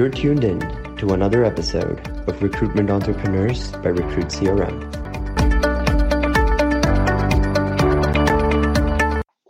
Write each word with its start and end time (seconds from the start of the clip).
You're 0.00 0.08
tuned 0.08 0.44
in 0.44 0.60
to 0.96 1.12
another 1.12 1.44
episode 1.44 2.00
of 2.26 2.42
Recruitment 2.42 2.88
Entrepreneurs 2.88 3.70
by 3.70 3.90
Recruit 3.90 4.28
CRM. 4.28 4.80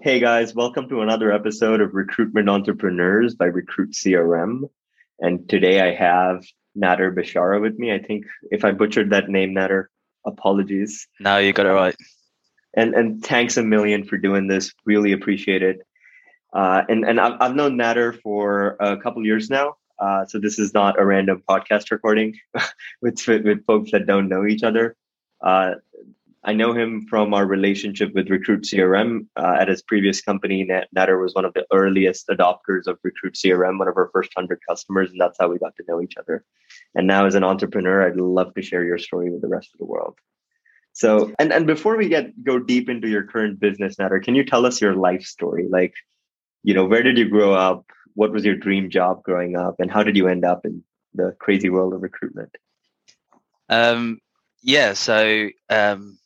Hey 0.02 0.18
guys, 0.18 0.52
welcome 0.52 0.88
to 0.88 1.02
another 1.02 1.30
episode 1.30 1.80
of 1.80 1.94
Recruitment 1.94 2.48
Entrepreneurs 2.48 3.36
by 3.36 3.44
Recruit 3.44 3.92
CRM. 3.92 4.62
And 5.20 5.48
today 5.48 5.80
I 5.80 5.94
have 5.94 6.44
Nader 6.76 7.14
Bashara 7.14 7.60
with 7.60 7.78
me. 7.78 7.92
I 7.94 8.00
think 8.00 8.26
if 8.50 8.64
I 8.64 8.72
butchered 8.72 9.10
that 9.10 9.28
name, 9.28 9.54
Nader, 9.54 9.84
apologies. 10.26 11.06
No, 11.20 11.38
you 11.38 11.52
got 11.52 11.66
it 11.66 11.70
right. 11.70 11.94
And 12.74 12.94
and 12.96 13.24
thanks 13.24 13.56
a 13.56 13.62
million 13.62 14.02
for 14.02 14.18
doing 14.18 14.48
this. 14.48 14.74
Really 14.84 15.12
appreciate 15.12 15.62
it. 15.62 15.78
Uh, 16.52 16.82
and 16.88 17.04
and 17.04 17.20
I've, 17.20 17.34
I've 17.40 17.54
known 17.54 17.78
Nader 17.78 18.20
for 18.20 18.76
a 18.80 18.96
couple 18.96 19.24
years 19.24 19.48
now. 19.48 19.76
Uh, 20.00 20.24
so 20.24 20.38
this 20.38 20.58
is 20.58 20.72
not 20.72 20.98
a 20.98 21.04
random 21.04 21.42
podcast 21.48 21.90
recording 21.90 22.36
with, 23.02 23.20
with 23.26 23.64
folks 23.66 23.92
that 23.92 24.06
don't 24.06 24.28
know 24.28 24.46
each 24.46 24.62
other. 24.62 24.96
Uh, 25.42 25.74
I 26.42 26.54
know 26.54 26.72
him 26.72 27.06
from 27.06 27.34
our 27.34 27.44
relationship 27.44 28.14
with 28.14 28.30
Recruit 28.30 28.62
CRM. 28.62 29.26
Uh, 29.36 29.58
at 29.60 29.68
his 29.68 29.82
previous 29.82 30.22
company, 30.22 30.66
Nader 30.66 31.20
was 31.20 31.34
one 31.34 31.44
of 31.44 31.52
the 31.52 31.66
earliest 31.70 32.28
adopters 32.28 32.86
of 32.86 32.98
Recruit 33.02 33.34
CRM, 33.34 33.78
one 33.78 33.88
of 33.88 33.96
our 33.98 34.08
first 34.12 34.30
100 34.34 34.58
customers, 34.66 35.10
and 35.10 35.20
that's 35.20 35.36
how 35.38 35.48
we 35.48 35.58
got 35.58 35.76
to 35.76 35.84
know 35.86 36.00
each 36.00 36.16
other. 36.16 36.44
And 36.94 37.06
now, 37.06 37.26
as 37.26 37.34
an 37.34 37.44
entrepreneur, 37.44 38.06
I'd 38.06 38.16
love 38.16 38.54
to 38.54 38.62
share 38.62 38.84
your 38.84 38.96
story 38.96 39.30
with 39.30 39.42
the 39.42 39.48
rest 39.48 39.68
of 39.74 39.78
the 39.78 39.84
world. 39.84 40.16
So, 40.92 41.32
and, 41.38 41.52
and 41.52 41.66
before 41.66 41.96
we 41.96 42.08
get 42.08 42.42
go 42.42 42.58
deep 42.58 42.88
into 42.88 43.08
your 43.08 43.24
current 43.24 43.60
business, 43.60 43.96
Nader, 43.96 44.22
can 44.22 44.34
you 44.34 44.44
tell 44.44 44.64
us 44.64 44.80
your 44.80 44.94
life 44.94 45.22
story? 45.22 45.68
Like, 45.68 45.92
you 46.62 46.72
know, 46.72 46.86
where 46.86 47.02
did 47.02 47.18
you 47.18 47.28
grow 47.28 47.54
up? 47.54 47.84
What 48.14 48.32
was 48.32 48.44
your 48.44 48.56
dream 48.56 48.90
job 48.90 49.22
growing 49.22 49.56
up? 49.56 49.76
And 49.78 49.90
how 49.90 50.02
did 50.02 50.16
you 50.16 50.28
end 50.28 50.44
up 50.44 50.64
in 50.64 50.82
the 51.14 51.34
crazy 51.38 51.70
world 51.70 51.94
of 51.94 52.02
recruitment? 52.02 52.56
Um, 53.68 54.20
yeah, 54.62 54.92
so 54.94 55.48
um, 55.68 56.18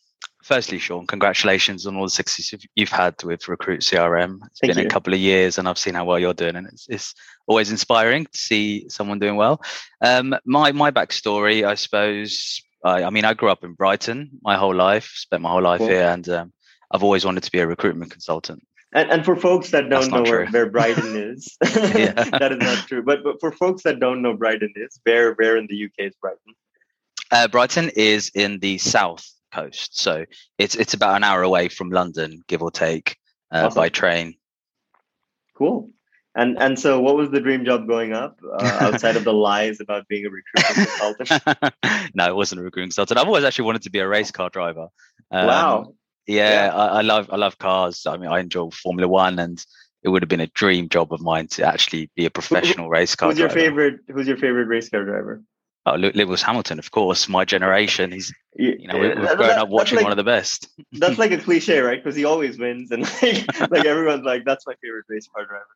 firstly, 0.42 0.78
Sean, 0.78 1.06
congratulations 1.06 1.86
on 1.86 1.96
all 1.96 2.04
the 2.04 2.10
success 2.10 2.54
you've 2.74 2.90
had 2.90 3.22
with 3.22 3.48
Recruit 3.48 3.80
CRM. 3.80 4.38
It's 4.46 4.60
Thank 4.60 4.74
been 4.74 4.82
you. 4.82 4.86
a 4.86 4.90
couple 4.90 5.14
of 5.14 5.20
years, 5.20 5.58
and 5.58 5.68
I've 5.68 5.78
seen 5.78 5.94
how 5.94 6.04
well 6.04 6.18
you're 6.18 6.34
doing, 6.34 6.56
and 6.56 6.66
it's, 6.66 6.86
it's 6.88 7.14
always 7.46 7.70
inspiring 7.70 8.26
to 8.26 8.38
see 8.38 8.88
someone 8.88 9.18
doing 9.18 9.36
well. 9.36 9.62
Um, 10.00 10.34
my 10.44 10.72
my 10.72 10.90
backstory, 10.90 11.66
I 11.66 11.74
suppose. 11.74 12.60
I, 12.84 13.04
I, 13.04 13.10
mean, 13.10 13.24
I 13.24 13.32
grew 13.32 13.48
up 13.48 13.64
in 13.64 13.72
Brighton 13.72 14.30
my 14.42 14.56
whole 14.56 14.74
life, 14.74 15.10
spent 15.14 15.42
my 15.42 15.50
whole 15.50 15.62
life 15.62 15.78
cool. 15.78 15.88
here, 15.88 16.08
and 16.08 16.28
um, 16.28 16.52
I've 16.90 17.02
always 17.02 17.24
wanted 17.24 17.42
to 17.44 17.50
be 17.50 17.60
a 17.60 17.66
recruitment 17.66 18.10
consultant. 18.10 18.62
And, 18.94 19.10
and 19.10 19.24
for 19.24 19.34
folks 19.34 19.70
that 19.72 19.90
don't 19.90 20.10
know 20.10 20.22
where, 20.22 20.46
where, 20.46 20.70
Brighton 20.70 21.16
is, 21.34 21.56
that 21.60 22.52
is 22.52 22.58
not 22.58 22.86
true. 22.86 23.02
But 23.02 23.24
but 23.24 23.40
for 23.40 23.50
folks 23.50 23.82
that 23.82 23.98
don't 23.98 24.22
know 24.22 24.34
Brighton 24.34 24.72
is, 24.76 25.00
where 25.02 25.34
where 25.34 25.56
in 25.56 25.66
the 25.68 25.84
UK 25.84 26.06
is 26.06 26.14
Brighton? 26.20 26.54
Uh, 27.30 27.48
Brighton 27.48 27.90
is 27.96 28.30
in 28.34 28.60
the 28.60 28.78
south 28.78 29.28
coast. 29.52 29.98
So 29.98 30.24
it's 30.58 30.76
it's 30.76 30.94
about 30.94 31.16
an 31.16 31.24
hour 31.24 31.42
away 31.42 31.68
from 31.68 31.90
London, 31.90 32.42
give 32.46 32.62
or 32.62 32.70
take, 32.70 33.16
uh, 33.52 33.66
awesome. 33.66 33.76
by 33.76 33.88
train. 33.88 34.34
Cool. 35.56 35.90
And 36.36 36.58
and 36.58 36.78
so, 36.78 37.00
what 37.00 37.16
was 37.16 37.30
the 37.30 37.40
dream 37.40 37.64
job 37.64 37.86
going 37.86 38.12
up 38.12 38.40
uh, 38.58 38.78
outside 38.80 39.16
of 39.16 39.24
the 39.24 39.32
lies 39.48 39.80
about 39.80 40.08
being 40.08 40.26
a 40.26 40.30
recruitment 40.30 40.88
consultant? 40.88 42.14
no, 42.14 42.26
it 42.26 42.34
wasn't 42.34 42.60
a 42.60 42.64
recruitment 42.64 42.90
consultant. 42.90 43.20
I've 43.20 43.28
always 43.28 43.44
actually 43.44 43.66
wanted 43.66 43.82
to 43.82 43.90
be 43.90 44.00
a 44.00 44.08
race 44.08 44.32
car 44.32 44.50
driver. 44.50 44.88
Um, 45.30 45.46
wow. 45.46 45.94
Yeah, 46.26 46.66
yeah. 46.66 46.74
I, 46.74 46.86
I, 46.86 47.00
love 47.02 47.30
I 47.32 47.36
love 47.36 47.58
cars. 47.58 48.06
I 48.06 48.16
mean, 48.16 48.30
I 48.30 48.40
enjoy 48.40 48.70
Formula 48.70 49.08
One, 49.08 49.38
and 49.38 49.64
it 50.02 50.08
would 50.08 50.22
have 50.22 50.28
been 50.28 50.40
a 50.40 50.46
dream 50.48 50.88
job 50.88 51.12
of 51.12 51.20
mine 51.20 51.48
to 51.48 51.66
actually 51.66 52.10
be 52.14 52.26
a 52.26 52.30
professional 52.30 52.88
race 52.88 53.14
car. 53.14 53.30
Who's 53.30 53.38
driver. 53.38 53.58
your 53.58 53.64
favorite? 53.66 54.00
Who's 54.08 54.26
your 54.26 54.36
favorite 54.36 54.66
race 54.66 54.88
car 54.88 55.04
driver? 55.04 55.42
Oh, 55.86 55.96
Lewis 55.96 56.40
Hamilton, 56.40 56.78
of 56.78 56.90
course. 56.90 57.28
My 57.28 57.44
generation. 57.44 58.10
He's, 58.10 58.32
you 58.56 58.88
know, 58.88 58.98
we've 58.98 59.14
grown 59.14 59.50
up 59.50 59.68
watching 59.68 59.96
like, 59.96 60.04
one 60.04 60.12
of 60.12 60.16
the 60.16 60.24
best. 60.24 60.68
that's 60.92 61.18
like 61.18 61.30
a 61.30 61.36
cliche, 61.46 61.80
right? 61.80 62.02
Because 62.02 62.16
he 62.16 62.24
always 62.24 62.58
wins, 62.58 62.90
and 62.90 63.02
like, 63.22 63.70
like 63.70 63.84
everyone's 63.84 64.24
like, 64.24 64.44
"That's 64.46 64.66
my 64.66 64.74
favorite 64.82 65.04
race 65.08 65.28
car 65.28 65.44
driver." 65.44 65.66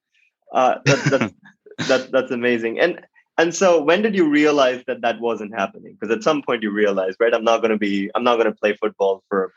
Uh, 0.51 0.79
that, 0.87 1.05
that's 1.05 1.89
that, 1.89 2.11
that's 2.11 2.31
amazing. 2.31 2.81
And 2.81 3.01
and 3.37 3.55
so, 3.55 3.83
when 3.83 4.01
did 4.01 4.15
you 4.15 4.31
realize 4.31 4.83
that 4.87 5.03
that 5.03 5.21
wasn't 5.21 5.55
happening? 5.55 5.97
Because 5.99 6.17
at 6.17 6.23
some 6.23 6.43
point, 6.43 6.63
you 6.63 6.71
realized, 6.71 7.19
right? 7.21 7.35
I'm 7.35 7.45
not 7.45 7.59
going 7.59 7.71
to 7.71 7.79
be. 7.79 8.11
I'm 8.15 8.25
not 8.25 8.37
going 8.37 8.47
to 8.47 8.59
play 8.59 8.75
football 8.75 9.23
for 9.29 9.45
a 9.45 9.49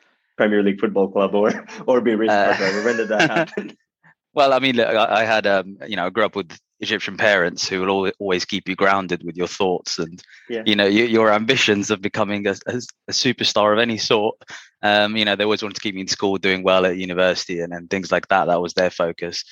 Premier 0.41 0.63
League 0.63 0.79
football 0.79 1.07
club 1.07 1.35
or 1.35 1.51
or 1.85 2.01
be 2.01 2.13
a 2.13 2.17
race 2.17 2.29
car 2.29 2.55
driver. 2.57 2.83
When 2.83 2.97
did 2.97 3.09
that 3.09 3.29
happen? 3.29 3.77
Well, 4.33 4.53
I 4.53 4.59
mean, 4.59 4.77
look, 4.77 4.87
I 4.87 5.25
had, 5.25 5.45
um, 5.45 5.77
you 5.85 5.97
know, 5.97 6.05
I 6.05 6.09
grew 6.09 6.23
up 6.23 6.37
with 6.37 6.57
Egyptian 6.79 7.17
parents 7.17 7.67
who 7.67 7.81
will 7.81 8.13
always 8.17 8.45
keep 8.45 8.69
you 8.69 8.77
grounded 8.77 9.25
with 9.25 9.35
your 9.35 9.47
thoughts 9.47 9.99
and 9.99 10.23
yeah. 10.47 10.63
you 10.65 10.73
know 10.73 10.85
you, 10.85 11.03
your 11.03 11.33
ambitions 11.33 11.91
of 11.91 12.01
becoming 12.01 12.47
a, 12.47 12.55
a, 12.65 12.75
a 13.09 13.11
superstar 13.11 13.73
of 13.73 13.79
any 13.79 13.97
sort. 13.97 14.37
Um, 14.81 15.17
you 15.17 15.25
know 15.25 15.35
they 15.35 15.43
always 15.43 15.61
wanted 15.61 15.75
to 15.75 15.81
keep 15.81 15.95
me 15.95 16.01
in 16.01 16.07
school, 16.07 16.37
doing 16.37 16.63
well 16.63 16.85
at 16.85 16.95
university, 16.95 17.59
and, 17.59 17.73
and 17.73 17.89
things 17.89 18.09
like 18.09 18.29
that. 18.29 18.45
That 18.45 18.61
was 18.61 18.73
their 18.73 18.89
focus. 18.89 19.43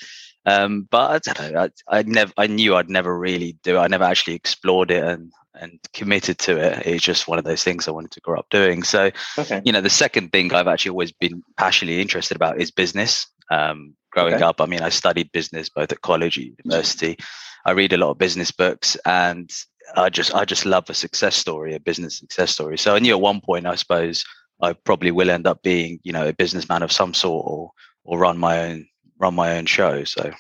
Um, 0.46 0.88
but 0.90 1.28
I 1.28 1.34
don't 1.34 1.54
know. 1.54 1.68
I, 1.90 2.00
I 2.00 2.04
never. 2.04 2.32
I 2.38 2.48
knew 2.48 2.76
I'd 2.76 2.90
never 2.90 3.20
really 3.20 3.58
do 3.64 3.76
it. 3.76 3.82
I 3.82 3.88
never 3.88 4.06
actually 4.06 4.36
explored 4.36 4.92
it 4.92 5.04
and 5.04 5.34
and 5.60 5.80
committed 5.94 6.40
to 6.40 6.58
it. 6.58 6.86
It's 6.86 7.04
just 7.04 7.28
one 7.28 7.38
of 7.38 7.46
those 7.46 7.64
things 7.64 7.88
I 7.88 7.92
wanted 7.92 8.12
to 8.12 8.22
grow 8.22 8.40
up 8.40 8.50
doing. 8.50 8.84
So, 8.84 9.12
okay. 9.38 9.62
you 9.66 9.72
know, 9.72 9.82
the 9.82 9.90
second 9.90 10.32
thing 10.32 10.54
I've 10.54 10.68
actually 10.68 10.92
always 10.92 11.12
been 11.12 11.44
passionately 11.58 12.02
interested 12.02 12.36
about 12.36 12.62
is 12.62 12.72
business. 12.72 13.28
Um, 13.52 13.96
growing 14.12 14.36
okay. 14.36 14.44
up. 14.44 14.62
I 14.62 14.66
mean, 14.66 14.82
I 14.82 14.90
studied 14.90 15.32
business 15.32 15.70
both 15.70 15.92
at 15.92 16.02
college, 16.02 16.38
and 16.38 16.56
university. 16.64 17.18
I 17.66 17.72
read 17.72 17.94
a 17.94 17.98
lot 17.98 18.12
of 18.12 18.18
business 18.18 18.52
books, 18.52 18.98
and 19.06 19.52
I 19.96 20.10
just 20.10 20.34
I 20.34 20.46
just 20.46 20.66
love 20.66 20.90
a 20.90 20.94
success 20.94 21.36
story, 21.36 21.76
a 21.76 21.80
business 21.80 22.18
success 22.18 22.52
story. 22.52 22.78
So 22.78 22.96
I 22.96 23.00
knew 23.00 23.14
at 23.14 23.22
one 23.22 23.42
point, 23.42 23.66
I 23.66 23.76
suppose, 23.76 24.24
I 24.62 24.74
probably 24.74 25.12
will 25.12 25.30
end 25.30 25.48
up 25.48 25.62
being, 25.64 26.00
you 26.04 26.12
know, 26.12 26.28
a 26.28 26.34
businessman 26.34 26.84
of 26.84 26.92
some 26.92 27.14
sort, 27.14 27.46
or 27.48 27.72
or 28.04 28.20
run 28.20 28.38
my 28.38 28.60
own 28.60 28.88
run 29.20 29.36
my 29.36 29.58
own 29.58 29.66
show. 29.66 30.04
So. 30.04 30.32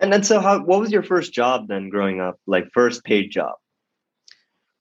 And 0.00 0.12
then, 0.12 0.22
so 0.22 0.40
how? 0.40 0.60
What 0.60 0.80
was 0.80 0.90
your 0.90 1.02
first 1.02 1.32
job 1.32 1.68
then, 1.68 1.88
growing 1.88 2.20
up? 2.20 2.36
Like 2.46 2.66
first 2.74 3.04
paid 3.04 3.30
job. 3.30 3.54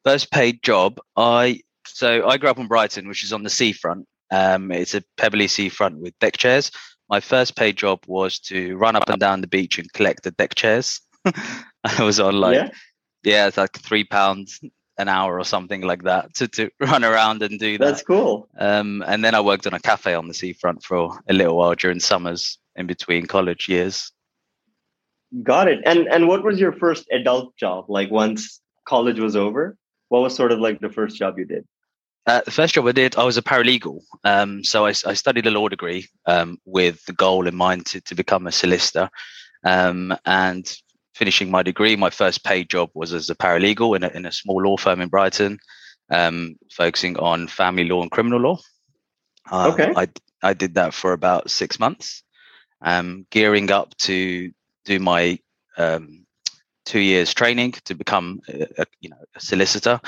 First 0.06 0.31
paid 0.31 0.64
job. 0.64 1.00
I 1.16 1.62
so 1.86 2.28
I 2.28 2.38
grew 2.38 2.50
up 2.50 2.59
in 2.59 2.68
Brighton, 2.68 3.08
which 3.08 3.24
is 3.24 3.34
on 3.34 3.44
the 3.44 3.50
seafront. 3.50 4.08
Um, 4.31 4.72
it's 4.72 4.96
a 4.96 5.03
pebbly 5.18 5.47
seafront 5.47 6.00
with 6.00 6.18
deck 6.19 6.38
chairs 6.38 6.72
my 7.09 7.19
first 7.19 7.56
paid 7.56 7.78
job 7.78 8.03
was 8.08 8.40
to 8.40 8.75
run 8.78 8.96
up 8.96 9.08
and 9.08 9.19
down 9.19 9.41
the 9.41 9.47
beach 9.47 9.78
and 9.78 9.91
collect 9.94 10.24
the 10.24 10.31
deck 10.31 10.56
chairs. 10.56 11.02
I 11.84 12.03
was 12.03 12.19
on 12.19 12.36
like, 12.36 12.56
yeah, 12.56 12.69
yeah 13.24 13.47
it's 13.47 13.58
like 13.58 13.78
three 13.80 14.03
pounds 14.03 14.59
an 14.97 15.09
hour 15.09 15.40
or 15.40 15.44
something 15.44 15.81
like 15.81 16.03
that 16.03 16.34
to, 16.35 16.47
to 16.47 16.70
run 16.80 17.03
around 17.03 17.44
and 17.44 17.59
do 17.59 17.78
that. 17.78 17.85
That's 17.85 18.03
cool. 18.03 18.47
Um, 18.58 19.03
and 19.06 19.24
then 19.24 19.35
I 19.35 19.41
worked 19.41 19.68
on 19.68 19.75
a 19.75 19.80
cafe 19.80 20.14
on 20.14 20.28
the 20.28 20.34
seafront 20.34 20.84
for 20.84 21.20
a 21.30 21.34
little 21.34 21.58
while 21.58 21.75
during 21.75 22.00
summers 22.00 22.58
in 22.75 22.88
between 22.88 23.28
college 23.28 23.68
years. 23.68 24.12
Got 25.44 25.68
it. 25.68 25.81
And 25.85 26.08
and 26.08 26.28
what 26.28 26.44
was 26.44 26.59
your 26.59 26.74
first 26.74 27.06
adult 27.12 27.56
job 27.58 27.85
like 27.90 28.12
once 28.12 28.62
college 28.85 29.20
was 29.20 29.35
over? 29.35 29.78
What 30.13 30.22
was 30.22 30.35
sort 30.35 30.51
of 30.51 30.59
like 30.59 30.79
the 30.79 30.91
first 30.91 31.18
job 31.18 31.40
you 31.40 31.46
did? 31.46 31.66
Uh, 32.28 32.41
the 32.46 32.51
first 32.51 32.75
job 32.75 32.85
I 32.85 32.91
did, 32.91 33.16
I 33.16 33.24
was 33.24 33.38
a 33.38 33.41
paralegal. 33.41 34.01
Um, 34.24 34.63
so 34.63 34.85
I, 34.85 34.90
I, 34.90 35.16
studied 35.16 35.47
a 35.47 35.50
law 35.50 35.68
degree 35.69 36.07
um, 36.28 36.59
with 36.66 37.03
the 37.06 37.13
goal 37.13 37.47
in 37.47 37.56
mind 37.56 37.88
to, 37.88 38.01
to 38.01 38.13
become 38.13 38.46
a 38.46 38.52
solicitor. 38.52 39.09
Um, 39.63 40.16
and 40.23 40.72
finishing 41.16 41.50
my 41.50 41.63
degree, 41.63 41.96
my 41.96 42.12
first 42.12 42.44
paid 42.44 42.69
job 42.69 42.91
was 42.94 43.12
as 43.12 43.31
a 43.31 43.35
paralegal 43.35 43.96
in 43.96 44.03
a, 44.03 44.09
in 44.09 44.28
a 44.28 44.31
small 44.31 44.62
law 44.62 44.78
firm 44.78 45.02
in 45.02 45.09
Brighton, 45.09 45.57
um, 46.12 46.57
focusing 46.72 47.18
on 47.18 47.47
family 47.47 47.85
law 47.85 48.03
and 48.03 48.12
criminal 48.12 48.40
law. 48.40 48.59
Uh, 49.52 49.72
okay. 49.73 49.94
I, 49.97 50.09
I 50.44 50.53
did 50.53 50.75
that 50.75 50.94
for 50.94 51.13
about 51.13 51.50
six 51.50 51.79
months, 51.79 52.22
um, 52.84 53.25
gearing 53.31 53.72
up 53.72 53.97
to 54.02 54.52
do 54.85 54.99
my 54.99 55.40
um, 55.76 56.28
two 56.85 57.00
years 57.00 57.34
training 57.34 57.72
to 57.85 57.96
become 57.96 58.40
a, 58.50 58.68
a, 58.80 58.85
you 59.02 59.09
know 59.09 59.18
a 59.35 59.40
solicitor 59.40 60.00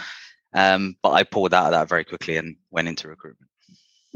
um, 0.55 0.95
but 1.03 1.11
I 1.11 1.23
pulled 1.23 1.53
out 1.53 1.65
of 1.65 1.71
that 1.73 1.89
very 1.89 2.05
quickly 2.05 2.37
and 2.37 2.55
went 2.71 2.87
into 2.87 3.09
recruitment. 3.09 3.51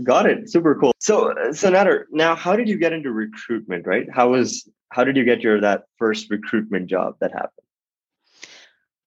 Got 0.02 0.26
it. 0.26 0.50
Super 0.50 0.74
cool. 0.76 0.94
So, 1.00 1.34
so 1.52 1.70
Nader, 1.70 2.06
now 2.12 2.34
how 2.34 2.56
did 2.56 2.70
you 2.70 2.78
get 2.78 2.94
into 2.94 3.12
recruitment? 3.12 3.86
Right? 3.86 4.08
How 4.12 4.30
was 4.30 4.68
how 4.92 5.04
did 5.04 5.18
you 5.18 5.26
get 5.26 5.42
your 5.42 5.60
that 5.60 5.84
first 5.98 6.32
recruitment 6.32 6.90
job 6.90 7.16
that 7.20 7.34
happened? 7.34 7.52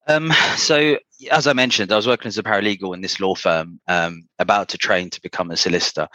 Um, 0.06 0.32
so, 0.56 0.98
as 1.30 1.46
I 1.46 1.54
mentioned, 1.54 1.90
I 1.90 1.96
was 1.96 2.06
working 2.06 2.28
as 2.28 2.36
a 2.36 2.42
paralegal 2.42 2.94
in 2.94 3.00
this 3.00 3.18
law 3.18 3.34
firm, 3.34 3.80
um, 3.88 4.28
about 4.38 4.68
to 4.70 4.78
train 4.78 5.08
to 5.10 5.22
become 5.22 5.50
a 5.50 5.56
solicitor. 5.56 6.08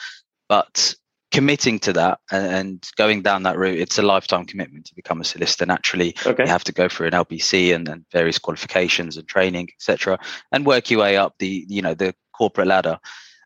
But 0.48 0.94
committing 1.31 1.79
to 1.79 1.94
that 1.94 2.19
and, 2.31 2.83
going 2.97 3.21
down 3.21 3.44
that 3.44 3.57
route, 3.57 3.79
it's 3.79 3.97
a 3.97 4.01
lifetime 4.01 4.45
commitment 4.45 4.85
to 4.85 4.95
become 4.95 5.21
a 5.21 5.24
solicitor. 5.24 5.65
Naturally, 5.65 6.15
okay. 6.25 6.44
you 6.44 6.50
have 6.50 6.63
to 6.65 6.71
go 6.71 6.88
through 6.88 7.07
an 7.07 7.13
LPC 7.13 7.75
and, 7.75 7.88
and 7.88 8.06
various 8.12 8.39
qualifications 8.39 9.18
and 9.18 9.27
training, 9.27 9.69
etc., 9.74 10.19
and 10.51 10.65
work 10.65 10.89
your 10.89 11.01
way 11.01 11.18
up 11.18 11.35
the 11.39 11.65
you 11.68 11.81
know 11.81 11.94
the 11.94 12.13
corporate 12.33 12.68
ladder. 12.68 13.00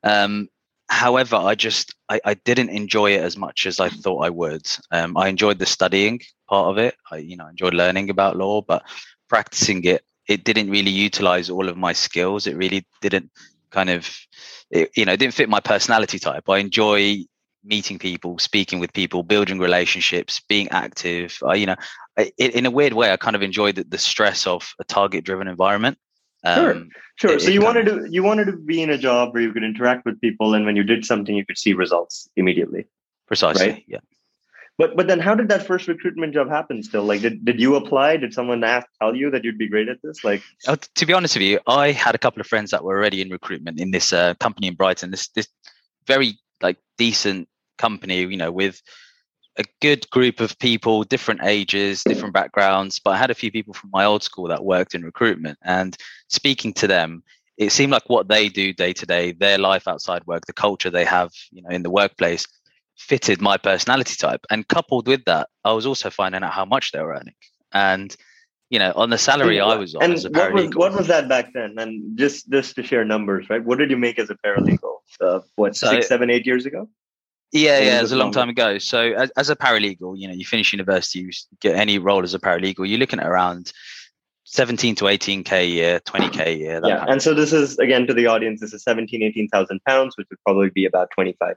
Um, 0.04 0.48
however, 0.90 1.36
I 1.36 1.56
just 1.56 1.94
I, 2.10 2.20
I, 2.26 2.34
didn't 2.34 2.70
enjoy 2.70 3.12
it 3.12 3.22
as 3.22 3.38
much 3.38 3.66
as 3.66 3.80
I 3.80 3.90
thought 3.90 4.26
I 4.26 4.30
would. 4.30 4.68
Um, 4.92 5.18
I 5.18 5.28
enjoyed 5.28 5.60
the 5.60 5.66
studying 5.66 6.22
part 6.50 6.70
of 6.70 6.78
it. 6.78 6.96
I 7.12 7.18
you 7.18 7.38
know 7.38 7.48
enjoyed 7.48 7.74
learning 7.74 8.10
about 8.10 8.38
law, 8.38 8.62
but 8.62 8.84
practicing 9.28 9.84
it, 9.86 10.04
it 10.28 10.44
didn't 10.44 10.70
really 10.70 10.92
utilize 10.92 11.50
all 11.50 11.70
of 11.70 11.78
my 11.78 11.94
skills. 11.94 12.48
It 12.48 12.58
really 12.58 12.86
didn't 13.02 13.32
kind 13.72 13.90
of, 13.90 14.10
it, 14.70 14.92
you 14.96 15.06
know, 15.06 15.16
didn't 15.16 15.34
fit 15.34 15.50
my 15.50 15.60
personality 15.60 16.20
type. 16.20 16.50
I 16.50 16.58
enjoy 16.58 17.26
meeting 17.64 18.00
people, 18.00 18.40
speaking 18.40 18.80
with 18.80 18.94
people, 18.94 19.24
building 19.24 19.60
relationships, 19.60 20.42
being 20.48 20.68
active. 20.70 21.38
I, 21.46 21.56
you 21.56 21.66
know, 21.66 21.76
I, 22.18 22.32
in 22.38 22.66
a 22.66 22.72
weird 22.72 22.94
way, 22.94 23.12
I 23.12 23.18
kind 23.18 23.36
of 23.36 23.42
enjoyed 23.42 23.76
the, 23.76 23.84
the 23.84 23.98
stress 23.98 24.48
of 24.48 24.74
a 24.80 24.84
target-driven 24.84 25.48
environment. 25.48 25.98
Um, 26.44 26.56
sure, 26.56 26.86
sure. 27.16 27.32
It, 27.34 27.42
so 27.42 27.50
you 27.52 27.62
wanted 27.62 27.86
to 27.86 28.08
you 28.10 28.24
wanted 28.24 28.46
to 28.46 28.54
be 28.54 28.82
in 28.82 28.90
a 28.90 28.98
job 28.98 29.34
where 29.34 29.44
you 29.44 29.54
could 29.54 29.64
interact 29.64 30.06
with 30.06 30.20
people, 30.22 30.56
and 30.56 30.66
when 30.66 30.76
you 30.76 30.84
did 30.84 31.06
something, 31.06 31.36
you 31.36 31.46
could 31.46 31.58
see 31.58 31.74
results 31.74 32.28
immediately. 32.36 32.88
Precisely. 33.28 33.70
Right? 33.70 33.84
Yeah. 33.88 34.00
But 34.78 34.96
but 34.96 35.08
then 35.08 35.20
how 35.20 35.36
did 35.36 35.50
that 35.50 35.68
first 35.68 35.88
recruitment 35.88 36.34
job 36.34 36.50
happen 36.50 36.82
still? 36.82 37.04
Like 37.04 37.22
did, 37.22 37.46
did 37.46 37.60
you 37.60 37.76
apply? 37.76 38.18
Did 38.18 38.34
someone 38.34 38.64
ask 38.64 38.88
tell 39.00 39.16
you 39.16 39.30
that 39.30 39.44
you'd 39.44 39.60
be 39.60 39.68
great 39.68 39.88
at 39.88 39.98
this? 40.04 40.24
Like 40.24 40.42
oh, 40.68 40.76
to 40.96 41.06
be 41.06 41.14
honest 41.14 41.36
with 41.36 41.44
you, 41.44 41.60
I 41.68 41.92
had 41.92 42.16
a 42.16 42.18
couple 42.18 42.42
of 42.42 42.48
friends 42.48 42.72
that 42.72 42.84
were 42.84 42.98
already 42.98 43.22
in 43.22 43.30
recruitment 43.30 43.80
in 43.80 43.92
this 43.92 44.12
uh, 44.12 44.34
company 44.40 44.66
in 44.68 44.74
Brighton. 44.74 45.12
This 45.12 45.28
this 45.30 45.48
very 46.08 46.40
like 46.62 46.78
decent 46.98 47.48
company, 47.82 48.20
you 48.22 48.38
know, 48.38 48.52
with 48.52 48.82
a 49.58 49.64
good 49.82 50.10
group 50.12 50.40
of 50.40 50.58
people, 50.60 51.04
different 51.04 51.42
ages, 51.44 52.04
different 52.04 52.34
backgrounds. 52.34 53.00
But 53.04 53.12
I 53.12 53.18
had 53.18 53.32
a 53.32 53.40
few 53.42 53.52
people 53.52 53.74
from 53.74 53.90
my 53.92 54.06
old 54.06 54.24
school 54.24 54.48
that 54.48 54.64
worked 54.64 54.96
in 54.96 55.04
recruitment 55.04 55.58
and 55.64 55.98
speaking 56.30 56.74
to 56.82 56.88
them, 56.88 57.24
it 57.58 57.72
seemed 57.72 57.92
like 57.92 58.10
what 58.10 58.28
they 58.28 58.50
do 58.50 58.74
day 58.74 58.94
to 58.94 59.06
day, 59.06 59.34
their 59.34 59.58
life 59.58 59.88
outside 59.88 60.26
work, 60.26 60.46
the 60.46 60.54
culture 60.54 60.90
they 60.90 61.06
have, 61.06 61.32
you 61.52 61.62
know, 61.62 61.70
in 61.70 61.84
the 61.84 61.90
workplace 61.90 62.46
fitted 62.98 63.42
my 63.42 63.58
personality 63.58 64.16
type. 64.16 64.42
And 64.50 64.68
coupled 64.68 65.08
with 65.08 65.26
that, 65.26 65.50
I 65.66 65.74
was 65.74 65.86
also 65.86 66.10
finding 66.10 66.44
out 66.44 66.54
how 66.54 66.66
much 66.66 66.92
they 66.92 67.02
were 67.02 67.14
earning. 67.14 67.36
And 67.74 68.16
you 68.72 68.80
know, 68.80 68.94
on 68.96 69.10
the 69.10 69.18
salary 69.18 69.60
I 69.60 69.76
was 69.76 69.96
on 69.96 70.04
and 70.04 70.14
as 70.14 70.24
a 70.24 70.30
paralegal. 70.30 70.54
What 70.54 70.54
was, 70.54 70.76
what 70.76 70.94
was 70.94 71.08
that 71.08 71.28
back 71.28 71.52
then? 71.54 71.76
And 71.78 72.18
just 72.18 72.50
just 72.50 72.76
to 72.78 72.84
share 72.84 73.04
numbers, 73.04 73.50
right? 73.50 73.64
What 73.64 73.78
did 73.80 73.92
you 73.92 73.98
make 73.98 74.18
as 74.18 74.30
a 74.30 74.36
paralegal? 74.36 74.96
Uh, 75.20 75.42
what 75.56 75.76
so, 75.76 75.90
six, 75.90 76.08
seven, 76.08 76.30
eight 76.30 76.46
years 76.46 76.66
ago? 76.66 76.88
Yeah, 77.52 77.80
yeah, 77.80 78.00
it 78.00 78.02
was 78.02 78.12
a 78.14 78.16
long 78.16 78.32
time 78.32 78.50
ago. 78.50 78.78
So 78.78 79.12
as, 79.12 79.30
as 79.32 79.50
a 79.50 79.56
paralegal, 79.56 80.18
you 80.18 80.28
know, 80.28 80.34
you 80.34 80.46
finish 80.46 80.72
university, 80.72 81.20
you 81.20 81.32
get 81.60 81.76
any 81.76 82.00
role 82.00 82.24
as 82.24 82.34
a 82.34 82.40
paralegal, 82.40 82.88
you're 82.88 83.00
looking 83.00 83.20
at 83.20 83.28
around 83.28 83.74
17 84.46 84.96
to 84.96 85.06
18k 85.06 85.52
a 85.52 85.66
year 85.66 86.00
20k 86.02 86.46
a 86.46 86.54
year 86.54 86.82
yeah 86.84 87.06
and 87.08 87.22
so 87.22 87.34
this 87.34 87.54
is 87.54 87.80
again 87.80 88.06
to 88.06 88.14
the 88.14 88.28
audience 88.28 88.60
this 88.60 88.74
is 88.74 88.84
17 88.84 89.24
18000 89.24 89.82
pounds 89.86 90.18
which 90.18 90.28
would 90.30 90.44
probably 90.44 90.70
be 90.70 90.84
about 90.84 91.10
$25000 91.18 91.56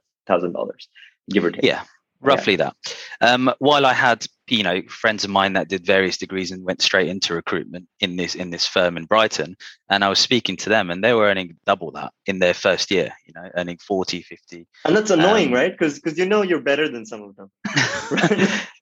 give 1.31 1.45
or 1.45 1.51
take. 1.51 1.65
Yeah, 1.65 1.83
roughly 2.21 2.55
yeah. 2.55 2.71
that. 2.71 2.97
Um, 3.21 3.53
while 3.59 3.87
I 3.87 3.93
had 3.93 4.27
you 4.49 4.63
know 4.63 4.83
friends 4.89 5.25
of 5.25 5.31
mine 5.31 5.55
that 5.55 5.69
did 5.69 5.87
various 5.87 6.17
degrees 6.17 6.51
and 6.51 6.65
went 6.65 6.83
straight 6.83 7.09
into 7.09 7.35
recruitment 7.35 7.87
in 8.01 8.17
this 8.17 8.35
in 8.35 8.51
this 8.51 8.67
firm 8.67 8.97
in 8.97 9.05
Brighton, 9.05 9.57
and 9.89 10.05
I 10.05 10.09
was 10.09 10.19
speaking 10.19 10.57
to 10.59 10.69
them, 10.69 10.91
and 10.91 11.03
they 11.03 11.15
were 11.15 11.27
earning 11.27 11.57
double 11.65 11.91
that 11.93 12.13
in 12.27 12.39
their 12.39 12.55
first 12.55 12.91
year. 12.91 13.13
You 13.27 13.35
know, 13.35 13.49
earning 13.57 13.79
40, 13.79 14.23
50. 14.23 14.67
And 14.85 14.97
that's 14.97 15.11
annoying, 15.11 15.49
um, 15.49 15.55
right? 15.55 15.73
Because 15.73 15.95
because 15.95 16.19
you 16.19 16.27
know 16.27 16.43
you're 16.43 16.61
better 16.61 16.89
than 16.89 17.07
some 17.07 17.23
of 17.23 17.37
them. 17.37 17.51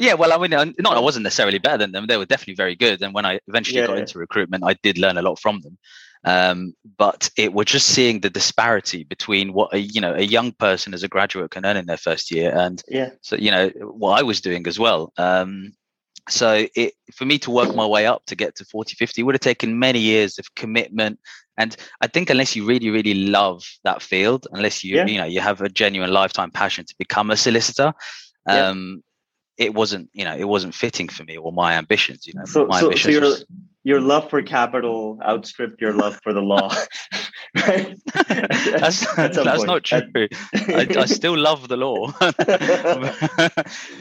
Yeah, 0.00 0.14
well, 0.14 0.32
I 0.32 0.38
mean, 0.38 0.74
not 0.78 0.96
I 0.96 1.00
wasn't 1.00 1.24
necessarily 1.24 1.58
better 1.58 1.76
than 1.76 1.92
them. 1.92 2.06
They 2.06 2.16
were 2.16 2.24
definitely 2.24 2.54
very 2.54 2.74
good. 2.74 3.02
And 3.02 3.12
when 3.12 3.26
I 3.26 3.38
eventually 3.48 3.80
yeah, 3.80 3.86
got 3.86 3.96
yeah. 3.96 4.00
into 4.00 4.18
recruitment, 4.18 4.64
I 4.64 4.74
did 4.82 4.96
learn 4.96 5.18
a 5.18 5.22
lot 5.22 5.38
from 5.38 5.60
them. 5.60 5.76
Um, 6.24 6.74
but 6.98 7.30
it 7.36 7.52
we're 7.52 7.64
just 7.64 7.88
seeing 7.88 8.20
the 8.20 8.30
disparity 8.30 9.04
between 9.04 9.52
what 9.52 9.72
a 9.72 9.78
you 9.78 10.00
know 10.00 10.14
a 10.14 10.22
young 10.22 10.52
person 10.52 10.92
as 10.92 11.02
a 11.02 11.08
graduate 11.08 11.50
can 11.50 11.64
earn 11.64 11.78
in 11.78 11.86
their 11.86 11.96
first 11.96 12.30
year 12.30 12.54
and 12.54 12.82
yeah 12.88 13.08
so 13.22 13.36
you 13.36 13.50
know 13.50 13.70
what 13.80 14.18
i 14.18 14.22
was 14.22 14.42
doing 14.42 14.66
as 14.66 14.78
well 14.78 15.14
um, 15.16 15.72
so 16.28 16.66
it 16.76 16.92
for 17.14 17.24
me 17.24 17.38
to 17.38 17.50
work 17.50 17.74
my 17.74 17.86
way 17.86 18.04
up 18.04 18.26
to 18.26 18.36
get 18.36 18.54
to 18.56 18.66
40 18.66 18.96
50 18.96 19.22
would 19.22 19.34
have 19.34 19.40
taken 19.40 19.78
many 19.78 19.98
years 19.98 20.38
of 20.38 20.54
commitment 20.54 21.18
and 21.56 21.74
i 22.02 22.06
think 22.06 22.28
unless 22.28 22.54
you 22.54 22.66
really 22.66 22.90
really 22.90 23.14
love 23.14 23.64
that 23.84 24.02
field 24.02 24.46
unless 24.52 24.84
you 24.84 24.96
yeah. 24.96 25.06
you 25.06 25.16
know 25.16 25.24
you 25.24 25.40
have 25.40 25.62
a 25.62 25.70
genuine 25.70 26.12
lifetime 26.12 26.50
passion 26.50 26.84
to 26.84 26.94
become 26.98 27.30
a 27.30 27.36
solicitor 27.36 27.94
um. 28.46 29.02
It 29.60 29.74
wasn't 29.74 30.08
you 30.12 30.24
know 30.24 30.34
it 30.34 30.48
wasn't 30.48 30.74
fitting 30.74 31.08
for 31.08 31.22
me 31.22 31.36
or 31.36 31.52
my 31.52 31.74
ambitions 31.74 32.26
you 32.26 32.32
know 32.34 32.44
so, 32.46 32.66
my 32.66 32.80
so, 32.80 32.86
ambitions 32.86 33.14
so 33.14 33.20
was, 33.20 33.44
your 33.82 34.00
love 34.00 34.28
for 34.28 34.42
capital 34.42 35.18
outstripped 35.22 35.80
your 35.80 35.92
love 35.92 36.20
for 36.22 36.32
the 36.34 36.40
law. 36.40 36.70
that's 37.54 39.14
that's 39.16 39.64
not 39.64 39.82
true. 39.82 40.28
I, 40.54 40.86
I, 40.96 41.06
still 41.06 41.36
love 41.36 41.66
the 41.66 41.76
law. 41.76 42.12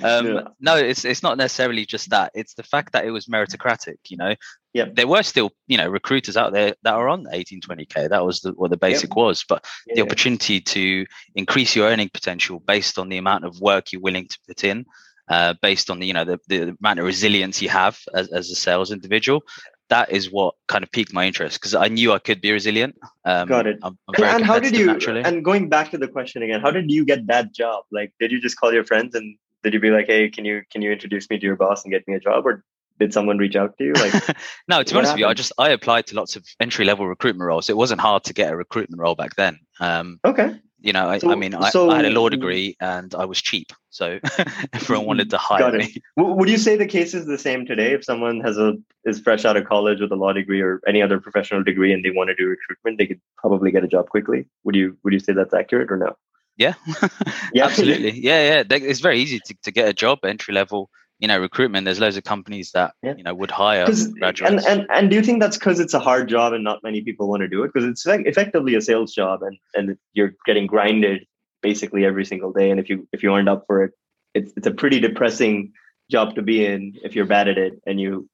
um, 0.03 0.27
yeah. 0.27 0.41
No, 0.59 0.75
it's 0.75 1.03
it's 1.05 1.23
not 1.23 1.37
necessarily 1.37 1.85
just 1.85 2.11
that. 2.11 2.31
It's 2.35 2.53
the 2.53 2.63
fact 2.63 2.93
that 2.93 3.05
it 3.05 3.11
was 3.11 3.25
meritocratic. 3.25 3.95
You 4.09 4.17
know, 4.17 4.35
yeah, 4.73 4.85
there 4.93 5.07
were 5.07 5.23
still 5.23 5.51
you 5.65 5.77
know 5.77 5.87
recruiters 5.87 6.37
out 6.37 6.53
there 6.53 6.75
that 6.83 6.93
are 6.93 7.09
on 7.09 7.25
18, 7.31 7.61
20k. 7.61 8.09
That 8.09 8.25
was 8.25 8.41
the, 8.41 8.51
what 8.51 8.69
the 8.69 8.77
basic 8.77 9.09
yep. 9.11 9.17
was. 9.17 9.45
But 9.47 9.65
yeah, 9.87 9.95
the 9.95 10.01
opportunity 10.01 10.61
to 10.61 11.05
increase 11.33 11.75
your 11.75 11.87
earning 11.87 12.09
potential 12.13 12.59
based 12.59 12.99
on 12.99 13.09
the 13.09 13.17
amount 13.17 13.45
of 13.45 13.59
work 13.61 13.91
you're 13.91 14.01
willing 14.01 14.27
to 14.27 14.37
put 14.47 14.63
in 14.63 14.85
uh, 15.29 15.53
based 15.61 15.89
on 15.89 15.99
the 15.99 16.07
you 16.07 16.13
know 16.13 16.25
the, 16.25 16.39
the 16.47 16.75
amount 16.81 16.99
of 16.99 17.05
resilience 17.05 17.61
you 17.61 17.69
have 17.69 17.99
as, 18.13 18.31
as 18.31 18.49
a 18.49 18.55
sales 18.55 18.91
individual 18.91 19.43
that 19.89 20.11
is 20.11 20.31
what 20.31 20.55
kind 20.67 20.83
of 20.83 20.91
piqued 20.91 21.13
my 21.13 21.25
interest 21.25 21.59
because 21.59 21.75
I 21.75 21.87
knew 21.87 22.13
I 22.13 22.19
could 22.19 22.41
be 22.41 22.51
resilient. 22.51 22.95
Um, 23.25 23.47
Got 23.47 23.67
it. 23.67 23.79
I'm, 23.83 23.97
I'm 24.07 24.23
and 24.23 24.45
how 24.45 24.59
did 24.59 24.77
you? 24.77 24.85
Naturally. 24.85 25.23
And 25.23 25.43
going 25.43 25.67
back 25.67 25.91
to 25.91 25.97
the 25.97 26.07
question 26.07 26.43
again, 26.43 26.61
how 26.61 26.71
did 26.71 26.91
you 26.91 27.05
get 27.05 27.27
that 27.27 27.53
job? 27.53 27.83
Like, 27.91 28.13
did 28.19 28.31
you 28.31 28.39
just 28.39 28.57
call 28.57 28.71
your 28.71 28.85
friends 28.85 29.15
and 29.15 29.35
did 29.63 29.73
you 29.73 29.79
be 29.79 29.89
like, 29.89 30.05
"Hey, 30.05 30.29
can 30.29 30.45
you 30.45 30.61
can 30.71 30.81
you 30.81 30.91
introduce 30.91 31.29
me 31.29 31.37
to 31.39 31.45
your 31.45 31.55
boss 31.55 31.83
and 31.83 31.91
get 31.91 32.07
me 32.07 32.13
a 32.13 32.19
job?" 32.19 32.45
Or 32.45 32.63
did 32.99 33.13
someone 33.13 33.37
reach 33.37 33.55
out 33.55 33.77
to 33.77 33.83
you? 33.83 33.93
Like, 33.93 34.13
no. 34.67 34.83
To 34.83 34.93
be 34.93 34.97
honest 34.97 35.11
happened? 35.11 35.13
with 35.13 35.19
you, 35.19 35.25
I 35.27 35.33
just 35.33 35.51
I 35.57 35.69
applied 35.69 36.07
to 36.07 36.15
lots 36.15 36.35
of 36.35 36.45
entry 36.59 36.85
level 36.85 37.07
recruitment 37.07 37.47
roles. 37.47 37.69
It 37.69 37.77
wasn't 37.77 38.01
hard 38.01 38.23
to 38.25 38.33
get 38.33 38.53
a 38.53 38.55
recruitment 38.55 39.01
role 39.01 39.15
back 39.15 39.35
then. 39.35 39.59
Um, 39.79 40.19
okay. 40.23 40.59
You 40.81 40.93
know, 40.93 41.09
I, 41.09 41.17
so, 41.17 41.29
I 41.29 41.35
mean, 41.35 41.53
I, 41.53 41.71
so, 41.71 41.89
I, 41.89 41.97
had 41.97 42.05
a 42.05 42.09
law 42.09 42.29
degree 42.29 42.77
and 42.79 43.13
I 43.13 43.25
was 43.25 43.41
cheap, 43.41 43.73
so 43.89 44.19
everyone 44.73 45.05
wanted 45.05 45.29
to 45.31 45.37
hire 45.37 45.73
me. 45.73 45.93
Would 46.15 46.49
you 46.49 46.57
say 46.57 46.77
the 46.77 46.85
case 46.85 47.13
is 47.13 47.25
the 47.25 47.37
same 47.37 47.65
today? 47.65 47.93
If 47.93 48.05
someone 48.05 48.39
has 48.41 48.57
a 48.57 48.75
is 49.03 49.19
fresh 49.19 49.43
out 49.43 49.57
of 49.57 49.67
college 49.67 49.99
with 49.99 50.11
a 50.11 50.15
law 50.15 50.31
degree 50.31 50.61
or 50.61 50.79
any 50.87 51.01
other 51.01 51.19
professional 51.19 51.63
degree 51.63 51.91
and 51.91 52.03
they 52.03 52.11
want 52.11 52.29
to 52.29 52.35
do 52.35 52.47
recruitment, 52.47 52.97
they 52.97 53.07
could 53.07 53.19
probably 53.37 53.71
get 53.71 53.83
a 53.83 53.87
job 53.87 54.07
quickly. 54.07 54.45
Would 54.63 54.75
you 54.75 54.97
Would 55.03 55.11
you 55.11 55.19
say 55.19 55.33
that's 55.33 55.53
accurate 55.53 55.91
or 55.91 55.97
no? 55.97 56.15
Yeah, 56.55 56.73
yeah, 57.53 57.65
absolutely. 57.65 58.19
Yeah, 58.19 58.63
yeah. 58.69 58.77
It's 58.77 58.99
very 58.99 59.19
easy 59.19 59.39
to, 59.45 59.55
to 59.63 59.71
get 59.71 59.87
a 59.87 59.93
job 59.93 60.19
entry 60.23 60.53
level 60.53 60.89
you 61.19 61.27
know 61.27 61.37
recruitment 61.37 61.85
there's 61.85 61.99
loads 61.99 62.17
of 62.17 62.23
companies 62.23 62.71
that 62.71 62.93
yeah. 63.03 63.13
you 63.15 63.23
know 63.23 63.33
would 63.33 63.51
hire 63.51 63.85
graduates 64.19 64.65
and, 64.65 64.81
and 64.81 64.87
and 64.91 65.09
do 65.09 65.15
you 65.15 65.21
think 65.21 65.39
that's 65.39 65.57
because 65.57 65.79
it's 65.79 65.93
a 65.93 65.99
hard 65.99 66.27
job 66.27 66.53
and 66.53 66.63
not 66.63 66.81
many 66.81 67.01
people 67.01 67.27
want 67.27 67.41
to 67.41 67.47
do 67.47 67.63
it 67.63 67.71
because 67.73 67.87
it's 67.87 68.05
effectively 68.05 68.75
a 68.75 68.81
sales 68.81 69.13
job 69.13 69.43
and 69.43 69.57
and 69.75 69.97
you're 70.13 70.33
getting 70.45 70.65
grinded 70.65 71.25
basically 71.61 72.05
every 72.05 72.25
single 72.25 72.51
day 72.51 72.71
and 72.71 72.79
if 72.79 72.89
you 72.89 73.07
if 73.11 73.21
you 73.21 73.31
aren't 73.33 73.49
up 73.49 73.65
for 73.67 73.83
it 73.83 73.91
it's 74.33 74.53
it's 74.55 74.67
a 74.67 74.71
pretty 74.71 74.99
depressing 74.99 75.71
job 76.09 76.35
to 76.35 76.41
be 76.41 76.65
in 76.65 76.95
if 77.03 77.15
you're 77.15 77.25
bad 77.25 77.47
at 77.47 77.57
it 77.57 77.73
and 77.85 77.99
you 77.99 78.27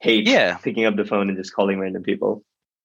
hate 0.00 0.26
yeah. 0.26 0.56
picking 0.56 0.84
up 0.84 0.96
the 0.96 1.04
phone 1.04 1.28
and 1.28 1.38
just 1.38 1.54
calling 1.54 1.78
random 1.78 2.02
people 2.02 2.42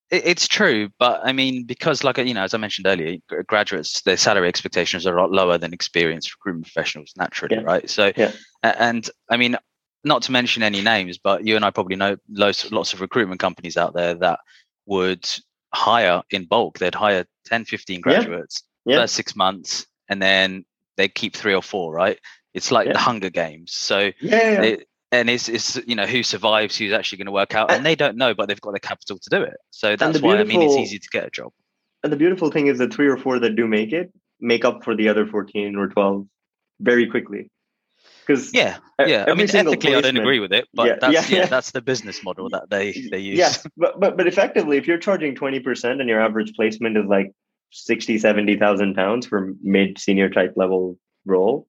it's 0.10 0.48
true, 0.48 0.89
but 1.00 1.20
I 1.24 1.34
mean, 1.34 1.66
because 1.66 2.04
like 2.04 2.18
you 2.18 2.34
know, 2.34 2.44
as 2.44 2.54
I 2.54 2.58
mentioned 2.58 2.88
earlier, 2.88 3.18
graduates 3.46 4.01
their 4.04 4.16
salary 4.16 4.48
expectations 4.48 5.06
are 5.06 5.18
a 5.18 5.22
lot 5.22 5.32
lower 5.32 5.58
than 5.58 5.74
experienced 5.74 6.34
recruitment 6.34 6.66
professionals 6.66 7.12
naturally, 7.18 7.58
yeah. 7.58 7.63
right? 7.63 7.89
So, 7.89 8.13
yeah. 8.16 8.32
And 8.78 9.10
I 9.30 9.38
mean, 9.38 9.58
not 10.04 10.24
to 10.24 10.32
mention 10.32 10.64
any 10.64 10.82
names, 10.82 11.18
but 11.18 11.46
you 11.46 11.56
and 11.56 11.66
I 11.66 11.72
probably 11.72 11.96
know 11.96 12.18
lots 12.30 12.72
lots 12.72 12.94
of 12.94 13.02
recruitment 13.02 13.40
companies 13.40 13.78
out 13.78 13.94
there 13.94 14.14
that 14.16 14.40
would 14.86 15.28
hire 15.74 16.24
in 16.30 16.46
bulk. 16.46 16.80
They'd 16.80 16.96
hire 16.96 17.26
10, 17.46 17.66
15 17.66 18.02
graduates 18.02 18.64
yeah. 18.86 18.98
first 18.98 19.16
six 19.16 19.36
months, 19.36 19.86
and 20.10 20.22
then 20.22 20.66
they 20.96 21.08
keep 21.08 21.36
three 21.36 21.54
or 21.54 21.62
four, 21.62 21.94
right? 21.94 22.20
It's 22.54 22.72
like 22.72 22.92
the 22.92 22.98
Hunger 22.98 23.30
Games. 23.30 23.74
So 23.74 24.12
yeah, 24.20 24.78
and 25.12 25.30
it's, 25.30 25.48
it's 25.48 25.76
you 25.88 25.96
know 25.96 26.06
who 26.06 26.24
survives 26.24 26.78
who's 26.78 26.94
actually 26.94 27.20
going 27.20 27.28
to 27.28 27.32
work 27.32 27.56
out 27.56 27.72
and 27.72 27.86
they 27.86 27.96
don't 27.96 28.18
know 28.18 28.34
but 28.34 28.48
they've 28.48 28.62
got 28.62 28.74
the 28.74 28.80
capital 28.80 29.18
to 29.18 29.30
do 29.30 29.42
it 29.42 29.58
so 29.72 29.96
that's 29.96 30.22
why 30.22 30.38
i 30.38 30.44
mean 30.44 30.62
it's 30.62 30.76
easy 30.76 31.00
to 31.00 31.08
get 31.12 31.26
a 31.26 31.30
job 31.30 31.52
and 32.04 32.12
the 32.12 32.18
beautiful 32.18 32.52
thing 32.52 32.68
is 32.68 32.78
the 32.78 32.88
three 32.88 33.08
or 33.08 33.18
four 33.18 33.40
that 33.40 33.56
do 33.56 33.68
make 33.68 33.94
it 33.94 34.12
make 34.40 34.66
up 34.66 34.84
for 34.84 34.96
the 34.96 35.10
other 35.10 35.26
14 35.26 35.76
or 35.76 35.88
12 35.88 36.28
very 36.80 37.10
quickly 37.10 37.50
because 38.28 38.54
yeah 38.54 38.78
yeah 39.06 39.26
i 39.28 39.34
mean 39.34 39.48
ethically 39.54 39.96
i 39.96 40.02
don't 40.02 40.18
agree 40.18 40.40
with 40.40 40.52
it 40.52 40.68
but 40.74 40.88
yeah, 40.88 40.96
that's 41.00 41.14
yeah, 41.14 41.38
yeah, 41.38 41.44
yeah, 41.44 41.46
that's 41.46 41.72
the 41.72 41.82
business 41.82 42.24
model 42.24 42.50
that 42.50 42.70
they 42.70 42.92
they 43.12 43.20
use. 43.20 43.38
Yes 43.38 43.66
but, 43.78 44.00
but 44.00 44.18
but 44.18 44.28
effectively 44.28 44.78
if 44.78 44.88
you're 44.88 44.98
charging 44.98 45.36
20% 45.36 46.00
and 46.00 46.10
your 46.10 46.20
average 46.20 46.54
placement 46.56 46.98
is 46.98 47.06
like 47.06 47.32
60 47.72 48.18
70000 48.18 48.96
pounds 48.96 49.26
for 49.26 49.54
mid 49.62 49.98
senior 49.98 50.30
type 50.30 50.54
level 50.56 50.98
role 51.26 51.68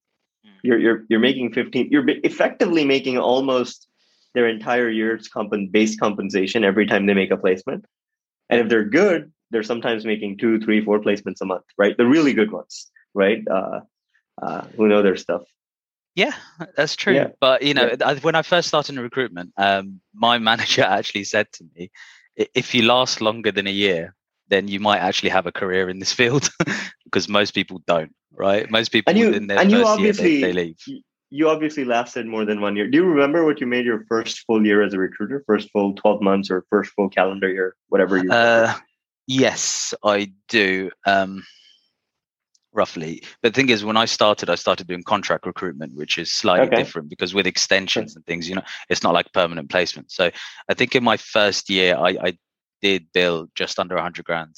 you're 0.63 0.79
you're 0.79 1.05
you're 1.09 1.21
making 1.21 1.53
15 1.53 1.89
you're 1.91 2.05
effectively 2.25 2.85
making 2.85 3.19
almost 3.19 3.89
their 4.35 4.49
entire 4.49 4.89
year's 4.89 5.29
comp- 5.29 5.73
base 5.73 5.99
compensation 5.99 6.65
every 6.65 6.87
time 6.87 7.07
they 7.07 7.15
make 7.15 7.31
a 7.31 7.37
placement. 7.37 7.85
And 8.51 8.61
if 8.61 8.69
they're 8.69 8.85
good 8.85 9.33
they're 9.51 9.63
sometimes 9.63 10.05
making 10.05 10.39
two 10.39 10.61
three 10.61 10.85
four 10.85 11.01
placements 11.01 11.41
a 11.41 11.45
month 11.45 11.65
right? 11.77 11.97
The 11.97 12.07
really 12.07 12.33
good 12.33 12.51
ones 12.51 12.91
right? 13.15 13.47
Uh, 13.49 13.81
uh, 14.41 14.63
who 14.77 14.87
know 14.89 15.03
their 15.03 15.17
stuff 15.17 15.43
Yeah, 16.19 16.33
that's 16.77 16.97
true. 16.97 17.15
Yeah. 17.15 17.29
But 17.41 17.63
you 17.63 17.75
know, 17.75 17.95
yeah. 17.99 18.15
when 18.23 18.35
I 18.35 18.43
first 18.43 18.67
started 18.67 18.97
in 18.97 19.01
recruitment, 19.01 19.53
um, 19.57 20.01
my 20.13 20.39
manager 20.51 20.83
actually 20.83 21.23
said 21.23 21.47
to 21.53 21.65
me, 21.77 21.93
"If 22.37 22.75
you 22.75 22.83
last 22.83 23.21
longer 23.21 23.53
than 23.53 23.69
a 23.69 23.71
year, 23.71 24.17
then 24.49 24.67
you 24.67 24.81
might 24.81 24.99
actually 24.99 25.29
have 25.29 25.47
a 25.47 25.53
career 25.53 25.89
in 25.89 26.01
this 26.01 26.13
field, 26.13 26.51
because 27.05 27.29
most 27.29 27.55
people 27.55 27.81
don't, 27.87 28.13
right? 28.33 28.69
Most 28.69 28.89
people 28.89 29.13
and 29.13 29.19
you, 29.19 29.27
within 29.29 29.47
their 29.47 29.61
and 29.61 29.71
first 29.71 29.81
you 29.81 29.87
obviously, 29.87 30.31
year, 30.39 30.41
they, 30.41 30.53
they 30.53 30.65
leave. 30.65 31.03
You 31.31 31.51
obviously 31.51 31.85
lasted 31.85 32.27
more 32.27 32.45
than 32.45 32.61
one 32.61 32.75
year. 32.75 32.91
Do 32.91 32.99
you 32.99 33.05
remember 33.05 33.45
what 33.45 33.61
you 33.61 33.69
made 33.69 33.85
your 33.85 34.05
first 34.09 34.41
full 34.41 34.67
year 34.67 34.83
as 34.83 34.95
a 34.95 34.99
recruiter? 34.99 35.45
First 35.47 35.71
full 35.71 35.95
twelve 35.95 36.21
months 36.21 36.51
or 36.51 36.65
first 36.69 36.91
full 36.97 37.11
calendar 37.11 37.49
year, 37.49 37.77
whatever 37.91 38.19
you. 38.19 38.33
Uh, 38.33 38.75
yes, 39.29 39.95
I 40.03 40.33
do. 40.49 40.91
Um, 41.07 41.45
roughly. 42.73 43.23
But 43.43 43.55
the 43.55 43.61
thing 43.61 43.71
is, 43.71 43.85
when 43.85 43.97
I 43.97 44.05
started, 44.05 44.51
I 44.51 44.55
started 44.55 44.87
doing 44.87 45.03
contract 45.03 45.47
recruitment, 45.47 45.95
which 45.95 46.19
is 46.19 46.33
slightly 46.33 46.67
okay. 46.67 46.77
different 46.77 47.09
because 47.09 47.35
with 47.35 47.47
extensions 47.47 48.17
and 48.17 48.25
things, 48.27 48.49
you 48.49 48.55
know, 48.55 48.63
it's 48.89 49.03
not 49.03 49.15
like 49.15 49.33
permanent 49.33 49.71
placement. 49.71 50.11
So 50.11 50.31
I 50.69 50.75
think 50.75 50.95
in 50.95 51.05
my 51.05 51.17
first 51.17 51.71
year, 51.71 51.97
I, 51.97 52.17
I 52.23 52.39
did 52.83 53.07
bill 53.13 53.49
just 53.55 53.79
under 53.79 53.95
100 53.95 54.25
grand. 54.25 54.55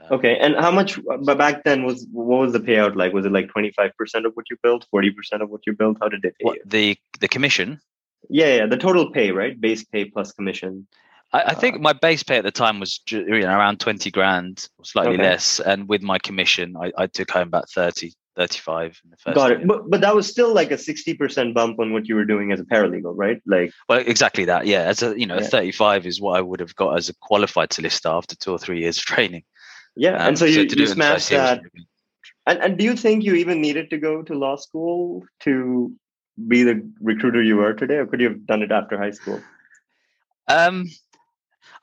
Um, 0.00 0.18
okay, 0.18 0.36
and 0.38 0.56
how 0.56 0.70
much? 0.70 0.98
But 1.22 1.38
back 1.38 1.64
then, 1.64 1.84
was 1.84 2.06
what 2.12 2.40
was 2.40 2.52
the 2.52 2.60
payout 2.60 2.96
like? 2.96 3.12
Was 3.12 3.26
it 3.26 3.32
like 3.32 3.48
25 3.48 3.92
percent 3.96 4.26
of 4.26 4.32
what 4.34 4.50
you 4.50 4.56
built, 4.62 4.86
40 4.90 5.10
percent 5.12 5.42
of 5.42 5.50
what 5.50 5.62
you 5.66 5.72
built? 5.72 5.98
How 6.00 6.08
did 6.08 6.22
they 6.22 6.30
pay 6.30 6.42
what, 6.42 6.56
you? 6.56 6.62
The 6.66 6.98
the 7.20 7.28
commission. 7.28 7.80
Yeah, 8.28 8.56
yeah, 8.56 8.66
the 8.66 8.76
total 8.76 9.10
pay, 9.10 9.32
right? 9.32 9.58
Base 9.58 9.84
pay 9.84 10.06
plus 10.06 10.32
commission. 10.32 10.86
I, 11.34 11.50
I, 11.50 11.54
think 11.54 11.76
uh, 11.76 11.78
my 11.80 11.92
base 11.92 12.22
pay 12.22 12.36
at 12.36 12.44
the 12.44 12.52
time 12.52 12.78
was 12.78 13.00
you 13.10 13.40
know, 13.40 13.48
around 13.48 13.80
20 13.80 14.10
grand 14.12 14.68
slightly 14.84 15.14
okay. 15.14 15.22
less. 15.22 15.58
And 15.58 15.88
with 15.88 16.00
my 16.00 16.18
commission, 16.18 16.76
I, 16.80 16.92
I, 16.96 17.06
took 17.08 17.30
home 17.32 17.48
about 17.48 17.68
30, 17.70 18.12
35 18.36 19.00
in 19.04 19.10
the 19.10 19.16
first 19.16 19.34
Got 19.34 19.50
it. 19.50 19.66
But, 19.66 19.90
but 19.90 20.00
that 20.00 20.14
was 20.14 20.28
still 20.28 20.54
like 20.54 20.70
a 20.70 20.76
60% 20.76 21.52
bump 21.52 21.80
on 21.80 21.92
what 21.92 22.06
you 22.06 22.14
were 22.14 22.24
doing 22.24 22.52
as 22.52 22.60
a 22.60 22.64
paralegal, 22.64 23.14
right? 23.16 23.42
Like, 23.46 23.72
well, 23.88 23.98
exactly 23.98 24.44
that. 24.44 24.66
Yeah. 24.66 24.82
As 24.82 25.02
a, 25.02 25.18
you 25.18 25.26
know, 25.26 25.40
yeah. 25.40 25.48
35 25.48 26.06
is 26.06 26.20
what 26.20 26.38
I 26.38 26.40
would 26.40 26.60
have 26.60 26.76
got 26.76 26.96
as 26.96 27.08
a 27.08 27.14
qualified 27.14 27.72
solicitor 27.72 28.10
after 28.10 28.36
two 28.36 28.52
or 28.52 28.58
three 28.58 28.80
years 28.80 28.98
of 28.98 29.04
training. 29.04 29.42
Yeah. 29.96 30.14
Um, 30.14 30.28
and 30.28 30.38
so 30.38 30.44
you, 30.44 30.68
so 30.68 30.76
you 30.76 30.86
smashed 30.86 31.30
that. 31.30 31.62
And, 32.46 32.58
and 32.60 32.78
do 32.78 32.84
you 32.84 32.94
think 32.94 33.24
you 33.24 33.34
even 33.34 33.60
needed 33.60 33.90
to 33.90 33.98
go 33.98 34.22
to 34.22 34.34
law 34.34 34.54
school 34.54 35.24
to 35.40 35.92
be 36.46 36.62
the 36.62 36.88
recruiter 37.00 37.42
you 37.42 37.60
are 37.60 37.72
today, 37.72 37.96
or 37.96 38.06
could 38.06 38.20
you 38.20 38.28
have 38.28 38.46
done 38.46 38.62
it 38.62 38.70
after 38.70 38.98
high 38.98 39.12
school? 39.12 39.40
Um, 40.48 40.86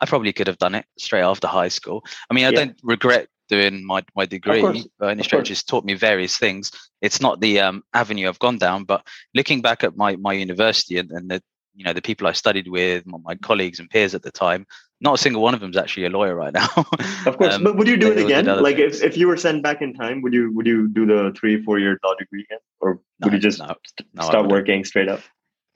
I 0.01 0.05
probably 0.05 0.33
could 0.33 0.47
have 0.47 0.57
done 0.57 0.75
it 0.75 0.85
straight 0.97 1.21
after 1.21 1.47
high 1.47 1.69
school. 1.69 2.03
I 2.29 2.33
mean, 2.33 2.45
I 2.45 2.49
yeah. 2.49 2.59
don't 2.59 2.79
regret 2.83 3.27
doing 3.49 3.85
my, 3.85 4.03
my 4.15 4.25
degree 4.25 4.89
by 4.97 5.11
any 5.11 5.23
stretch. 5.23 5.51
It's 5.51 5.63
taught 5.63 5.85
me 5.85 5.93
various 5.93 6.37
things. 6.37 6.71
It's 7.01 7.21
not 7.21 7.39
the 7.39 7.59
um, 7.59 7.83
avenue 7.93 8.27
I've 8.27 8.39
gone 8.39 8.57
down, 8.57 8.85
but 8.85 9.05
looking 9.35 9.61
back 9.61 9.83
at 9.83 9.95
my, 9.95 10.15
my 10.15 10.33
university 10.33 10.97
and, 10.97 11.11
and 11.11 11.29
the 11.29 11.41
you 11.73 11.85
know 11.85 11.93
the 11.93 12.01
people 12.01 12.27
I 12.27 12.33
studied 12.33 12.67
with, 12.67 13.05
my, 13.05 13.17
my, 13.23 13.35
colleagues 13.35 13.79
and 13.79 13.89
peers 13.89 14.13
at 14.13 14.23
the 14.23 14.31
time, 14.31 14.65
not 14.99 15.15
a 15.15 15.17
single 15.17 15.41
one 15.41 15.53
of 15.53 15.61
them 15.61 15.71
is 15.71 15.77
actually 15.77 16.05
a 16.05 16.09
lawyer 16.09 16.35
right 16.35 16.53
now. 16.53 16.67
of 17.25 17.37
course, 17.37 17.55
um, 17.55 17.63
but 17.63 17.77
would 17.77 17.87
you 17.87 17.97
do 17.97 18.11
it 18.11 18.17
again? 18.17 18.45
Like 18.45 18.77
if, 18.77 19.01
if 19.01 19.15
you 19.15 19.27
were 19.27 19.37
sent 19.37 19.63
back 19.63 19.81
in 19.81 19.93
time, 19.93 20.21
would 20.21 20.33
you 20.33 20.53
would 20.53 20.65
you 20.65 20.89
do 20.89 21.05
the 21.05 21.33
three 21.37 21.63
four 21.63 21.79
year 21.79 21.97
law 22.03 22.13
degree 22.15 22.43
again, 22.43 22.59
or 22.79 22.99
would 23.21 23.31
no, 23.31 23.33
you 23.33 23.39
just 23.39 23.59
no, 23.59 23.73
no, 24.13 24.23
start 24.23 24.47
working 24.47 24.83
straight 24.83 25.07
up? 25.07 25.21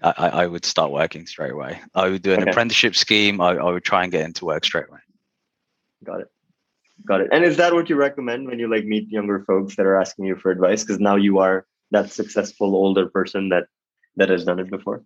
I, 0.02 0.30
I 0.44 0.48
would 0.48 0.66
start 0.66 0.92
working 0.92 1.26
straight 1.26 1.52
away. 1.52 1.80
I 1.94 2.10
would 2.10 2.22
do 2.22 2.34
an 2.34 2.42
okay. 2.42 2.52
apprenticeship 2.52 2.96
scheme. 2.96 3.42
I, 3.42 3.56
I 3.56 3.72
would 3.72 3.84
try 3.84 4.04
and 4.04 4.12
get 4.12 4.26
into 4.26 4.46
work 4.46 4.66
straight 4.66 4.88
away. 4.90 5.00
Got 6.04 6.22
it. 6.22 6.28
Got 7.06 7.22
it. 7.22 7.30
And 7.32 7.44
is 7.44 7.58
that 7.58 7.74
what 7.74 7.90
you 7.90 7.96
recommend 7.96 8.48
when 8.48 8.60
you 8.60 8.70
like 8.70 8.86
meet 8.86 9.10
younger 9.10 9.44
folks 9.46 9.76
that 9.76 9.86
are 9.86 10.00
asking 10.00 10.26
you 10.26 10.36
for 10.36 10.52
advice? 10.52 10.84
Because 10.84 11.00
now 11.00 11.16
you 11.16 11.40
are 11.40 11.66
that 11.92 12.12
successful 12.12 12.76
older 12.76 13.08
person 13.08 13.50
that 13.50 13.66
that 14.18 14.30
has 14.30 14.46
done 14.46 14.60
it 14.60 14.70
before. 14.70 15.04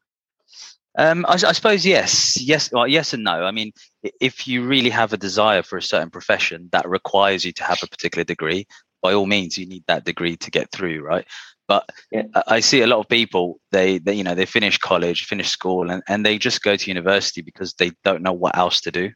Um, 0.98 1.26
I, 1.28 1.34
I, 1.34 1.52
suppose 1.52 1.86
yes, 1.86 2.40
yes, 2.42 2.72
well, 2.72 2.88
yes 2.88 3.14
and 3.14 3.24
no. 3.24 3.44
I 3.44 3.52
mean, 3.52 3.72
if 4.20 4.48
you 4.48 4.66
really 4.66 4.90
have 4.90 5.14
a 5.14 5.18
desire 5.18 5.64
for 5.64 5.78
a 5.78 5.84
certain 5.84 6.10
profession 6.10 6.68
that 6.72 6.90
requires 6.90 7.46
you 7.46 7.54
to 7.54 7.64
have 7.64 7.82
a 7.84 7.88
particular 7.88 8.24
degree, 8.24 8.68
by 9.02 9.14
all 9.14 9.26
means, 9.26 9.58
you 9.58 9.66
need 9.66 9.84
that 9.88 10.04
degree 10.04 10.36
to 10.38 10.52
get 10.52 10.72
through, 10.72 11.02
right? 11.02 11.26
But 11.70 11.88
yeah. 12.12 12.24
I 12.48 12.62
see 12.62 12.82
a 12.82 12.88
lot 12.88 13.00
of 13.00 13.08
people 13.08 13.60
they, 13.72 14.00
they 14.00 14.16
you 14.16 14.24
know 14.24 14.34
they 14.34 14.48
finish 14.48 14.80
college, 14.80 15.26
finish 15.26 15.50
school, 15.50 15.92
and, 15.92 16.02
and 16.08 16.26
they 16.26 16.40
just 16.40 16.64
go 16.64 16.76
to 16.76 16.90
university 16.90 17.44
because 17.44 17.76
they 17.76 17.92
don't 18.04 18.24
know 18.24 18.34
what 18.34 18.58
else 18.58 18.82
to 18.82 18.92
do. 18.92 19.12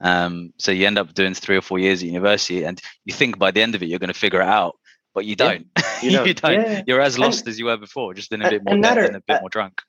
Um, 0.00 0.54
so 0.58 0.72
you 0.72 0.86
end 0.86 0.96
up 0.96 1.12
doing 1.12 1.34
three 1.34 1.58
or 1.58 1.60
four 1.60 1.78
years 1.78 2.02
at 2.02 2.08
university, 2.08 2.64
and 2.64 2.80
you 3.04 3.12
think 3.12 3.38
by 3.38 3.50
the 3.50 3.60
end 3.60 3.74
of 3.74 3.82
it 3.82 3.90
you're 3.90 3.98
going 3.98 4.12
to 4.12 4.18
figure 4.18 4.40
it 4.40 4.48
out, 4.48 4.76
but 5.14 5.26
you 5.26 5.36
don't. 5.36 5.66
Yeah, 5.76 6.00
you 6.00 6.10
don't. 6.16 6.26
you 6.26 6.34
don't. 6.34 6.54
Yeah. 6.54 6.82
You're 6.86 7.02
as 7.02 7.18
lost 7.18 7.40
and, 7.40 7.48
as 7.50 7.58
you 7.58 7.66
were 7.66 7.76
before, 7.76 8.14
just 8.14 8.32
in 8.32 8.40
a 8.40 8.48
bit 8.48 8.64
more 8.64 8.78
debt 8.78 8.96
and 8.96 9.16
a 9.16 9.20
bit 9.20 9.36
uh, 9.36 9.40
more 9.40 9.50
drunk. 9.50 9.82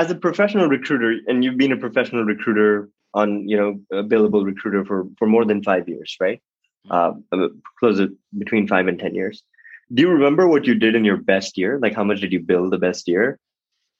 As 0.00 0.10
a 0.10 0.16
professional 0.16 0.66
recruiter, 0.66 1.14
and 1.28 1.44
you've 1.44 1.58
been 1.58 1.70
a 1.70 1.76
professional 1.76 2.24
recruiter 2.24 2.90
on 3.14 3.48
you 3.48 3.56
know 3.56 4.00
a 4.00 4.02
billable 4.02 4.44
recruiter 4.44 4.84
for 4.84 5.06
for 5.16 5.28
more 5.28 5.44
than 5.44 5.62
five 5.62 5.88
years, 5.88 6.16
right? 6.18 6.42
Mm-hmm. 6.90 7.40
Uh, 7.40 7.48
close 7.78 7.98
to 7.98 8.18
between 8.36 8.66
five 8.66 8.88
and 8.88 8.98
ten 8.98 9.14
years 9.14 9.44
do 9.92 10.02
you 10.02 10.08
remember 10.08 10.48
what 10.48 10.66
you 10.66 10.74
did 10.74 10.94
in 10.94 11.04
your 11.04 11.16
best 11.16 11.58
year? 11.58 11.78
Like 11.80 11.94
how 11.94 12.04
much 12.04 12.20
did 12.20 12.32
you 12.32 12.40
bill 12.40 12.70
the 12.70 12.78
best 12.78 13.08
year? 13.08 13.38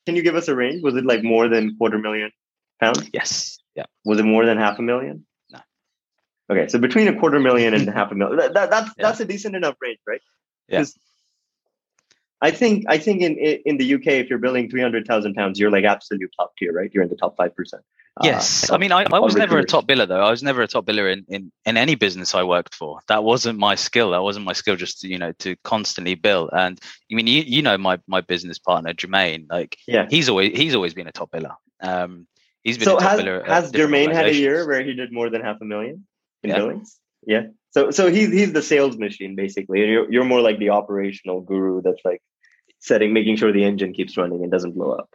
Can 0.06 0.16
you 0.16 0.22
give 0.22 0.34
us 0.34 0.48
a 0.48 0.54
range? 0.54 0.82
Was 0.82 0.96
it 0.96 1.04
like 1.04 1.22
more 1.22 1.48
than 1.48 1.76
quarter 1.76 1.98
million 1.98 2.30
pounds? 2.80 3.08
Yes. 3.12 3.58
Yeah. 3.74 3.84
Was 4.04 4.18
it 4.18 4.24
more 4.24 4.44
than 4.44 4.58
half 4.58 4.78
a 4.78 4.82
million? 4.82 5.26
No. 5.50 5.60
Okay, 6.50 6.68
so 6.68 6.78
between 6.78 7.08
a 7.08 7.18
quarter 7.18 7.40
million 7.40 7.74
and 7.74 7.88
half 7.98 8.10
a 8.10 8.14
million, 8.14 8.38
that, 8.38 8.54
that 8.54 8.70
that's 8.70 8.88
yeah. 8.98 9.06
that's 9.06 9.20
a 9.20 9.24
decent 9.24 9.54
enough 9.54 9.76
range, 9.80 9.98
right? 10.06 10.20
Yeah. 10.68 10.84
I 12.40 12.50
think 12.50 12.84
I 12.88 12.98
think 12.98 13.22
in 13.22 13.36
in 13.36 13.76
the 13.76 13.94
UK, 13.94 14.06
if 14.06 14.28
you're 14.28 14.40
billing 14.40 14.68
three 14.68 14.82
hundred 14.82 15.06
thousand 15.06 15.34
pounds, 15.34 15.60
you're 15.60 15.70
like 15.70 15.84
absolute 15.84 16.30
top 16.36 16.52
tier, 16.58 16.72
right? 16.72 16.90
You're 16.92 17.04
in 17.04 17.08
the 17.08 17.16
top 17.16 17.36
five 17.36 17.54
percent. 17.54 17.82
Yes, 18.20 18.68
uh, 18.68 18.74
I 18.74 18.78
mean, 18.78 18.92
I, 18.92 19.04
I 19.10 19.18
was 19.20 19.34
never 19.34 19.58
a 19.58 19.64
top 19.64 19.86
biller 19.86 20.06
though. 20.06 20.20
I 20.20 20.30
was 20.30 20.42
never 20.42 20.60
a 20.60 20.66
top 20.66 20.84
biller 20.84 21.10
in, 21.10 21.24
in 21.28 21.50
in 21.64 21.78
any 21.78 21.94
business 21.94 22.34
I 22.34 22.42
worked 22.42 22.74
for. 22.74 23.00
That 23.08 23.24
wasn't 23.24 23.58
my 23.58 23.74
skill. 23.74 24.10
That 24.10 24.22
wasn't 24.22 24.44
my 24.44 24.52
skill. 24.52 24.76
Just 24.76 25.00
to, 25.00 25.08
you 25.08 25.18
know 25.18 25.32
to 25.38 25.56
constantly 25.64 26.14
bill. 26.14 26.50
And 26.52 26.78
I 27.10 27.14
mean, 27.14 27.26
you 27.26 27.42
you 27.42 27.62
know 27.62 27.78
my 27.78 27.98
my 28.06 28.20
business 28.20 28.58
partner 28.58 28.92
Jermaine. 28.92 29.46
Like, 29.48 29.78
yeah, 29.88 30.06
he's 30.10 30.28
always 30.28 30.54
he's 30.54 30.74
always 30.74 30.92
been 30.92 31.06
a 31.06 31.12
top 31.12 31.30
biller. 31.30 31.54
Um, 31.80 32.26
he's 32.62 32.76
been 32.76 32.84
so 32.84 32.98
a 32.98 33.00
top 33.00 33.10
has, 33.12 33.20
biller. 33.20 33.46
Has 33.46 33.72
Jermaine 33.72 34.12
had 34.12 34.26
a 34.26 34.34
year 34.34 34.66
where 34.66 34.84
he 34.84 34.92
did 34.92 35.10
more 35.10 35.30
than 35.30 35.40
half 35.40 35.56
a 35.62 35.64
million 35.64 36.06
in 36.42 36.50
yeah. 36.50 36.56
billings? 36.56 36.98
Yeah. 37.26 37.44
So 37.70 37.90
so 37.90 38.10
he's 38.10 38.30
he's 38.30 38.52
the 38.52 38.62
sales 38.62 38.98
machine 38.98 39.36
basically. 39.36 39.80
You're 39.88 40.12
you're 40.12 40.24
more 40.24 40.42
like 40.42 40.58
the 40.58 40.68
operational 40.68 41.40
guru 41.40 41.80
that's 41.80 42.02
like 42.04 42.20
setting, 42.80 43.14
making 43.14 43.36
sure 43.36 43.52
the 43.52 43.64
engine 43.64 43.94
keeps 43.94 44.18
running 44.18 44.42
and 44.42 44.52
doesn't 44.52 44.74
blow 44.74 44.92
up. 44.92 45.08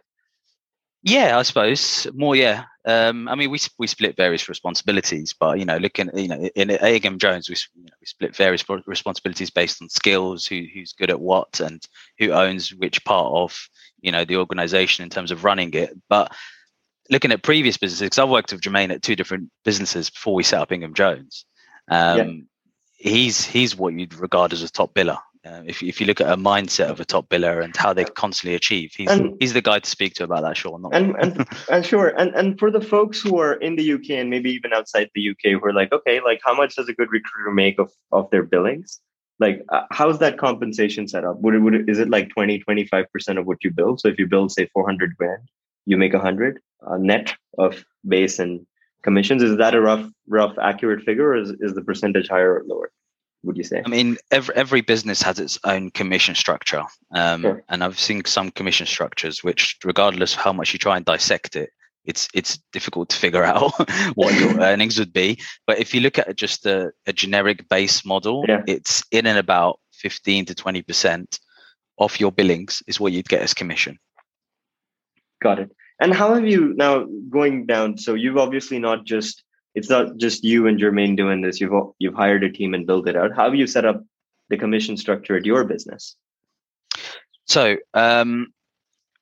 Yeah, 1.08 1.38
I 1.38 1.42
suppose 1.42 2.06
more. 2.14 2.36
Yeah, 2.36 2.64
um, 2.84 3.28
I 3.28 3.34
mean, 3.34 3.50
we 3.50 3.58
we 3.78 3.86
split 3.86 4.16
various 4.16 4.48
responsibilities, 4.48 5.34
but 5.38 5.58
you 5.58 5.64
know, 5.64 5.78
looking, 5.78 6.10
you 6.14 6.28
know, 6.28 6.48
in 6.54 6.70
Ingham 6.70 7.18
Jones, 7.18 7.48
we 7.48 7.56
you 7.74 7.84
know, 7.84 7.96
we 8.00 8.06
split 8.06 8.36
various 8.36 8.64
responsibilities 8.86 9.50
based 9.50 9.82
on 9.82 9.88
skills, 9.88 10.46
who 10.46 10.62
who's 10.72 10.92
good 10.92 11.10
at 11.10 11.20
what, 11.20 11.60
and 11.60 11.82
who 12.18 12.32
owns 12.32 12.74
which 12.74 13.04
part 13.04 13.32
of 13.32 13.68
you 14.00 14.12
know 14.12 14.24
the 14.24 14.36
organization 14.36 15.02
in 15.02 15.10
terms 15.10 15.30
of 15.30 15.44
running 15.44 15.72
it. 15.74 15.96
But 16.08 16.34
looking 17.10 17.32
at 17.32 17.42
previous 17.42 17.76
businesses, 17.76 18.06
because 18.06 18.18
I've 18.18 18.28
worked 18.28 18.52
with 18.52 18.60
Jermaine 18.60 18.92
at 18.92 19.02
two 19.02 19.16
different 19.16 19.50
businesses 19.64 20.10
before 20.10 20.34
we 20.34 20.42
set 20.42 20.60
up 20.60 20.72
Ingham 20.72 20.94
Jones. 20.94 21.44
Um, 21.90 22.18
yeah. 22.18 23.10
He's 23.10 23.44
he's 23.44 23.76
what 23.76 23.94
you'd 23.94 24.14
regard 24.14 24.52
as 24.52 24.62
a 24.62 24.68
top 24.70 24.92
biller. 24.92 25.18
Um, 25.44 25.68
if, 25.68 25.82
if 25.82 26.00
you 26.00 26.06
look 26.06 26.20
at 26.20 26.32
a 26.32 26.36
mindset 26.36 26.90
of 26.90 27.00
a 27.00 27.04
top 27.04 27.28
biller 27.28 27.62
and 27.62 27.74
how 27.76 27.92
they 27.92 28.04
constantly 28.04 28.54
achieve, 28.54 28.92
he's 28.96 29.10
and, 29.10 29.36
he's 29.38 29.52
the 29.52 29.62
guy 29.62 29.78
to 29.78 29.88
speak 29.88 30.14
to 30.14 30.24
about 30.24 30.42
that. 30.42 30.56
Sure, 30.56 30.78
not 30.78 30.94
and, 30.94 31.14
and 31.20 31.46
and 31.70 31.86
sure, 31.86 32.08
and 32.08 32.34
and 32.34 32.58
for 32.58 32.70
the 32.70 32.80
folks 32.80 33.20
who 33.20 33.38
are 33.38 33.54
in 33.54 33.76
the 33.76 33.92
UK 33.92 34.10
and 34.10 34.30
maybe 34.30 34.50
even 34.50 34.72
outside 34.72 35.08
the 35.14 35.30
UK, 35.30 35.52
who 35.52 35.64
are 35.64 35.72
like, 35.72 35.92
okay, 35.92 36.20
like 36.20 36.40
how 36.44 36.54
much 36.54 36.76
does 36.76 36.88
a 36.88 36.92
good 36.92 37.10
recruiter 37.10 37.52
make 37.52 37.78
of 37.78 37.90
of 38.12 38.28
their 38.30 38.42
billings? 38.42 39.00
Like, 39.40 39.64
uh, 39.68 39.82
how's 39.92 40.18
that 40.18 40.38
compensation 40.38 41.06
set 41.06 41.24
up? 41.24 41.38
Would 41.40 41.54
it, 41.54 41.58
would 41.60 41.74
it, 41.74 41.88
is 41.88 42.00
it 42.00 42.10
like 42.10 42.28
20, 42.30 42.58
25 42.58 43.04
percent 43.12 43.38
of 43.38 43.46
what 43.46 43.62
you 43.62 43.70
build? 43.70 44.00
So 44.00 44.08
if 44.08 44.18
you 44.18 44.26
build 44.26 44.50
say 44.50 44.68
four 44.72 44.84
hundred 44.84 45.16
grand, 45.16 45.48
you 45.86 45.96
make 45.96 46.14
a 46.14 46.20
hundred 46.20 46.58
uh, 46.86 46.96
net 46.98 47.34
of 47.56 47.84
base 48.06 48.38
and 48.38 48.66
commissions. 49.02 49.42
Is 49.42 49.56
that 49.58 49.74
a 49.74 49.80
rough 49.80 50.06
rough 50.26 50.58
accurate 50.58 51.04
figure, 51.04 51.28
or 51.28 51.36
is 51.36 51.50
is 51.60 51.74
the 51.74 51.82
percentage 51.82 52.28
higher 52.28 52.54
or 52.54 52.64
lower? 52.66 52.90
Would 53.42 53.56
you 53.56 53.64
say? 53.64 53.82
I 53.84 53.88
mean, 53.88 54.16
every 54.30 54.54
every 54.54 54.80
business 54.80 55.22
has 55.22 55.38
its 55.38 55.58
own 55.64 55.90
commission 55.90 56.34
structure, 56.34 56.84
um, 57.14 57.42
sure. 57.42 57.62
and 57.68 57.84
I've 57.84 57.98
seen 57.98 58.24
some 58.24 58.50
commission 58.50 58.86
structures 58.86 59.44
which, 59.44 59.76
regardless 59.84 60.34
of 60.34 60.40
how 60.40 60.52
much 60.52 60.72
you 60.72 60.78
try 60.78 60.96
and 60.96 61.04
dissect 61.04 61.56
it, 61.56 61.70
it's 62.04 62.28
it's 62.34 62.58
difficult 62.72 63.10
to 63.10 63.16
figure 63.16 63.44
out 63.54 63.72
what 64.14 64.34
your 64.34 64.60
earnings 64.60 64.98
would 64.98 65.12
be. 65.12 65.38
But 65.66 65.78
if 65.78 65.94
you 65.94 66.00
look 66.00 66.18
at 66.18 66.36
just 66.36 66.66
a, 66.66 66.90
a 67.06 67.12
generic 67.12 67.68
base 67.68 68.04
model, 68.04 68.44
yeah. 68.48 68.62
it's 68.66 69.02
in 69.12 69.26
and 69.26 69.38
about 69.38 69.78
fifteen 69.92 70.44
to 70.46 70.54
twenty 70.54 70.82
percent 70.82 71.38
of 71.98 72.18
your 72.18 72.32
billings 72.32 72.82
is 72.86 73.00
what 73.00 73.12
you'd 73.12 73.28
get 73.28 73.42
as 73.42 73.54
commission. 73.54 73.98
Got 75.42 75.60
it. 75.60 75.70
And 76.00 76.14
how 76.14 76.34
have 76.34 76.46
you 76.46 76.74
now 76.74 77.06
going 77.28 77.66
down? 77.66 77.98
So 77.98 78.14
you've 78.14 78.36
obviously 78.36 78.78
not 78.78 79.04
just 79.04 79.42
it's 79.74 79.90
not 79.90 80.16
just 80.16 80.44
you 80.44 80.66
and 80.66 80.78
Jermaine 80.78 81.16
doing 81.16 81.40
this. 81.40 81.60
You've 81.60 81.72
you've 81.98 82.14
hired 82.14 82.44
a 82.44 82.50
team 82.50 82.74
and 82.74 82.86
built 82.86 83.08
it 83.08 83.16
out. 83.16 83.34
How 83.34 83.44
have 83.44 83.54
you 83.54 83.66
set 83.66 83.84
up 83.84 84.02
the 84.48 84.56
commission 84.56 84.96
structure 84.96 85.36
at 85.36 85.46
your 85.46 85.64
business? 85.64 86.16
So 87.46 87.76
um, 87.94 88.48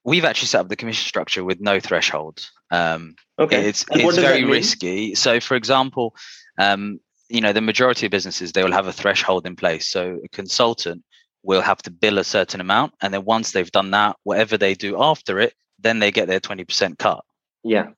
we've 0.06 0.24
actually 0.24 0.46
set 0.48 0.60
up 0.60 0.68
the 0.68 0.76
commission 0.76 1.06
structure 1.06 1.44
with 1.44 1.60
no 1.60 1.80
threshold. 1.80 2.48
Um, 2.70 3.16
okay, 3.38 3.68
it's 3.68 3.84
it's 3.90 4.16
very 4.16 4.44
risky. 4.44 5.14
So, 5.14 5.40
for 5.40 5.56
example, 5.56 6.14
um, 6.58 7.00
you 7.28 7.40
know, 7.40 7.52
the 7.52 7.60
majority 7.60 8.06
of 8.06 8.12
businesses 8.12 8.52
they 8.52 8.62
will 8.62 8.72
have 8.72 8.86
a 8.86 8.92
threshold 8.92 9.46
in 9.46 9.56
place. 9.56 9.88
So, 9.88 10.18
a 10.24 10.28
consultant 10.28 11.04
will 11.42 11.60
have 11.60 11.82
to 11.82 11.90
bill 11.90 12.18
a 12.18 12.24
certain 12.24 12.60
amount, 12.60 12.94
and 13.02 13.12
then 13.12 13.24
once 13.24 13.52
they've 13.52 13.70
done 13.70 13.90
that, 13.90 14.16
whatever 14.22 14.56
they 14.56 14.74
do 14.74 15.00
after 15.02 15.38
it, 15.38 15.54
then 15.78 15.98
they 15.98 16.10
get 16.10 16.28
their 16.28 16.40
twenty 16.40 16.64
percent 16.64 16.98
cut. 16.98 17.22
Yeah, 17.62 17.90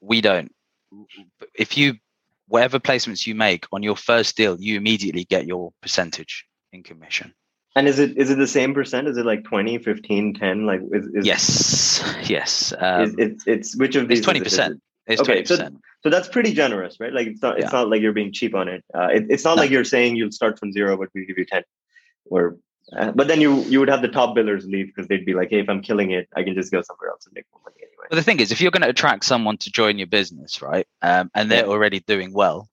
we 0.00 0.20
don't. 0.20 0.52
If 1.54 1.76
you 1.76 1.94
whatever 2.48 2.78
placements 2.78 3.26
you 3.26 3.34
make 3.34 3.66
on 3.72 3.82
your 3.82 3.96
first 3.96 4.36
deal, 4.36 4.60
you 4.60 4.76
immediately 4.76 5.24
get 5.24 5.46
your 5.46 5.72
percentage 5.80 6.46
in 6.72 6.82
commission. 6.82 7.32
And 7.74 7.88
is 7.88 7.98
it 7.98 8.16
is 8.18 8.30
it 8.30 8.36
the 8.36 8.46
same 8.46 8.74
percent? 8.74 9.08
Is 9.08 9.16
it 9.16 9.24
like 9.24 9.44
20, 9.44 9.78
15, 9.78 10.34
10? 10.34 10.66
Like 10.66 10.80
is, 10.92 11.06
is 11.14 11.26
yes, 11.26 12.14
yes. 12.28 12.74
Um, 12.78 13.02
is, 13.02 13.14
it's 13.18 13.46
it's 13.46 13.76
which 13.76 13.96
of 13.96 14.08
these? 14.08 14.18
It's 14.18 14.24
twenty 14.24 14.40
percent. 14.40 14.80
It's 15.06 15.20
okay, 15.20 15.42
20%. 15.42 15.46
so 15.46 15.70
so 16.02 16.10
that's 16.10 16.28
pretty 16.28 16.52
generous, 16.52 17.00
right? 17.00 17.12
Like 17.12 17.26
it's 17.26 17.42
not 17.42 17.58
it's 17.58 17.72
yeah. 17.72 17.78
not 17.78 17.88
like 17.88 18.02
you're 18.02 18.12
being 18.12 18.32
cheap 18.32 18.54
on 18.54 18.68
it. 18.68 18.84
Uh, 18.94 19.08
it 19.08 19.26
it's 19.30 19.44
not 19.44 19.56
no. 19.56 19.62
like 19.62 19.70
you're 19.70 19.84
saying 19.84 20.16
you'll 20.16 20.32
start 20.32 20.58
from 20.58 20.72
zero, 20.72 20.96
but 20.96 21.08
we 21.14 21.24
give 21.24 21.38
you 21.38 21.46
ten. 21.46 21.62
Or 22.26 22.56
uh, 22.96 23.12
but 23.12 23.28
then 23.28 23.40
you 23.40 23.62
you 23.62 23.78
would 23.80 23.88
have 23.88 24.02
the 24.02 24.08
top 24.08 24.36
billers 24.36 24.64
leave 24.64 24.86
because 24.86 25.08
they'd 25.08 25.24
be 25.24 25.34
like, 25.34 25.50
hey, 25.50 25.60
if 25.60 25.68
I'm 25.68 25.82
killing 25.82 26.10
it, 26.10 26.28
I 26.36 26.42
can 26.42 26.54
just 26.54 26.70
go 26.70 26.82
somewhere 26.82 27.10
else 27.10 27.26
and 27.26 27.34
make 27.34 27.44
more 27.52 27.62
money 27.64 27.76
anyway. 27.78 28.06
But 28.10 28.16
the 28.16 28.22
thing 28.22 28.40
is, 28.40 28.52
if 28.52 28.60
you're 28.60 28.70
going 28.70 28.82
to 28.82 28.88
attract 28.88 29.24
someone 29.24 29.56
to 29.58 29.70
join 29.70 29.98
your 29.98 30.06
business, 30.06 30.60
right, 30.62 30.86
um, 31.00 31.30
and 31.34 31.50
they're 31.50 31.64
yeah. 31.64 31.70
already 31.70 32.00
doing 32.00 32.32
well, 32.32 32.68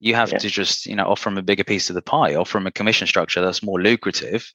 you 0.00 0.14
have 0.14 0.32
yeah. 0.32 0.38
to 0.38 0.48
just 0.48 0.86
you 0.86 0.96
know 0.96 1.04
offer 1.04 1.28
them 1.28 1.38
a 1.38 1.42
bigger 1.42 1.64
piece 1.64 1.90
of 1.90 1.94
the 1.94 2.02
pie, 2.02 2.34
offer 2.34 2.58
them 2.58 2.66
a 2.66 2.72
commission 2.72 3.06
structure 3.06 3.40
that's 3.40 3.62
more 3.62 3.80
lucrative, 3.80 4.52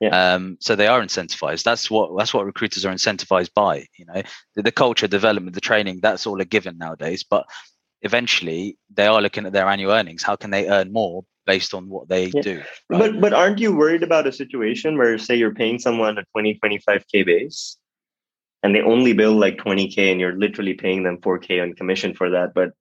yeah. 0.00 0.34
Um, 0.34 0.58
so 0.60 0.76
they 0.76 0.86
are 0.86 1.00
incentivized. 1.00 1.62
That's 1.62 1.90
what 1.90 2.16
that's 2.16 2.34
what 2.34 2.44
recruiters 2.44 2.84
are 2.84 2.92
incentivized 2.92 3.54
by. 3.54 3.86
You 3.96 4.06
know, 4.06 4.22
the, 4.54 4.62
the, 4.62 4.72
culture 4.72 5.08
development, 5.08 5.54
the 5.54 5.60
training, 5.60 6.00
that's 6.02 6.26
all 6.26 6.40
a 6.40 6.44
given 6.44 6.76
nowadays. 6.76 7.24
But 7.24 7.46
eventually, 8.02 8.78
they 8.92 9.06
are 9.06 9.22
looking 9.22 9.46
at 9.46 9.52
their 9.52 9.68
annual 9.68 9.92
earnings. 9.92 10.22
How 10.22 10.36
can 10.36 10.50
they 10.50 10.68
earn 10.68 10.92
more 10.92 11.24
based 11.46 11.74
on 11.74 11.88
what 11.88 12.08
they 12.08 12.26
yeah. 12.26 12.42
do? 12.42 12.62
Right? 12.90 12.98
But 12.98 13.20
but 13.20 13.32
aren't 13.32 13.60
you 13.60 13.74
worried 13.74 14.02
about 14.02 14.26
a 14.26 14.32
situation 14.32 14.98
where, 14.98 15.16
say, 15.18 15.36
you're 15.36 15.54
paying 15.54 15.78
someone 15.78 16.18
a 16.18 16.24
20, 16.32 16.58
25k 16.62 17.24
base, 17.24 17.76
and 18.62 18.74
they 18.74 18.80
only 18.80 19.12
bill 19.12 19.32
like 19.32 19.56
20k, 19.58 20.10
and 20.10 20.20
you're 20.20 20.36
literally 20.36 20.74
paying 20.74 21.02
them 21.02 21.18
4k 21.18 21.62
on 21.62 21.74
commission 21.74 22.14
for 22.14 22.30
that, 22.30 22.52
but 22.54 22.72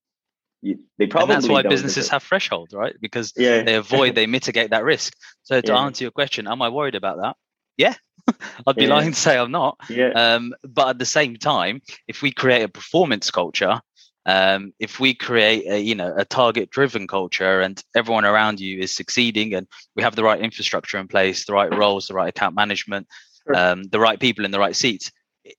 they 0.98 1.08
probably 1.08 1.36
and 1.36 1.44
that's 1.44 1.50
why 1.50 1.62
businesses 1.62 2.10
have 2.10 2.24
thresholds, 2.24 2.74
right? 2.74 2.96
Because 3.00 3.34
yeah. 3.36 3.62
they 3.62 3.76
avoid, 3.76 4.16
they 4.16 4.26
mitigate 4.26 4.72
that 4.72 4.84
risk. 4.84 5.16
So 5.44 5.62
to 5.62 5.72
yeah. 5.72 5.80
answer 5.80 6.04
your 6.04 6.12
question, 6.12 6.48
am 6.48 6.62
I 6.62 6.70
worried 6.70 6.96
about 6.96 7.18
that? 7.22 7.36
Yeah, 7.78 7.94
I'd 8.68 8.76
be 8.76 8.88
lying 8.88 9.12
to 9.12 9.20
say 9.20 9.38
I'm 9.38 9.52
not. 9.52 9.78
Yeah. 9.90 10.10
Um, 10.10 10.54
but 10.64 10.90
at 10.90 11.00
the 11.00 11.06
same 11.06 11.36
time, 11.36 11.82
if 12.08 12.22
we 12.22 12.32
create 12.32 12.64
a 12.64 12.70
performance 12.70 13.30
culture, 13.30 13.82
um, 14.26 14.74
if 14.80 15.00
we 15.00 15.14
create 15.14 15.66
a 15.68 15.80
you 15.80 15.96
know 15.96 16.14
a 16.18 16.26
target 16.26 16.70
driven 16.70 17.08
culture 17.08 17.62
and 17.62 17.84
everyone 17.96 18.26
around 18.26 18.60
you 18.60 18.80
is 18.80 18.96
succeeding 18.96 19.54
and 19.54 19.68
we 19.96 20.04
have 20.04 20.16
the 20.16 20.24
right 20.24 20.40
infrastructure 20.40 20.98
in 20.98 21.08
place, 21.08 21.46
the 21.46 21.54
right 21.54 21.74
roles, 21.74 22.08
the 22.08 22.14
right 22.14 22.30
account 22.30 22.56
management, 22.56 23.08
sure. 23.46 23.56
um, 23.56 23.84
the 23.84 24.00
right 24.00 24.20
people 24.20 24.46
in 24.46 24.52
the 24.52 24.60
right 24.60 24.76
seats, 24.76 25.12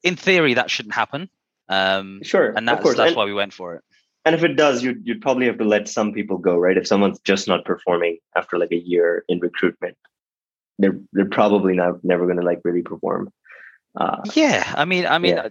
in 0.03 0.17
theory 0.17 0.55
that 0.55 0.71
shouldn't 0.71 0.95
happen. 0.95 1.29
Um, 1.69 2.21
sure, 2.23 2.53
and 2.57 2.69
that's 2.69 2.83
that's 2.83 2.99
and, 2.99 3.17
why 3.17 3.25
we 3.25 3.35
went 3.35 3.53
for 3.53 3.75
it 3.75 3.83
and 4.27 4.35
if 4.35 4.43
it 4.43 4.57
does 4.57 4.83
you'd, 4.83 5.07
you'd 5.07 5.23
probably 5.23 5.47
have 5.47 5.57
to 5.57 5.65
let 5.65 5.89
some 5.89 6.13
people 6.13 6.37
go 6.37 6.57
right 6.59 6.77
if 6.77 6.87
someone's 6.87 7.21
just 7.21 7.49
not 7.49 7.65
performing 7.65 8.19
after 8.35 8.59
like 8.59 8.73
a 8.73 8.77
year 8.77 9.25
in 9.29 9.39
recruitment 9.41 9.97
they're 10.79 10.99
they're 11.13 11.25
probably 11.25 11.75
not 11.75 12.05
never 12.05 12.27
going 12.27 12.37
to 12.37 12.45
like 12.45 12.61
really 12.65 12.83
perform 12.83 13.33
uh, 13.99 14.21
yeah 14.35 14.75
i 14.77 14.85
mean 14.85 15.07
i 15.07 15.17
mean 15.17 15.37
yeah. 15.37 15.49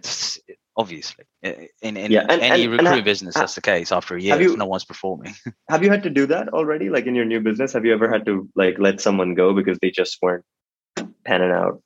Obviously 0.78 1.26
in, 1.42 1.98
in 1.98 2.12
yeah. 2.12 2.26
and, 2.30 2.42
any 2.42 2.64
and, 2.64 2.74
recruit 2.74 2.88
and 2.88 3.06
business 3.06 3.36
that's 3.36 3.56
the 3.56 3.62
case 3.62 3.92
after 3.92 4.16
a 4.16 4.22
year 4.22 4.42
you, 4.42 4.58
no 4.58 4.66
one's 4.66 4.86
performing 4.86 5.34
have 5.70 5.84
you 5.84 5.90
had 5.90 6.04
to 6.04 6.10
do 6.10 6.26
that 6.26 6.50
already 6.50 6.90
like 6.90 7.06
in 7.06 7.16
your 7.16 7.26
new 7.26 7.40
business 7.40 7.74
have 7.74 7.86
you 7.86 7.94
ever 7.94 8.10
had 8.10 8.26
to 8.26 8.50
like 8.56 8.78
let 8.78 9.00
someone 9.00 9.34
go 9.34 9.54
because 9.54 9.78
they 9.82 9.90
just 9.90 10.18
weren't 10.22 10.44
panning 11.24 11.52
out 11.52 11.82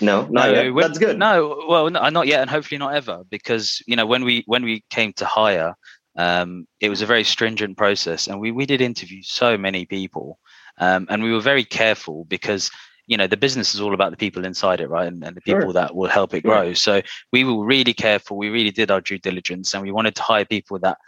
no, 0.00 0.22
not 0.22 0.52
no, 0.52 0.62
yet. 0.62 0.74
That's 0.76 0.98
good. 0.98 1.18
No, 1.18 1.64
well, 1.68 1.90
no, 1.90 2.08
not 2.10 2.26
yet, 2.26 2.42
and 2.42 2.50
hopefully 2.50 2.78
not 2.78 2.94
ever, 2.94 3.22
because 3.30 3.82
you 3.86 3.96
know 3.96 4.06
when 4.06 4.24
we 4.24 4.44
when 4.46 4.62
we 4.62 4.84
came 4.90 5.12
to 5.14 5.24
hire, 5.24 5.74
um, 6.16 6.66
it 6.80 6.90
was 6.90 7.00
a 7.00 7.06
very 7.06 7.24
stringent 7.24 7.76
process, 7.76 8.26
and 8.26 8.38
we 8.38 8.52
we 8.52 8.66
did 8.66 8.80
interview 8.80 9.22
so 9.22 9.56
many 9.56 9.86
people, 9.86 10.38
um, 10.78 11.06
and 11.08 11.22
we 11.22 11.32
were 11.32 11.40
very 11.40 11.64
careful 11.64 12.24
because 12.26 12.70
you 13.08 13.16
know 13.16 13.26
the 13.26 13.36
business 13.36 13.74
is 13.74 13.80
all 13.80 13.94
about 13.94 14.12
the 14.12 14.16
people 14.16 14.44
inside 14.44 14.80
it, 14.80 14.88
right, 14.88 15.08
and, 15.08 15.24
and 15.24 15.36
the 15.36 15.40
people 15.40 15.62
sure. 15.62 15.72
that 15.72 15.96
will 15.96 16.08
help 16.08 16.34
it 16.34 16.42
grow. 16.42 16.72
So 16.74 17.02
we 17.32 17.42
were 17.42 17.64
really 17.64 17.94
careful. 17.94 18.36
We 18.36 18.50
really 18.50 18.70
did 18.70 18.90
our 18.90 19.00
due 19.00 19.18
diligence, 19.18 19.74
and 19.74 19.82
we 19.82 19.90
wanted 19.90 20.14
to 20.16 20.22
hire 20.22 20.44
people 20.44 20.78
that 20.80 20.98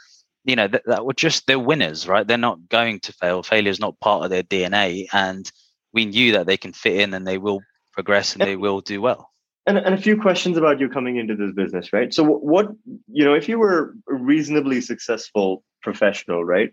you 0.44 0.56
know 0.56 0.66
that, 0.66 0.82
that 0.86 1.06
were 1.06 1.14
just 1.14 1.46
they're 1.46 1.58
winners, 1.58 2.08
right? 2.08 2.26
They're 2.26 2.38
not 2.38 2.68
going 2.68 3.00
to 3.00 3.12
fail. 3.12 3.42
Failure 3.44 3.70
is 3.70 3.80
not 3.80 4.00
part 4.00 4.24
of 4.24 4.30
their 4.30 4.42
DNA, 4.42 5.06
and 5.12 5.50
we 5.92 6.06
knew 6.06 6.32
that 6.32 6.46
they 6.46 6.56
can 6.56 6.72
fit 6.72 6.96
in 6.96 7.14
and 7.14 7.26
they 7.26 7.38
will 7.38 7.60
progress 7.92 8.34
and 8.34 8.42
they 8.42 8.56
will 8.56 8.80
do 8.80 9.00
well 9.00 9.30
and, 9.66 9.78
and 9.78 9.94
a 9.94 9.98
few 9.98 10.20
questions 10.20 10.56
about 10.56 10.80
you 10.80 10.88
coming 10.88 11.16
into 11.16 11.36
this 11.36 11.52
business, 11.52 11.92
right? 11.92 12.12
So, 12.12 12.24
what 12.24 12.68
you 13.12 13.24
know, 13.24 13.34
if 13.34 13.48
you 13.48 13.58
were 13.58 13.94
a 14.08 14.14
reasonably 14.14 14.80
successful 14.80 15.62
professional, 15.82 16.44
right, 16.44 16.72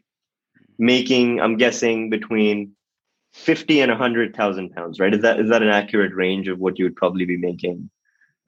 making, 0.79 1.41
I'm 1.41 1.57
guessing 1.57 2.09
between 2.09 2.75
fifty 3.33 3.81
and 3.81 3.91
a 3.91 3.95
hundred 3.95 4.35
thousand 4.35 4.71
pounds, 4.71 4.99
right? 4.99 5.13
Is 5.13 5.21
that 5.21 5.39
is 5.39 5.49
that 5.49 5.61
an 5.61 5.69
accurate 5.69 6.13
range 6.13 6.47
of 6.47 6.59
what 6.59 6.77
you 6.77 6.85
would 6.85 6.95
probably 6.95 7.25
be 7.25 7.37
making 7.37 7.89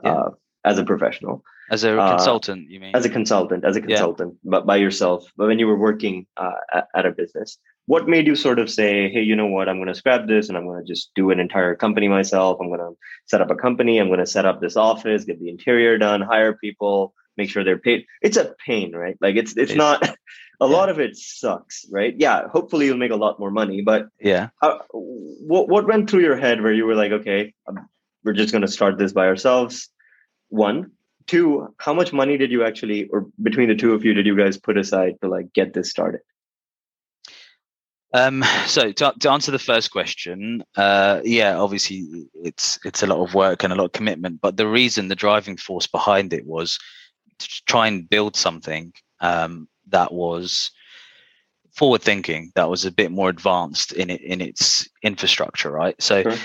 yeah. 0.04 0.12
uh, 0.12 0.30
as 0.64 0.80
a 0.80 0.84
professional? 0.84 1.44
As 1.72 1.84
a 1.84 2.00
uh, 2.00 2.16
consultant, 2.16 2.66
uh, 2.66 2.70
you 2.70 2.80
mean? 2.80 2.96
As 2.96 3.06
a 3.06 3.10
consultant, 3.10 3.64
as 3.64 3.76
a 3.76 3.82
consultant, 3.82 4.38
yeah. 4.44 4.50
but 4.50 4.66
by 4.66 4.78
yourself. 4.78 5.32
But 5.38 5.48
when 5.48 5.60
you 5.60 5.68
were 5.68 5.78
working 5.78 6.26
uh, 6.36 6.52
at, 6.74 6.88
at, 6.96 7.06
a 7.06 7.12
business, 7.12 7.60
what 7.86 8.08
made 8.08 8.26
you 8.26 8.36
sort 8.36 8.58
of 8.58 8.72
say, 8.72 9.10
"Hey, 9.10 9.22
you 9.22 9.36
know 9.36 9.46
what? 9.46 9.70
I'm 9.70 9.78
going 9.78 9.88
to 9.88 9.96
scrap 9.96 10.28
this, 10.28 10.50
and 10.50 10.58
I'm 10.58 10.66
going 10.66 10.84
to 10.84 10.92
just 10.92 11.12
do 11.16 11.30
an 11.30 11.40
entire 11.40 11.76
company 11.76 12.08
myself. 12.08 12.58
I'm 12.60 12.70
going 12.70 12.80
to 12.80 12.94
set 13.28 13.42
up 13.42 13.52
a 13.52 13.56
company. 13.56 14.00
I'm 14.00 14.08
going 14.08 14.20
to 14.20 14.26
set 14.26 14.46
up 14.46 14.62
this 14.62 14.76
office, 14.76 15.26
get 15.26 15.40
the 15.40 15.50
interior 15.50 15.98
done, 16.00 16.22
hire 16.22 16.54
people, 16.54 17.14
make 17.40 17.50
sure 17.50 17.64
they're 17.64 17.80
paid." 17.80 18.06
It's 18.22 18.38
a 18.38 18.54
pain, 18.66 18.96
right? 18.96 19.18
Like 19.22 19.36
it's 19.36 19.56
it's, 19.58 19.74
not. 19.74 20.08
a 20.62 20.68
yeah. 20.68 20.76
lot 20.78 20.90
of 20.90 21.00
it 21.00 21.16
sucks, 21.16 21.86
right? 21.90 22.14
Yeah. 22.18 22.50
Hopefully, 22.50 22.86
you'll 22.86 22.98
make 22.98 23.12
a 23.12 23.24
lot 23.26 23.40
more 23.40 23.50
money, 23.52 23.82
but 23.82 24.10
yeah. 24.20 24.50
How, 24.62 24.82
what 24.92 25.70
what 25.70 25.88
went 25.88 26.10
through 26.10 26.22
your 26.22 26.38
head 26.38 26.62
where 26.62 26.74
you 26.74 26.86
were 26.86 26.96
like, 26.96 27.14
"Okay, 27.14 27.54
um, 27.68 27.88
we're 28.24 28.34
just 28.34 28.52
going 28.52 28.68
to 28.68 28.68
start 28.78 28.98
this 28.98 29.14
by 29.14 29.28
ourselves." 29.28 29.90
One, 30.50 30.92
two 31.30 31.74
how 31.78 31.94
much 31.94 32.12
money 32.12 32.38
did 32.38 32.52
you 32.52 32.64
actually 32.66 33.08
or 33.10 33.28
between 33.42 33.70
the 33.70 33.76
two 33.76 33.94
of 33.94 34.04
you 34.04 34.14
did 34.14 34.26
you 34.26 34.36
guys 34.36 34.58
put 34.58 34.78
aside 34.78 35.14
to 35.22 35.30
like 35.30 35.54
get 35.54 35.74
this 35.74 35.90
started 35.90 36.22
um 38.16 38.44
so 38.66 38.92
to, 38.92 39.14
to 39.20 39.30
answer 39.30 39.52
the 39.52 39.60
first 39.60 39.92
question 39.92 40.64
uh 40.76 41.22
yeah 41.24 41.56
obviously 41.58 42.28
it's 42.44 42.80
it's 42.84 43.04
a 43.04 43.08
lot 43.08 43.24
of 43.24 43.36
work 43.36 43.64
and 43.64 43.72
a 43.72 43.76
lot 43.76 43.86
of 43.86 43.92
commitment 43.92 44.42
but 44.42 44.58
the 44.58 44.68
reason 44.68 45.08
the 45.08 45.16
driving 45.16 45.56
force 45.56 45.86
behind 45.86 46.34
it 46.34 46.48
was 46.48 46.80
to 47.40 47.48
try 47.66 47.88
and 47.88 48.10
build 48.10 48.36
something 48.36 48.94
um 49.22 49.68
that 49.88 50.14
was 50.14 50.72
forward 51.74 52.02
thinking 52.02 52.52
that 52.56 52.70
was 52.70 52.86
a 52.86 52.92
bit 52.92 53.12
more 53.12 53.30
advanced 53.30 53.92
in 53.94 54.10
it 54.10 54.22
in 54.22 54.42
its 54.42 54.88
infrastructure 55.04 55.72
right 55.72 55.96
so 56.02 56.24
sure. 56.24 56.36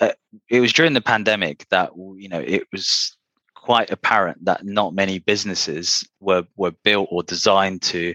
uh, 0.00 0.12
it 0.48 0.60
was 0.60 0.72
during 0.72 0.92
the 0.92 1.00
pandemic 1.00 1.66
that 1.70 1.90
you 2.16 2.28
know 2.28 2.40
it 2.40 2.64
was 2.72 3.16
quite 3.54 3.90
apparent 3.90 4.44
that 4.44 4.64
not 4.64 4.92
many 4.92 5.18
businesses 5.18 6.06
were 6.20 6.44
were 6.56 6.72
built 6.84 7.08
or 7.10 7.22
designed 7.22 7.80
to 7.80 8.14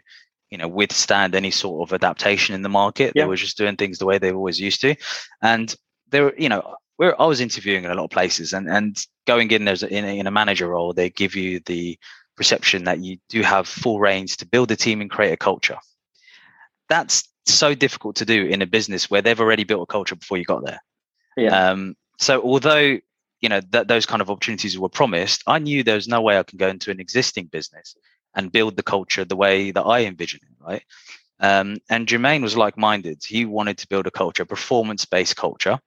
you 0.49 0.57
know 0.57 0.67
withstand 0.67 1.35
any 1.35 1.51
sort 1.51 1.87
of 1.87 1.93
adaptation 1.93 2.53
in 2.53 2.61
the 2.61 2.69
market 2.69 3.13
yeah. 3.15 3.23
they 3.23 3.27
were 3.27 3.35
just 3.35 3.57
doing 3.57 3.75
things 3.75 3.97
the 3.97 4.05
way 4.05 4.17
they 4.17 4.31
always 4.31 4.59
used 4.59 4.81
to 4.81 4.95
and 5.41 5.75
there 6.09 6.25
were 6.25 6.35
you 6.37 6.49
know 6.49 6.75
we're, 6.97 7.15
I 7.19 7.25
was 7.25 7.41
interviewing 7.41 7.83
in 7.83 7.91
a 7.91 7.95
lot 7.95 8.05
of 8.05 8.09
places 8.09 8.53
and 8.53 8.67
and 8.69 8.97
going 9.25 9.51
in 9.51 9.65
there's 9.65 9.83
in 9.83 10.03
a, 10.03 10.19
in 10.19 10.27
a 10.27 10.31
manager 10.31 10.67
role 10.67 10.93
they 10.93 11.09
give 11.09 11.35
you 11.35 11.59
the 11.65 11.97
perception 12.37 12.85
that 12.85 12.99
you 12.99 13.17
do 13.27 13.41
have 13.41 13.67
full 13.67 13.99
reins 13.99 14.37
to 14.37 14.45
build 14.45 14.71
a 14.71 14.75
team 14.75 15.01
and 15.01 15.09
create 15.09 15.33
a 15.33 15.37
culture. 15.37 15.77
That's 16.87 17.27
so 17.45 17.73
difficult 17.73 18.15
to 18.17 18.25
do 18.25 18.45
in 18.45 18.61
a 18.61 18.67
business 18.67 19.09
where 19.09 19.21
they've 19.21 19.39
already 19.39 19.63
built 19.63 19.83
a 19.83 19.91
culture 19.91 20.15
before 20.15 20.37
you 20.37 20.45
got 20.45 20.65
there. 20.65 20.81
Yeah. 21.35 21.69
Um, 21.69 21.95
so 22.19 22.41
although 22.41 22.99
you 23.41 23.49
know 23.49 23.61
that 23.69 23.87
those 23.87 24.05
kind 24.05 24.21
of 24.21 24.29
opportunities 24.29 24.77
were 24.77 24.89
promised 24.89 25.43
i 25.47 25.59
knew 25.59 25.83
there 25.83 25.95
was 25.95 26.07
no 26.07 26.21
way 26.21 26.37
i 26.37 26.43
can 26.43 26.57
go 26.57 26.67
into 26.67 26.91
an 26.91 26.99
existing 26.99 27.45
business 27.45 27.95
and 28.35 28.51
build 28.51 28.75
the 28.75 28.83
culture 28.83 29.23
the 29.25 29.35
way 29.35 29.71
that 29.71 29.83
i 29.83 30.05
envision 30.05 30.39
it 30.43 30.65
right? 30.65 30.83
Um, 31.39 31.77
and 31.87 32.07
jermaine 32.07 32.41
was 32.41 32.57
like-minded. 32.57 33.23
He 33.23 33.45
wanted 33.45 33.77
to 33.77 33.87
build 33.87 34.07
a 34.07 34.11
culture 34.11 34.43
a 34.43 34.45
performance-based 34.45 35.35
culture 35.35 35.79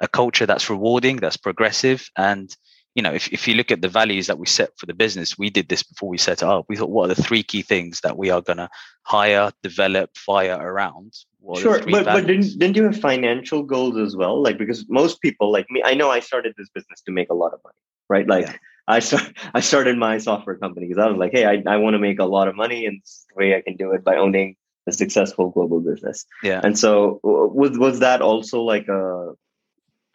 a 0.00 0.08
culture 0.08 0.46
that's 0.46 0.70
rewarding 0.70 1.16
that's 1.18 1.36
progressive 1.36 2.08
and 2.16 2.56
you 2.94 3.02
know, 3.02 3.12
if, 3.12 3.28
if 3.32 3.48
you 3.48 3.54
look 3.54 3.70
at 3.70 3.82
the 3.82 3.88
values 3.88 4.28
that 4.28 4.38
we 4.38 4.46
set 4.46 4.70
for 4.78 4.86
the 4.86 4.94
business, 4.94 5.36
we 5.36 5.50
did 5.50 5.68
this 5.68 5.82
before 5.82 6.08
we 6.08 6.18
set 6.18 6.42
it 6.42 6.44
up. 6.44 6.66
We 6.68 6.76
thought, 6.76 6.90
what 6.90 7.10
are 7.10 7.14
the 7.14 7.22
three 7.22 7.42
key 7.42 7.62
things 7.62 8.00
that 8.02 8.16
we 8.16 8.30
are 8.30 8.40
going 8.40 8.58
to 8.58 8.68
hire, 9.02 9.50
develop, 9.62 10.16
fire 10.16 10.56
around? 10.60 11.12
sure, 11.58 11.80
but, 11.80 12.04
but 12.04 12.26
didn't, 12.26 12.58
didn't 12.58 12.76
you 12.76 12.84
have 12.84 12.98
financial 12.98 13.64
goals 13.64 13.96
as 13.98 14.16
well? 14.16 14.40
Like, 14.40 14.58
because 14.58 14.86
most 14.88 15.20
people 15.20 15.50
like 15.50 15.66
me, 15.70 15.82
I 15.84 15.94
know 15.94 16.10
I 16.10 16.20
started 16.20 16.54
this 16.56 16.68
business 16.70 17.02
to 17.02 17.12
make 17.12 17.30
a 17.30 17.34
lot 17.34 17.52
of 17.52 17.60
money, 17.64 17.74
right? 18.08 18.26
Like, 18.26 18.46
yeah. 18.46 18.56
I 18.86 19.00
start, 19.00 19.32
I 19.54 19.60
started 19.60 19.98
my 19.98 20.18
software 20.18 20.56
company 20.56 20.86
because 20.86 21.02
I 21.02 21.08
was 21.08 21.18
like, 21.18 21.32
hey, 21.32 21.46
I, 21.46 21.62
I 21.66 21.78
want 21.78 21.94
to 21.94 21.98
make 21.98 22.20
a 22.20 22.24
lot 22.24 22.48
of 22.48 22.54
money, 22.54 22.86
and 22.86 23.00
the 23.30 23.34
way 23.34 23.56
I 23.56 23.62
can 23.62 23.76
do 23.76 23.92
it 23.92 24.04
by 24.04 24.16
owning 24.16 24.56
a 24.86 24.92
successful 24.92 25.50
global 25.50 25.80
business. 25.80 26.26
Yeah. 26.42 26.60
And 26.62 26.78
so 26.78 27.18
was 27.22 27.78
was 27.78 28.00
that 28.00 28.20
also 28.20 28.60
like 28.60 28.86
a 28.88 29.32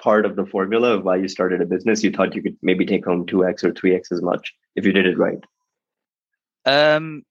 part 0.02 0.26
of 0.26 0.36
the 0.36 0.46
formula 0.46 0.94
of 0.96 1.04
why 1.04 1.18
you 1.18 1.28
started 1.28 1.62
a 1.62 1.66
business? 1.66 2.04
You 2.04 2.12
thought 2.12 2.36
you 2.36 2.42
could 2.42 2.58
maybe 2.62 2.86
take 2.86 3.06
home 3.06 3.26
two 3.26 3.46
x 3.46 3.64
or 3.64 3.74
three 3.74 3.96
x 3.96 4.12
as 4.12 4.22
much 4.22 4.54
if 4.76 4.86
you 4.86 4.92
did 4.92 5.06
it 5.06 5.18
right. 5.18 5.40
Um, 6.66 7.24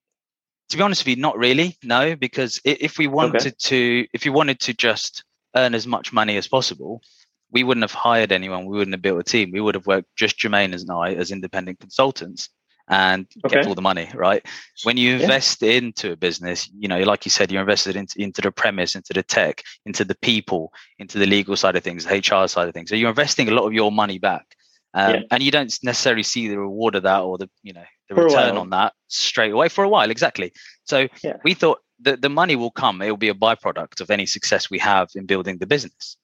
to 0.69 0.77
be 0.77 0.83
honest 0.83 1.03
with 1.03 1.17
you, 1.17 1.23
not 1.23 1.39
really. 1.39 1.77
No, 1.83 2.15
because 2.17 2.61
if 2.65 2.99
we 2.99 3.07
wanted 3.07 3.41
okay. 3.41 3.55
to, 3.59 4.07
if 4.13 4.27
you 4.27 4.33
wanted 4.33 4.61
to 4.61 4.75
just 4.75 5.25
earn 5.57 5.75
as 5.75 5.87
much 5.87 6.13
money 6.13 6.37
as 6.37 6.47
possible, 6.47 7.03
we 7.51 7.65
wouldn't 7.65 7.85
have 7.85 7.93
hired 7.93 8.33
anyone. 8.33 8.67
We 8.67 8.77
wouldn't 8.77 8.95
have 8.95 9.03
built 9.03 9.21
a 9.21 9.25
team. 9.25 9.51
We 9.51 9.61
would 9.61 9.75
have 9.75 9.87
worked 9.87 10.15
just 10.17 10.39
Jermaine 10.39 10.79
and 10.79 10.91
I 10.91 11.15
as 11.15 11.31
independent 11.31 11.81
consultants 11.81 12.51
and 12.89 13.27
okay. 13.45 13.57
get 13.57 13.67
all 13.67 13.75
the 13.75 13.83
money, 13.83 14.11
right? 14.15 14.45
When 14.85 14.97
you 14.97 15.17
invest 15.17 15.63
yeah. 15.63 15.73
into 15.73 16.13
a 16.13 16.17
business, 16.17 16.71
you 16.77 16.89
know, 16.89 17.01
like 17.01 17.27
you 17.27 17.31
said, 17.31 17.53
you're 17.53 17.61
invested 17.61 17.97
into, 17.97 18.21
into 18.21 18.41
the 18.41 18.51
premise, 18.51 18.95
into 18.95 19.13
the 19.13 19.23
tech, 19.23 19.63
into 19.85 20.05
the 20.05 20.15
people, 20.17 20.73
into 20.99 21.19
the 21.19 21.27
legal 21.27 21.57
side 21.57 21.77
of 21.77 21.85
things, 21.85 22.05
the 22.05 22.17
HR 22.17 22.49
side 22.49 22.69
of 22.69 22.75
things. 22.75 22.91
So 22.91 22.97
you're 22.97 23.11
investing 23.11 23.49
a 23.49 23.53
lot 23.53 23.67
of 23.67 23.75
your 23.75 23.93
money 23.93 24.19
back. 24.19 24.55
Um, 24.95 25.15
yeah. 25.15 25.21
and 25.31 25.43
you 25.43 25.51
don't 25.51 25.77
necessarily 25.83 26.23
see 26.23 26.49
the 26.49 26.59
reward 26.59 26.95
of 26.95 27.03
that 27.03 27.21
or 27.21 27.37
the, 27.37 27.51
you 27.63 27.75
know, 27.75 27.85
the 28.09 28.15
for 28.15 28.25
return 28.25 28.57
on 28.57 28.71
that 28.71 28.95
straight 29.09 29.53
away 29.53 29.69
for 29.69 29.85
a 29.85 29.89
while. 29.89 30.11
Exactly. 30.11 30.53
So 30.85 31.09
yeah. 31.23 31.37
we 31.45 31.53
thought 31.53 31.81
that 32.01 32.23
the 32.23 32.31
money 32.31 32.57
will 32.57 32.71
come. 32.71 33.03
It 33.03 33.11
will 33.11 33.19
be 33.19 33.29
a 33.29 33.35
byproduct 33.35 34.01
of 34.01 34.11
any 34.11 34.25
success 34.25 34.71
we 34.71 34.79
have 34.79 35.11
in 35.15 35.27
building 35.27 35.59
the 35.59 35.67
business. 35.67 36.17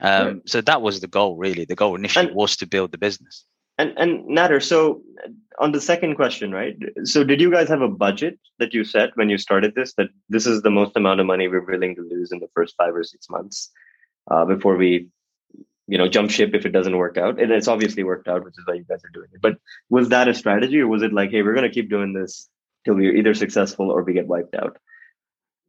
Um, 0.00 0.26
right. 0.26 0.36
So 0.46 0.60
that 0.60 0.80
was 0.80 1.00
the 1.00 1.08
goal, 1.08 1.36
really. 1.36 1.64
The 1.64 1.74
goal 1.74 1.96
initially 1.96 2.26
and, 2.26 2.36
was 2.36 2.56
to 2.58 2.66
build 2.66 2.92
the 2.92 2.98
business. 2.98 3.44
And 3.78 3.92
and 3.96 4.24
Nader, 4.28 4.62
so 4.62 5.02
on 5.58 5.72
the 5.72 5.80
second 5.80 6.14
question, 6.14 6.52
right? 6.52 6.76
So 7.04 7.24
did 7.24 7.40
you 7.40 7.50
guys 7.50 7.68
have 7.68 7.80
a 7.80 7.88
budget 7.88 8.38
that 8.58 8.74
you 8.74 8.84
set 8.84 9.10
when 9.16 9.28
you 9.30 9.38
started 9.38 9.74
this? 9.74 9.94
That 9.94 10.08
this 10.28 10.46
is 10.46 10.62
the 10.62 10.70
most 10.70 10.96
amount 10.96 11.20
of 11.20 11.26
money 11.26 11.48
we're 11.48 11.64
willing 11.64 11.94
to 11.96 12.02
lose 12.02 12.32
in 12.32 12.38
the 12.38 12.48
first 12.54 12.74
five 12.76 12.94
or 12.94 13.04
six 13.04 13.28
months 13.28 13.70
uh, 14.30 14.44
before 14.44 14.76
we, 14.76 15.08
you 15.86 15.98
know, 15.98 16.08
jump 16.08 16.30
ship 16.30 16.54
if 16.54 16.64
it 16.66 16.72
doesn't 16.72 16.96
work 16.96 17.16
out. 17.16 17.40
And 17.40 17.50
it's 17.50 17.68
obviously 17.68 18.04
worked 18.04 18.28
out, 18.28 18.44
which 18.44 18.54
is 18.58 18.66
why 18.66 18.74
you 18.74 18.84
guys 18.84 19.04
are 19.04 19.10
doing 19.12 19.28
it. 19.32 19.40
But 19.40 19.58
was 19.90 20.08
that 20.10 20.28
a 20.28 20.34
strategy, 20.34 20.80
or 20.80 20.88
was 20.88 21.02
it 21.02 21.12
like, 21.12 21.30
hey, 21.30 21.42
we're 21.42 21.54
going 21.54 21.68
to 21.68 21.74
keep 21.74 21.90
doing 21.90 22.12
this 22.12 22.48
till 22.84 22.94
we're 22.94 23.16
either 23.16 23.34
successful 23.34 23.90
or 23.90 24.02
we 24.02 24.12
get 24.12 24.26
wiped 24.26 24.54
out? 24.54 24.78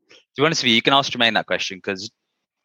To 0.09 0.41
be 0.41 0.45
honest 0.45 0.63
with 0.63 0.69
you, 0.69 0.75
you 0.75 0.81
can 0.81 0.93
ask 0.93 1.11
Jermaine 1.11 1.33
that 1.33 1.47
question 1.47 1.77
because 1.77 2.11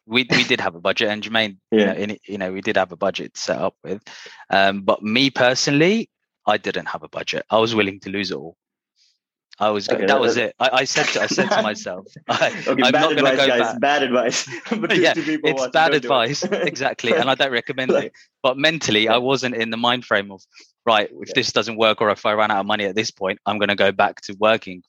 we 0.05 0.27
we 0.29 0.43
did 0.43 0.59
have 0.61 0.75
a 0.75 0.81
budget, 0.81 1.09
and 1.09 1.23
Jermaine, 1.23 1.57
yeah. 1.71 1.79
you, 1.79 1.85
know, 1.85 1.93
in, 1.93 2.17
you 2.27 2.37
know, 2.37 2.51
we 2.51 2.61
did 2.61 2.77
have 2.77 2.91
a 2.91 2.97
budget 2.97 3.37
set 3.37 3.57
up 3.57 3.75
with. 3.83 4.01
Um, 4.49 4.81
but 4.81 5.03
me 5.03 5.29
personally, 5.29 6.09
I 6.45 6.57
didn't 6.57 6.87
have 6.87 7.03
a 7.03 7.09
budget. 7.09 7.45
I 7.49 7.59
was 7.59 7.75
willing 7.75 7.99
to 8.01 8.09
lose 8.09 8.31
it 8.31 8.37
all. 8.37 8.57
I 9.59 9.69
was 9.69 9.87
okay, 9.87 9.99
that, 9.99 10.07
that 10.07 10.19
was 10.19 10.37
it. 10.37 10.55
I, 10.59 10.69
I, 10.73 10.83
said 10.85 11.05
to 11.09 11.21
I 11.21 11.27
said 11.27 11.49
to 11.49 11.61
myself, 11.61 12.07
I, 12.27 12.47
okay, 12.67 12.71
am 12.71 12.77
not 12.77 13.15
going 13.15 13.17
to 13.17 13.37
go 13.37 13.47
guys, 13.47 13.59
back. 13.59 13.79
Bad 13.79 14.03
advice. 14.03 14.47
yeah, 14.71 15.13
it's 15.15 15.67
bad 15.67 15.93
advice 15.93 16.43
exactly, 16.43 17.13
and 17.13 17.29
I 17.29 17.35
don't 17.35 17.51
recommend 17.51 17.91
it. 17.91 18.11
But 18.41 18.57
mentally, 18.57 19.07
I 19.07 19.17
wasn't 19.17 19.55
in 19.55 19.69
the 19.69 19.77
mind 19.77 20.05
frame 20.05 20.31
of 20.31 20.41
right. 20.85 21.09
If 21.11 21.29
yeah. 21.29 21.33
this 21.35 21.51
doesn't 21.51 21.77
work, 21.77 22.01
or 22.01 22.09
if 22.09 22.25
I 22.25 22.33
run 22.33 22.49
out 22.49 22.61
of 22.61 22.65
money 22.65 22.85
at 22.85 22.95
this 22.95 23.11
point, 23.11 23.39
I'm 23.45 23.59
going 23.59 23.69
to 23.69 23.75
go 23.75 23.91
back 23.91 24.21
to 24.21 24.35
working 24.39 24.81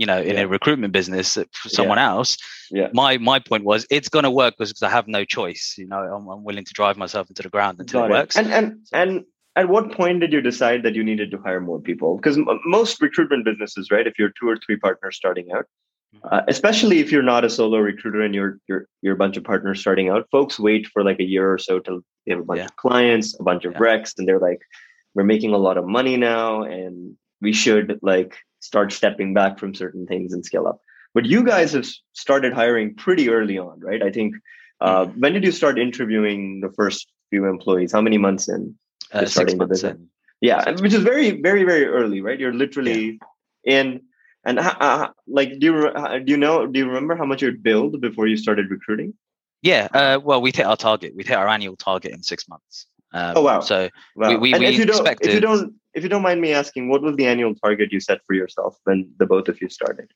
you 0.00 0.06
know 0.06 0.20
in 0.20 0.34
yeah. 0.34 0.40
a 0.40 0.48
recruitment 0.48 0.92
business 0.92 1.34
for 1.34 1.68
someone 1.68 1.98
yeah. 1.98 2.08
else 2.08 2.36
yeah 2.70 2.88
my 2.94 3.18
my 3.18 3.38
point 3.38 3.64
was 3.64 3.86
it's 3.90 4.08
going 4.08 4.22
to 4.24 4.30
work 4.30 4.54
because 4.58 4.82
i 4.82 4.88
have 4.88 5.06
no 5.06 5.24
choice 5.24 5.74
you 5.76 5.86
know 5.86 5.98
I'm, 5.98 6.26
I'm, 6.26 6.42
willing 6.42 6.64
to 6.64 6.72
drive 6.72 6.96
myself 6.96 7.28
into 7.28 7.42
the 7.42 7.50
ground 7.50 7.78
until 7.78 8.00
Got 8.00 8.10
it, 8.10 8.14
works 8.14 8.36
and 8.36 8.48
and 8.52 8.78
so. 8.84 8.96
and 8.96 9.24
at 9.56 9.68
what 9.68 9.92
point 9.92 10.20
did 10.20 10.32
you 10.32 10.40
decide 10.40 10.82
that 10.84 10.94
you 10.94 11.04
needed 11.04 11.30
to 11.32 11.38
hire 11.38 11.60
more 11.60 11.80
people 11.80 12.16
because 12.16 12.38
m- 12.38 12.60
most 12.64 13.02
recruitment 13.02 13.44
businesses 13.44 13.90
right 13.90 14.06
if 14.06 14.18
you're 14.18 14.32
two 14.40 14.48
or 14.48 14.56
three 14.64 14.78
partners 14.78 15.16
starting 15.16 15.52
out 15.52 15.66
mm-hmm. 16.16 16.34
uh, 16.34 16.40
especially 16.48 17.00
if 17.00 17.12
you're 17.12 17.30
not 17.34 17.44
a 17.44 17.50
solo 17.50 17.78
recruiter 17.78 18.22
and 18.22 18.34
you're 18.34 18.58
you're 18.68 18.86
you're 19.02 19.14
a 19.14 19.22
bunch 19.24 19.36
of 19.36 19.44
partners 19.44 19.80
starting 19.80 20.08
out 20.08 20.26
folks 20.32 20.58
wait 20.58 20.86
for 20.86 21.04
like 21.04 21.20
a 21.20 21.28
year 21.34 21.52
or 21.52 21.58
so 21.58 21.78
till 21.78 22.00
they 22.26 22.32
have 22.32 22.40
a 22.40 22.44
bunch 22.44 22.58
yeah. 22.58 22.64
of 22.64 22.76
clients 22.76 23.38
a 23.38 23.42
bunch 23.42 23.66
of 23.66 23.72
yeah. 23.74 23.80
recs 23.80 24.14
and 24.16 24.26
they're 24.26 24.44
like 24.48 24.62
we're 25.14 25.24
making 25.24 25.52
a 25.52 25.58
lot 25.58 25.76
of 25.76 25.84
money 25.84 26.16
now 26.16 26.62
and 26.62 27.16
we 27.42 27.52
should 27.52 27.98
like 28.02 28.36
start 28.60 28.92
stepping 28.92 29.34
back 29.34 29.58
from 29.58 29.74
certain 29.74 30.06
things 30.06 30.32
and 30.32 30.44
scale 30.44 30.66
up. 30.66 30.80
But 31.12 31.26
you 31.26 31.44
guys 31.44 31.72
have 31.72 31.86
started 32.12 32.52
hiring 32.52 32.94
pretty 32.94 33.28
early 33.28 33.58
on, 33.58 33.80
right? 33.80 34.02
I 34.02 34.10
think. 34.10 34.36
Uh, 34.80 35.04
mm-hmm. 35.04 35.20
when 35.20 35.32
did 35.34 35.44
you 35.44 35.52
start 35.52 35.78
interviewing 35.78 36.60
the 36.60 36.70
first 36.70 37.06
few 37.28 37.44
employees? 37.44 37.92
How 37.92 38.00
many 38.00 38.16
months 38.16 38.48
in? 38.48 38.74
Uh, 39.12 39.26
starting 39.26 39.58
the 39.58 39.66
business? 39.66 39.92
In. 39.92 40.08
Yeah, 40.40 40.64
six 40.64 40.80
which 40.80 40.94
is 40.94 41.02
very, 41.02 41.40
very, 41.42 41.64
very 41.64 41.84
early, 41.84 42.22
right? 42.22 42.38
You're 42.38 42.54
literally 42.54 43.20
yeah. 43.64 43.80
in. 43.80 44.02
And 44.42 44.58
uh, 44.58 45.10
like, 45.26 45.58
do 45.58 45.66
you 45.66 46.20
do 46.24 46.30
you 46.32 46.38
know? 46.38 46.66
Do 46.66 46.78
you 46.78 46.86
remember 46.86 47.14
how 47.14 47.26
much 47.26 47.42
you'd 47.42 47.62
billed 47.62 48.00
before 48.00 48.26
you 48.26 48.38
started 48.38 48.70
recruiting? 48.70 49.12
Yeah, 49.62 49.88
uh, 49.92 50.18
well, 50.22 50.40
we 50.40 50.50
hit 50.50 50.64
our 50.64 50.76
target. 50.76 51.12
We 51.14 51.24
hit 51.24 51.36
our 51.36 51.46
annual 51.46 51.76
target 51.76 52.12
in 52.12 52.22
six 52.22 52.48
months. 52.48 52.86
Um, 53.12 53.32
oh 53.36 53.42
wow! 53.42 53.60
So 53.60 53.88
wow. 54.14 54.28
we, 54.30 54.36
we, 54.36 54.58
we 54.58 54.66
if 54.66 54.78
you 54.78 54.84
expected. 54.84 55.26
Don't, 55.26 55.28
if 55.28 55.34
you 55.34 55.40
don't, 55.40 55.74
if 55.94 56.02
you 56.04 56.08
don't 56.08 56.22
mind 56.22 56.40
me 56.40 56.52
asking, 56.52 56.88
what 56.88 57.02
was 57.02 57.16
the 57.16 57.26
annual 57.26 57.54
target 57.54 57.92
you 57.92 58.00
set 58.00 58.20
for 58.26 58.34
yourself 58.34 58.76
when 58.84 59.10
the 59.18 59.26
both 59.26 59.48
of 59.48 59.60
you 59.60 59.68
started? 59.68 60.12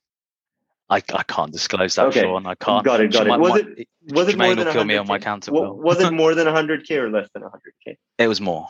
I, 0.90 0.96
I 0.96 1.22
can't 1.22 1.50
disclose 1.50 1.94
that, 1.94 2.07
okay. 2.09 2.20
Sean. 2.20 2.46
I 2.46 2.54
can't. 2.54 2.85
Got 2.85 3.00
it. 3.00 3.12
Got 3.12 3.26
it. 3.26 3.40
Was 3.40 3.61
it 3.61 3.88
was 4.12 4.28
it 4.28 4.38
more 4.38 4.54
than 4.54 4.70
kill 4.70 4.85
me 4.85 4.96
on 4.96 5.07
my 5.07 5.18
counter? 5.18 5.50
Was 5.52 6.00
it 6.00 6.12
more 6.22 6.35
than 6.35 6.46
100k 6.46 6.90
or 6.98 7.11
less 7.11 7.28
than 7.35 7.42
100k? 7.42 7.96
It 8.18 8.28
was 8.28 8.40
more. 8.40 8.68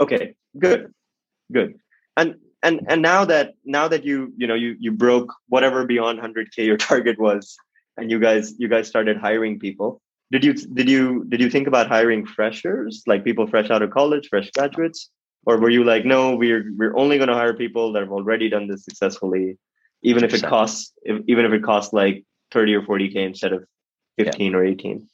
Okay. 0.00 0.34
Good. 0.58 0.92
Good. 1.52 1.78
And 2.16 2.36
and 2.62 2.80
and 2.88 3.02
now 3.02 3.24
that 3.24 3.54
now 3.64 3.88
that 3.88 4.04
you 4.04 4.32
you 4.36 4.46
know 4.46 4.54
you 4.54 4.76
you 4.80 4.90
broke 4.90 5.32
whatever 5.48 5.86
beyond 5.86 6.18
100k 6.18 6.58
your 6.58 6.76
target 6.76 7.18
was, 7.20 7.56
and 7.96 8.10
you 8.10 8.18
guys 8.18 8.54
you 8.58 8.68
guys 8.68 8.88
started 8.88 9.16
hiring 9.16 9.58
people. 9.58 10.00
Did 10.32 10.44
you 10.44 10.54
did 10.54 10.88
you 10.88 11.24
did 11.28 11.40
you 11.40 11.50
think 11.50 11.68
about 11.68 11.86
hiring 11.88 12.26
freshers 12.26 13.02
like 13.06 13.22
people 13.22 13.46
fresh 13.46 13.70
out 13.70 13.82
of 13.82 13.90
college, 13.90 14.28
fresh 14.28 14.50
graduates? 14.50 15.10
or 15.46 15.58
were 15.58 15.70
you 15.70 15.84
like 15.84 16.04
no 16.04 16.34
we're 16.36 16.72
we're 16.76 16.96
only 16.96 17.16
going 17.16 17.28
to 17.28 17.34
hire 17.34 17.54
people 17.54 17.92
that 17.92 18.00
have 18.00 18.12
already 18.12 18.48
done 18.48 18.68
this 18.68 18.84
successfully 18.84 19.58
even 20.02 20.22
100%. 20.22 20.26
if 20.26 20.34
it 20.34 20.42
costs 20.46 20.92
if, 21.02 21.22
even 21.28 21.44
if 21.44 21.52
it 21.52 21.62
costs 21.62 21.92
like 21.92 22.24
30 22.50 22.74
or 22.74 22.82
40k 22.82 23.16
instead 23.16 23.52
of 23.52 23.64
15 24.18 24.52
yeah. 24.52 24.58
or 24.58 24.64
18 24.64 24.96
is 24.98 25.08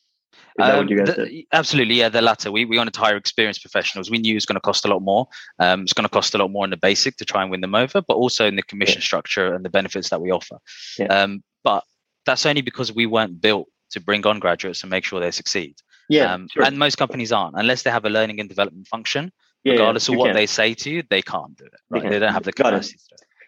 that 0.59 0.73
um, 0.73 0.79
what 0.79 0.91
you 0.91 0.99
guys 0.99 1.17
the. 1.17 1.47
Absolutely, 1.53 1.95
yeah. 1.95 2.11
The 2.11 2.21
latter. 2.21 2.53
We 2.53 2.65
we 2.67 2.77
wanted 2.77 2.93
to 2.95 3.01
hire 3.01 3.17
experienced 3.17 3.63
professionals. 3.63 4.11
We 4.11 4.19
knew 4.19 4.33
it 4.33 4.37
was 4.37 4.45
going 4.45 4.57
to 4.57 4.61
cost 4.61 4.85
a 4.85 4.89
lot 4.89 5.01
more. 5.01 5.27
Um, 5.59 5.83
it's 5.83 5.95
going 5.95 6.05
to 6.05 6.11
cost 6.11 6.35
a 6.35 6.39
lot 6.39 6.51
more 6.51 6.65
in 6.65 6.71
the 6.71 6.77
basic 6.77 7.17
to 7.17 7.25
try 7.25 7.43
and 7.43 7.51
win 7.51 7.63
them 7.63 7.75
over, 7.75 8.03
but 8.03 8.15
also 8.15 8.47
in 8.47 8.55
the 8.55 8.63
commission 8.63 9.01
yeah. 9.01 9.07
structure 9.07 9.55
and 9.55 9.65
the 9.65 9.71
benefits 9.71 10.11
that 10.11 10.21
we 10.21 10.31
offer. 10.31 10.59
Yeah. 10.99 11.07
Um, 11.07 11.43
but 11.65 11.83
that's 12.27 12.45
only 12.45 12.61
because 12.61 12.93
we 12.93 13.07
weren't 13.07 13.41
built 13.41 13.69
to 13.91 14.01
bring 14.01 14.27
on 14.27 14.39
graduates 14.39 14.83
and 14.83 14.91
make 14.91 15.05
sure 15.05 15.21
they 15.21 15.31
succeed. 15.31 15.77
Yeah, 16.09 16.33
um, 16.33 16.49
sure. 16.49 16.65
and 16.65 16.79
most 16.79 16.97
companies 16.97 17.33
aren't 17.33 17.57
unless 17.57 17.83
they 17.83 17.91
have 17.91 18.05
a 18.05 18.11
learning 18.11 18.41
and 18.41 18.49
development 18.49 18.89
function 18.89 19.31
yeah, 19.65 19.73
regardless 19.73 20.09
yeah, 20.09 20.15
of 20.15 20.19
what 20.19 20.27
can. 20.27 20.35
they 20.35 20.47
say 20.47 20.75
to 20.75 20.91
you, 20.91 21.03
they 21.09 21.23
can't 21.23 21.57
do 21.57 21.65
it. 21.65 21.75
Right? 21.91 22.03
They, 22.03 22.09
they 22.11 22.19
don't 22.19 22.33
have 22.33 22.45
the 22.45 22.53
capacity. 22.53 22.99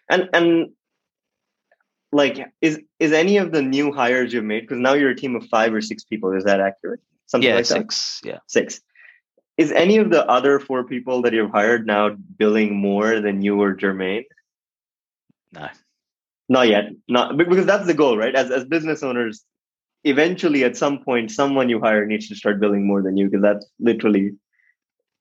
And 0.09 0.29
and 0.33 0.71
like 2.11 2.45
is 2.59 2.81
is 2.99 3.13
any 3.13 3.37
of 3.37 3.51
the 3.51 3.61
new 3.61 3.91
hires 3.91 4.33
you've 4.33 4.43
made 4.43 4.61
because 4.61 4.79
now 4.79 4.93
you're 4.93 5.11
a 5.11 5.15
team 5.15 5.35
of 5.35 5.45
five 5.47 5.73
or 5.73 5.81
six 5.81 6.03
people? 6.03 6.33
Is 6.33 6.43
that 6.43 6.59
accurate? 6.59 6.99
Something 7.27 7.49
yeah, 7.49 7.55
like 7.55 7.65
six. 7.65 8.19
That? 8.21 8.29
Yeah, 8.29 8.39
six. 8.47 8.81
Is 9.57 9.71
any 9.71 9.97
of 9.97 10.09
the 10.09 10.25
other 10.27 10.59
four 10.59 10.83
people 10.85 11.21
that 11.21 11.33
you've 11.33 11.51
hired 11.51 11.85
now 11.85 12.09
billing 12.09 12.75
more 12.75 13.19
than 13.21 13.41
you 13.41 13.61
or 13.61 13.75
Jermaine? 13.75 14.25
No, 15.53 15.69
not 16.49 16.67
yet. 16.67 16.85
Not 17.07 17.37
because 17.37 17.65
that's 17.65 17.85
the 17.85 17.93
goal, 17.93 18.17
right? 18.17 18.35
As 18.35 18.51
as 18.51 18.65
business 18.65 19.03
owners, 19.03 19.45
eventually 20.03 20.63
at 20.63 20.75
some 20.77 21.03
point, 21.03 21.31
someone 21.31 21.69
you 21.69 21.79
hire 21.79 22.05
needs 22.05 22.27
to 22.29 22.35
start 22.35 22.59
billing 22.59 22.85
more 22.85 23.01
than 23.01 23.17
you 23.17 23.29
because 23.29 23.41
that's 23.41 23.65
literally 23.79 24.31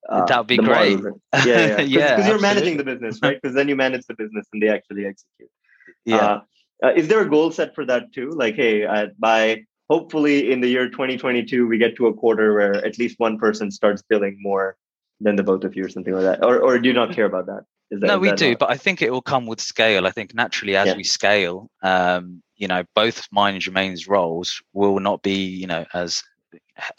uh, 0.08 0.24
that 0.24 0.38
would 0.38 0.46
be 0.46 0.56
great. 0.56 0.98
Yeah, 1.00 1.44
yeah, 1.44 1.80
yeah. 1.80 2.16
Because 2.16 2.28
you're 2.28 2.40
managing 2.40 2.76
the 2.76 2.84
business, 2.84 3.18
right? 3.22 3.38
Because 3.40 3.54
then 3.54 3.68
you 3.68 3.76
manage 3.76 4.06
the 4.06 4.14
business 4.14 4.46
and 4.52 4.62
they 4.62 4.68
actually 4.68 5.06
execute. 5.06 5.50
Yeah. 6.04 6.16
Uh, 6.16 6.40
uh, 6.82 6.92
is 6.96 7.08
there 7.08 7.20
a 7.20 7.28
goal 7.28 7.50
set 7.50 7.74
for 7.74 7.84
that 7.84 8.12
too? 8.12 8.30
Like, 8.30 8.56
hey, 8.56 8.84
uh, 8.86 9.08
by 9.18 9.64
hopefully 9.90 10.50
in 10.50 10.60
the 10.60 10.68
year 10.68 10.88
2022, 10.88 11.66
we 11.66 11.76
get 11.76 11.96
to 11.96 12.06
a 12.06 12.14
quarter 12.14 12.54
where 12.54 12.84
at 12.84 12.98
least 12.98 13.18
one 13.18 13.38
person 13.38 13.70
starts 13.70 14.02
billing 14.08 14.38
more 14.40 14.76
than 15.20 15.36
the 15.36 15.42
both 15.42 15.64
of 15.64 15.76
you, 15.76 15.84
or 15.84 15.88
something 15.90 16.14
like 16.14 16.22
that, 16.22 16.44
or 16.44 16.58
or 16.58 16.78
do 16.78 16.88
you 16.88 16.94
not 16.94 17.12
care 17.14 17.26
about 17.26 17.46
that? 17.46 17.64
that 17.90 18.06
no, 18.06 18.18
we 18.18 18.32
do, 18.32 18.50
not? 18.50 18.58
but 18.60 18.70
I 18.70 18.76
think 18.76 19.02
it 19.02 19.12
will 19.12 19.20
come 19.20 19.46
with 19.46 19.60
scale. 19.60 20.06
I 20.06 20.10
think 20.10 20.34
naturally 20.34 20.76
as 20.76 20.86
yeah. 20.86 20.96
we 20.96 21.04
scale, 21.04 21.68
um, 21.82 22.42
you 22.60 22.68
know, 22.68 22.84
both 22.94 23.26
mine 23.32 23.54
and 23.54 23.62
Jermaine's 23.62 24.06
roles 24.06 24.62
will 24.74 25.00
not 25.00 25.22
be, 25.22 25.44
you 25.44 25.66
know, 25.66 25.86
as 25.94 26.22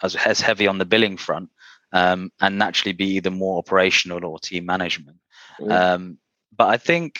as 0.01 0.15
as 0.15 0.41
heavy 0.41 0.67
on 0.67 0.79
the 0.79 0.85
billing 0.85 1.17
front 1.17 1.49
um, 1.93 2.31
and 2.41 2.57
naturally 2.57 2.93
be 2.93 3.15
either 3.15 3.31
more 3.31 3.59
operational 3.59 4.25
or 4.25 4.39
team 4.39 4.65
management. 4.65 5.17
Um, 5.69 6.17
but 6.57 6.69
I 6.69 6.77
think 6.77 7.19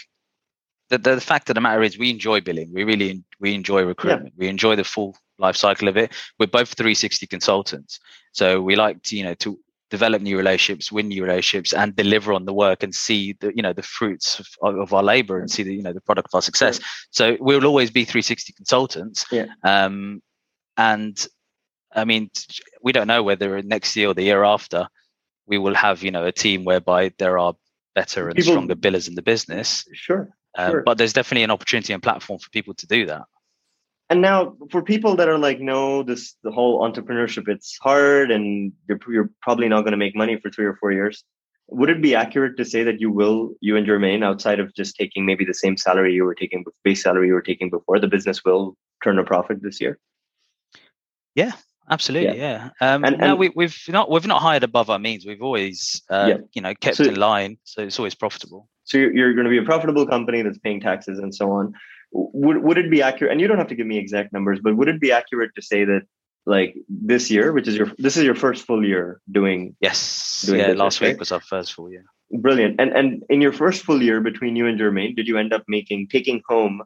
that 0.90 1.04
the 1.04 1.22
fact 1.22 1.50
of 1.50 1.56
the 1.56 1.62
matter 1.62 1.84
is 1.84 1.98
we 1.98 2.10
enjoy 2.10 2.42
billing. 2.42 2.74
We 2.74 2.84
really 2.84 3.24
we 3.40 3.54
enjoy 3.54 3.84
recruitment. 3.84 4.34
Yeah. 4.36 4.40
We 4.40 4.48
enjoy 4.48 4.76
the 4.76 4.84
full 4.84 5.16
life 5.38 5.56
cycle 5.56 5.88
of 5.88 5.96
it. 5.96 6.12
We're 6.40 6.48
both 6.48 6.74
360 6.74 7.28
consultants, 7.28 8.00
so 8.32 8.60
we 8.60 8.76
like 8.76 9.04
to 9.04 9.16
you 9.16 9.24
know 9.24 9.36
to 9.36 9.60
develop 9.92 10.22
new 10.22 10.38
relationships, 10.38 10.92
win 10.92 11.10
new 11.10 11.24
relationships, 11.24 11.74
and 11.74 11.96
deliver 11.96 12.34
on 12.34 12.46
the 12.46 12.54
work 12.54 12.82
and 12.82 12.96
see 12.96 13.34
the 13.42 13.56
you 13.56 13.62
know 13.62 13.74
the 13.74 13.84
fruits 13.84 14.40
of, 14.40 14.80
of 14.80 14.94
our 14.94 15.04
labor 15.04 15.40
and 15.40 15.52
see 15.52 15.62
the 15.62 15.76
you 15.76 15.84
know 15.84 15.94
the 15.94 16.02
product 16.02 16.30
of 16.30 16.36
our 16.36 16.42
success. 16.42 16.80
So 17.12 17.38
we'll 17.40 17.66
always 17.66 17.92
be 17.92 18.06
360 18.06 18.54
consultants. 18.54 19.26
Yeah. 19.32 19.48
Um, 19.64 20.24
and 20.78 21.16
I 21.94 22.06
mean, 22.06 22.32
we 22.82 22.94
don't 22.94 23.08
know 23.08 23.22
whether 23.22 23.62
next 23.62 23.96
year 23.96 24.08
or 24.08 24.14
the 24.14 24.24
year 24.24 24.44
after 24.44 24.88
we 25.46 25.58
will 25.58 25.76
have 25.76 26.02
you 26.02 26.12
know 26.12 26.26
a 26.26 26.32
team 26.32 26.64
whereby 26.64 27.12
there 27.20 27.38
are 27.38 27.54
better 27.94 28.28
and 28.28 28.36
people, 28.36 28.54
stronger 28.54 28.76
billers 28.76 29.08
in 29.08 29.16
the 29.16 29.22
business. 29.22 29.86
Sure, 29.94 30.30
um, 30.58 30.72
sure. 30.72 30.84
But 30.84 30.98
there's 30.98 31.14
definitely 31.14 31.44
an 31.44 31.52
opportunity 31.52 31.94
and 31.94 32.02
platform 32.02 32.40
for 32.40 32.50
people 32.50 32.74
to 32.76 32.88
do 32.88 33.06
that. 33.08 33.24
And 34.12 34.22
now, 34.22 34.58
for 34.70 34.82
people 34.84 35.16
that 35.16 35.30
are 35.30 35.38
like, 35.38 35.62
no, 35.62 36.04
this 36.04 36.36
the 36.44 36.52
whole 36.52 36.82
entrepreneurship, 36.82 37.48
it's 37.48 37.78
hard, 37.82 38.30
and 38.30 38.74
you're 38.90 39.00
you're 39.08 39.30
probably 39.42 39.70
not 39.70 39.84
going 39.84 39.94
to 39.94 39.98
make 40.06 40.18
money 40.18 40.38
for 40.38 40.50
three 40.52 40.66
or 40.66 40.76
four 40.76 40.92
years. 40.92 41.24
Would 41.70 41.90
it 41.90 42.02
be 42.02 42.14
accurate 42.14 42.58
to 42.58 42.66
say 42.66 42.84
that 42.84 43.00
you 43.00 43.10
will, 43.10 43.54
you 43.62 43.78
and 43.78 43.88
Jermaine, 43.88 44.22
outside 44.22 44.60
of 44.60 44.76
just 44.76 44.98
taking 44.98 45.26
maybe 45.26 45.46
the 45.46 45.54
same 45.54 45.78
salary 45.78 46.14
you 46.14 46.26
were 46.26 46.36
taking, 46.36 46.66
base 46.84 47.04
salary 47.04 47.28
you 47.28 47.34
were 47.34 47.42
taking 47.42 47.70
before, 47.70 48.02
the 48.02 48.10
business 48.10 48.44
will 48.44 48.76
turn 49.02 49.18
a 49.18 49.24
profit 49.24 49.62
this 49.62 49.80
year? 49.80 49.98
Yeah, 51.34 51.54
absolutely 51.90 52.38
yeah, 52.38 52.70
yeah. 52.82 52.94
um 52.94 53.06
and, 53.06 53.16
and 53.16 53.22
no, 53.22 53.36
we, 53.38 53.50
we've 53.56 53.80
not 53.88 54.12
we've 54.12 54.28
not 54.28 54.42
hired 54.42 54.64
above 54.64 54.90
our 54.90 55.00
means 55.00 55.26
we've 55.26 55.42
always 55.42 56.02
uh, 56.10 56.26
yeah. 56.30 56.38
you 56.54 56.62
know 56.62 56.74
kept 56.76 56.98
so, 56.98 57.06
in 57.06 57.16
line 57.16 57.58
so 57.64 57.82
it's 57.82 57.98
always 57.98 58.14
profitable 58.14 58.68
so 58.84 58.98
you're, 58.98 59.16
you're 59.16 59.34
going 59.34 59.46
to 59.46 59.50
be 59.50 59.58
a 59.58 59.64
profitable 59.64 60.06
company 60.06 60.42
that's 60.42 60.60
paying 60.60 60.80
taxes 60.80 61.18
and 61.20 61.34
so 61.34 61.52
on 61.52 61.74
would, 62.12 62.58
would 62.64 62.78
it 62.78 62.90
be 62.90 63.02
accurate 63.02 63.32
and 63.32 63.42
you 63.42 63.48
don't 63.48 63.58
have 63.58 63.68
to 63.68 63.76
give 63.76 63.88
me 63.88 63.98
exact 63.98 64.34
numbers 64.34 64.60
but 64.62 64.76
would 64.76 64.88
it 64.88 65.00
be 65.00 65.12
accurate 65.12 65.52
to 65.56 65.62
say 65.62 65.86
that 65.86 66.02
like 66.46 66.76
this 66.90 67.30
year 67.30 67.52
which 67.52 67.68
is 67.68 67.76
your 67.76 67.92
this 67.98 68.18
is 68.18 68.24
your 68.24 68.36
first 68.36 68.66
full 68.66 68.86
year 68.86 69.22
doing 69.32 69.76
yes 69.80 70.44
doing 70.46 70.60
yeah 70.60 70.68
business, 70.68 70.80
last 70.80 71.02
week 71.02 71.20
was 71.20 71.32
our 71.32 71.40
first 71.40 71.74
full 71.74 71.90
year 71.92 72.06
brilliant 72.32 72.80
and 72.80 72.92
and 72.92 73.24
in 73.30 73.42
your 73.42 73.54
first 73.54 73.84
full 73.84 74.02
year 74.02 74.22
between 74.22 74.56
you 74.56 74.68
and 74.68 74.80
Jermaine 74.80 75.16
did 75.16 75.28
you 75.28 75.38
end 75.38 75.54
up 75.54 75.64
making 75.68 76.08
taking 76.08 76.42
home 76.48 76.82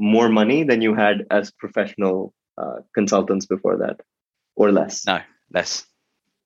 more 0.00 0.28
money 0.28 0.64
than 0.64 0.80
you 0.82 0.94
had 0.94 1.26
as 1.30 1.50
professional 1.52 2.32
uh, 2.58 2.80
consultants 2.94 3.46
before 3.46 3.76
that 3.78 4.00
or 4.56 4.72
less? 4.72 5.06
No, 5.06 5.20
less. 5.52 5.86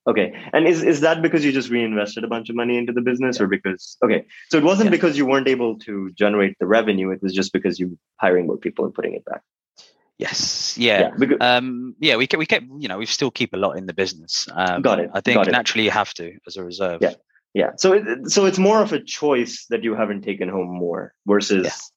Okay. 0.06 0.34
And 0.52 0.66
is, 0.66 0.82
is 0.82 1.00
that 1.00 1.22
because 1.22 1.44
you 1.44 1.52
just 1.52 1.70
reinvested 1.70 2.24
a 2.24 2.28
bunch 2.28 2.50
of 2.50 2.56
money 2.56 2.76
into 2.76 2.92
the 2.92 3.00
business 3.00 3.38
yeah. 3.38 3.44
or 3.44 3.46
because, 3.48 3.96
okay. 4.04 4.26
So 4.50 4.58
it 4.58 4.64
wasn't 4.64 4.86
yeah. 4.86 4.90
because 4.90 5.16
you 5.16 5.24
weren't 5.24 5.48
able 5.48 5.78
to 5.80 6.10
generate 6.12 6.58
the 6.58 6.66
revenue. 6.66 7.10
It 7.10 7.22
was 7.22 7.32
just 7.32 7.52
because 7.52 7.78
you 7.78 7.98
hiring 8.16 8.46
more 8.46 8.58
people 8.58 8.84
and 8.84 8.92
putting 8.92 9.14
it 9.14 9.24
back. 9.24 9.42
Yes. 10.18 10.76
Yeah. 10.76 11.00
Yeah. 11.00 11.10
Because, 11.18 11.38
um, 11.40 11.96
yeah. 12.00 12.16
We 12.16 12.26
kept, 12.26 12.38
we 12.38 12.46
kept, 12.46 12.66
you 12.78 12.88
know, 12.88 12.98
we 12.98 13.06
still 13.06 13.30
keep 13.30 13.54
a 13.54 13.56
lot 13.56 13.78
in 13.78 13.86
the 13.86 13.94
business. 13.94 14.46
Um, 14.52 14.82
got 14.82 15.00
it. 15.00 15.10
I 15.14 15.20
think 15.20 15.36
got 15.36 15.50
naturally 15.50 15.84
it. 15.84 15.86
you 15.86 15.92
have 15.92 16.12
to 16.14 16.36
as 16.46 16.56
a 16.56 16.64
reserve. 16.64 16.98
Yeah. 17.00 17.14
Yeah. 17.54 17.70
So 17.76 17.92
it, 17.94 18.30
so 18.30 18.44
it's 18.44 18.58
more 18.58 18.82
of 18.82 18.92
a 18.92 19.00
choice 19.00 19.66
that 19.70 19.84
you 19.84 19.94
haven't 19.94 20.22
taken 20.22 20.48
home 20.48 20.76
more 20.76 21.14
versus 21.24 21.90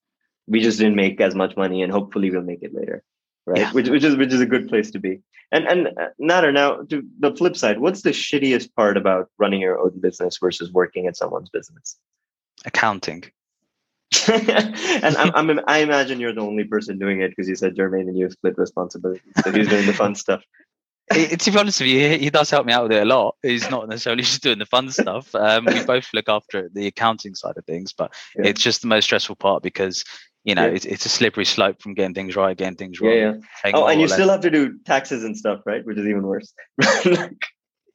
we 0.48 0.62
just 0.62 0.78
didn't 0.78 0.96
make 0.96 1.20
as 1.20 1.36
much 1.36 1.58
money 1.58 1.82
and 1.82 1.92
hopefully 1.92 2.32
we'll 2.32 2.42
make 2.42 2.64
it 2.64 2.74
later. 2.74 3.04
Right. 3.48 3.74
Which, 3.74 3.88
which 3.88 4.04
is, 4.04 4.18
which 4.18 4.34
is 4.34 4.42
a 4.42 4.46
good 4.46 4.68
place 4.68 4.92
to 4.92 5.00
be. 5.00 5.22
And 5.52 5.66
and 5.66 5.88
uh, 5.88 6.10
Nader, 6.22 6.54
now 6.54 6.82
to 6.90 7.02
the 7.20 7.34
flip 7.34 7.56
side, 7.56 7.80
what's 7.80 8.02
the 8.02 8.10
shittiest 8.10 8.76
part 8.76 8.98
about 8.98 9.30
running 9.38 9.62
your 9.62 9.80
own 9.80 9.98
business 10.02 10.38
versus 10.38 10.72
working 10.74 11.08
at 11.08 11.16
someone's 11.16 11.50
business? 11.50 11.98
Accounting. 12.66 13.24
and 14.30 15.18
I'm, 15.18 15.32
I'm, 15.36 15.60
i 15.68 15.80
imagine 15.80 16.20
you're 16.20 16.34
the 16.34 16.42
only 16.42 16.64
person 16.64 16.98
doing 16.98 17.22
it 17.22 17.30
because 17.30 17.48
you 17.48 17.56
said 17.56 17.76
Jermaine 17.76 18.08
and 18.08 18.18
you 18.18 18.30
split 18.30 18.58
responsibility. 18.58 19.22
So 19.44 19.52
he's 19.52 19.68
doing 19.68 19.86
the 19.86 19.94
fun 19.94 20.16
stuff. 20.26 20.44
It, 21.12 21.40
to 21.42 21.52
be 21.52 21.58
honest 21.58 21.80
with 21.80 21.90
you, 21.90 22.18
he 22.18 22.30
does 22.30 22.50
help 22.50 22.66
me 22.66 22.74
out 22.74 22.84
with 22.84 22.92
it 22.92 23.04
a 23.04 23.06
lot. 23.06 23.36
He's 23.42 23.70
not 23.70 23.88
necessarily 23.88 24.24
just 24.24 24.44
doing 24.44 24.60
the 24.60 24.66
fun 24.66 24.92
stuff. 24.92 25.34
Um, 25.34 25.66
we 25.66 25.84
both 25.86 26.08
look 26.14 26.28
after 26.28 26.70
the 26.74 26.88
accounting 26.88 27.36
side 27.36 27.58
of 27.58 27.66
things, 27.66 27.94
but 27.94 28.14
yeah. 28.36 28.48
it's 28.48 28.62
just 28.62 28.82
the 28.82 28.88
most 28.88 29.06
stressful 29.06 29.38
part 29.38 29.64
because 29.64 30.04
you 30.48 30.56
know, 30.56 30.66
yeah. 30.66 30.76
it's, 30.76 30.86
it's 30.86 31.06
a 31.06 31.10
slippery 31.10 31.44
slope 31.44 31.82
from 31.82 31.94
getting 31.94 32.14
things 32.14 32.38
right, 32.38 32.56
getting 32.56 32.78
things 32.78 33.02
wrong. 33.02 33.12
Yeah, 33.12 33.34
yeah. 33.66 33.72
Oh, 33.74 33.88
and 33.88 34.00
you 34.00 34.08
still 34.08 34.30
have 34.30 34.40
to 34.42 34.50
do 34.50 34.80
taxes 34.86 35.26
and 35.26 35.38
stuff, 35.38 35.60
right? 35.66 35.86
Which 35.86 35.98
is 35.98 36.08
even 36.08 36.24
worse. 36.24 36.54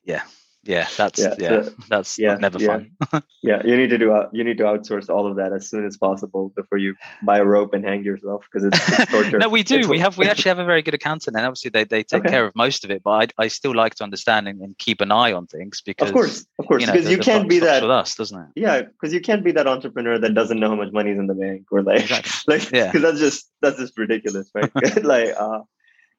yeah, 0.04 0.22
yeah, 0.64 0.86
that's 0.96 1.18
yeah, 1.18 1.34
yeah 1.38 1.62
so, 1.62 1.74
that's 1.88 2.18
yeah, 2.18 2.36
never 2.36 2.58
yeah. 2.58 2.80
fun. 3.08 3.22
yeah, 3.42 3.62
you 3.64 3.76
need 3.76 3.90
to 3.90 3.98
do 3.98 4.12
uh, 4.12 4.28
you 4.32 4.44
need 4.44 4.58
to 4.58 4.64
outsource 4.64 5.08
all 5.08 5.26
of 5.26 5.36
that 5.36 5.52
as 5.52 5.68
soon 5.68 5.84
as 5.84 5.96
possible 5.96 6.52
before 6.54 6.78
you 6.78 6.94
buy 7.24 7.38
a 7.38 7.44
rope 7.44 7.74
and 7.74 7.84
hang 7.84 8.04
yourself 8.04 8.44
because 8.50 8.66
it's, 8.66 9.00
it's, 9.00 9.10
torture. 9.10 9.38
no, 9.38 9.48
we 9.48 9.64
do. 9.64 9.80
It's, 9.80 9.88
we 9.88 9.98
have 9.98 10.16
we 10.18 10.26
actually 10.30 10.50
have 10.50 10.60
a 10.60 10.64
very 10.64 10.82
good 10.82 10.94
accountant, 10.94 11.36
and 11.36 11.44
obviously 11.44 11.70
they, 11.70 11.82
they 11.84 12.04
take 12.04 12.20
okay. 12.20 12.30
care 12.30 12.46
of 12.46 12.54
most 12.54 12.84
of 12.84 12.92
it. 12.92 13.02
But 13.02 13.32
I, 13.38 13.44
I 13.44 13.48
still 13.48 13.74
like 13.74 13.96
to 13.96 14.04
understand 14.04 14.46
and, 14.46 14.60
and 14.60 14.78
keep 14.78 15.00
an 15.00 15.10
eye 15.10 15.32
on 15.32 15.48
things 15.48 15.80
because 15.80 16.10
of 16.10 16.14
course, 16.14 16.46
of 16.60 16.66
course, 16.66 16.86
because 16.86 17.04
you, 17.04 17.04
know, 17.04 17.10
you 17.10 17.18
can't 17.18 17.48
be 17.48 17.58
that 17.58 17.82
with 17.82 17.90
us, 17.90 18.14
doesn't 18.14 18.38
it? 18.38 18.48
Yeah, 18.54 18.82
because 18.82 19.12
you 19.12 19.20
can't 19.20 19.42
be 19.42 19.50
that 19.52 19.66
entrepreneur 19.66 20.18
that 20.18 20.34
doesn't 20.34 20.60
know 20.60 20.68
how 20.68 20.76
much 20.76 20.92
money 20.92 21.10
is 21.10 21.18
in 21.18 21.26
the 21.26 21.34
bank 21.34 21.66
or 21.72 21.82
like 21.82 22.02
exactly. 22.02 22.56
like 22.56 22.70
yeah, 22.70 22.86
because 22.86 23.02
that's 23.02 23.18
just 23.18 23.50
that's 23.60 23.78
just 23.78 23.98
ridiculous, 23.98 24.48
right? 24.54 24.70
like 25.04 25.34
uh, 25.36 25.60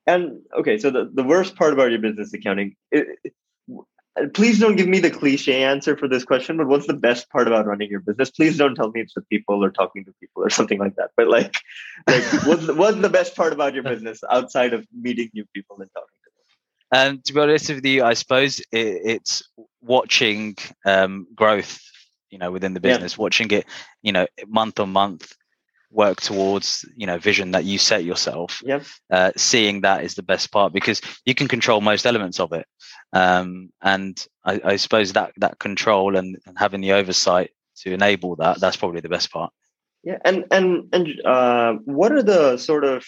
and 0.06 0.42
okay, 0.60 0.78
so 0.78 0.90
the, 0.90 1.10
the 1.14 1.24
worst 1.24 1.56
part 1.56 1.72
about 1.72 1.92
your 1.92 2.00
business 2.00 2.34
accounting, 2.34 2.76
it, 2.92 3.08
please 4.34 4.60
don't 4.60 4.76
give 4.76 4.88
me 4.88 5.00
the 5.00 5.10
cliche 5.10 5.64
answer 5.64 5.98
for 5.98 6.08
this 6.08 6.24
question, 6.24 6.58
but 6.58 6.68
what's 6.68 6.88
the 6.88 6.94
best 6.94 7.30
part 7.30 7.48
about 7.48 7.66
running 7.66 7.90
your 7.90 8.00
business? 8.00 8.30
Please 8.30 8.58
don't 8.58 8.76
tell 8.76 8.92
me 8.92 9.02
it's 9.02 9.14
the 9.14 9.22
people 9.22 9.64
or 9.64 9.72
talking 9.72 10.06
to 10.06 10.14
people 10.20 10.44
or 10.44 10.50
something 10.50 10.80
like 10.80 10.96
that. 10.96 11.12
But 11.18 11.28
like, 11.28 11.56
like 12.08 12.24
what's, 12.46 12.66
the, 12.68 12.74
what's 12.76 13.00
the 13.00 13.10
best 13.10 13.36
part 13.36 13.54
about 13.54 13.74
your 13.74 13.84
business 13.84 14.24
outside 14.30 14.74
of 14.74 14.86
meeting 14.94 15.30
new 15.34 15.46
people 15.54 15.78
and 15.80 15.90
talking 15.94 16.18
to 16.24 16.30
them? 17.02 17.12
Um, 17.16 17.22
to 17.26 17.34
be 17.34 17.40
honest 17.40 17.70
with 17.70 17.86
you, 17.86 18.04
I 18.04 18.14
suppose 18.14 18.60
it, 18.60 18.68
it's 18.72 19.44
watching 19.82 20.58
um, 20.86 21.28
growth, 21.34 21.82
you 22.30 22.38
know, 22.38 22.52
within 22.52 22.76
the 22.76 22.80
business, 22.80 23.18
yeah. 23.18 23.22
watching 23.22 23.50
it, 23.52 23.66
you 24.04 24.12
know, 24.12 24.28
month 24.48 24.80
on 24.80 24.92
month, 24.92 25.34
work 25.94 26.20
towards 26.20 26.86
you 26.96 27.06
know 27.06 27.18
vision 27.18 27.52
that 27.52 27.64
you 27.64 27.78
set 27.78 28.04
yourself 28.04 28.62
yep. 28.66 28.84
uh, 29.12 29.32
seeing 29.38 29.82
that 29.82 30.04
is 30.04 30.16
the 30.16 30.24
best 30.24 30.52
part 30.52 30.74
because 30.74 31.02
you 31.26 31.36
can 31.36 31.48
control 31.48 31.82
most 31.82 32.06
elements 32.06 32.40
of 32.40 32.52
it. 32.52 32.66
Um, 33.14 33.72
and 33.82 34.26
I, 34.44 34.60
I, 34.64 34.76
suppose 34.78 35.14
that 35.14 35.34
that 35.38 35.60
control 35.60 36.16
and, 36.16 36.38
and, 36.48 36.58
having 36.58 36.82
the 36.82 36.94
oversight 36.94 37.52
to 37.78 37.94
enable 37.94 38.36
that 38.38 38.60
that's 38.60 38.78
probably 38.78 39.02
the 39.02 39.10
best 39.10 39.32
part. 39.32 39.54
Yeah 40.04 40.18
and 40.26 40.46
and 40.52 40.90
and 40.94 41.22
uh, 41.24 41.74
what 41.86 42.12
are 42.12 42.24
the 42.24 42.58
sort 42.58 42.84
of 42.84 43.06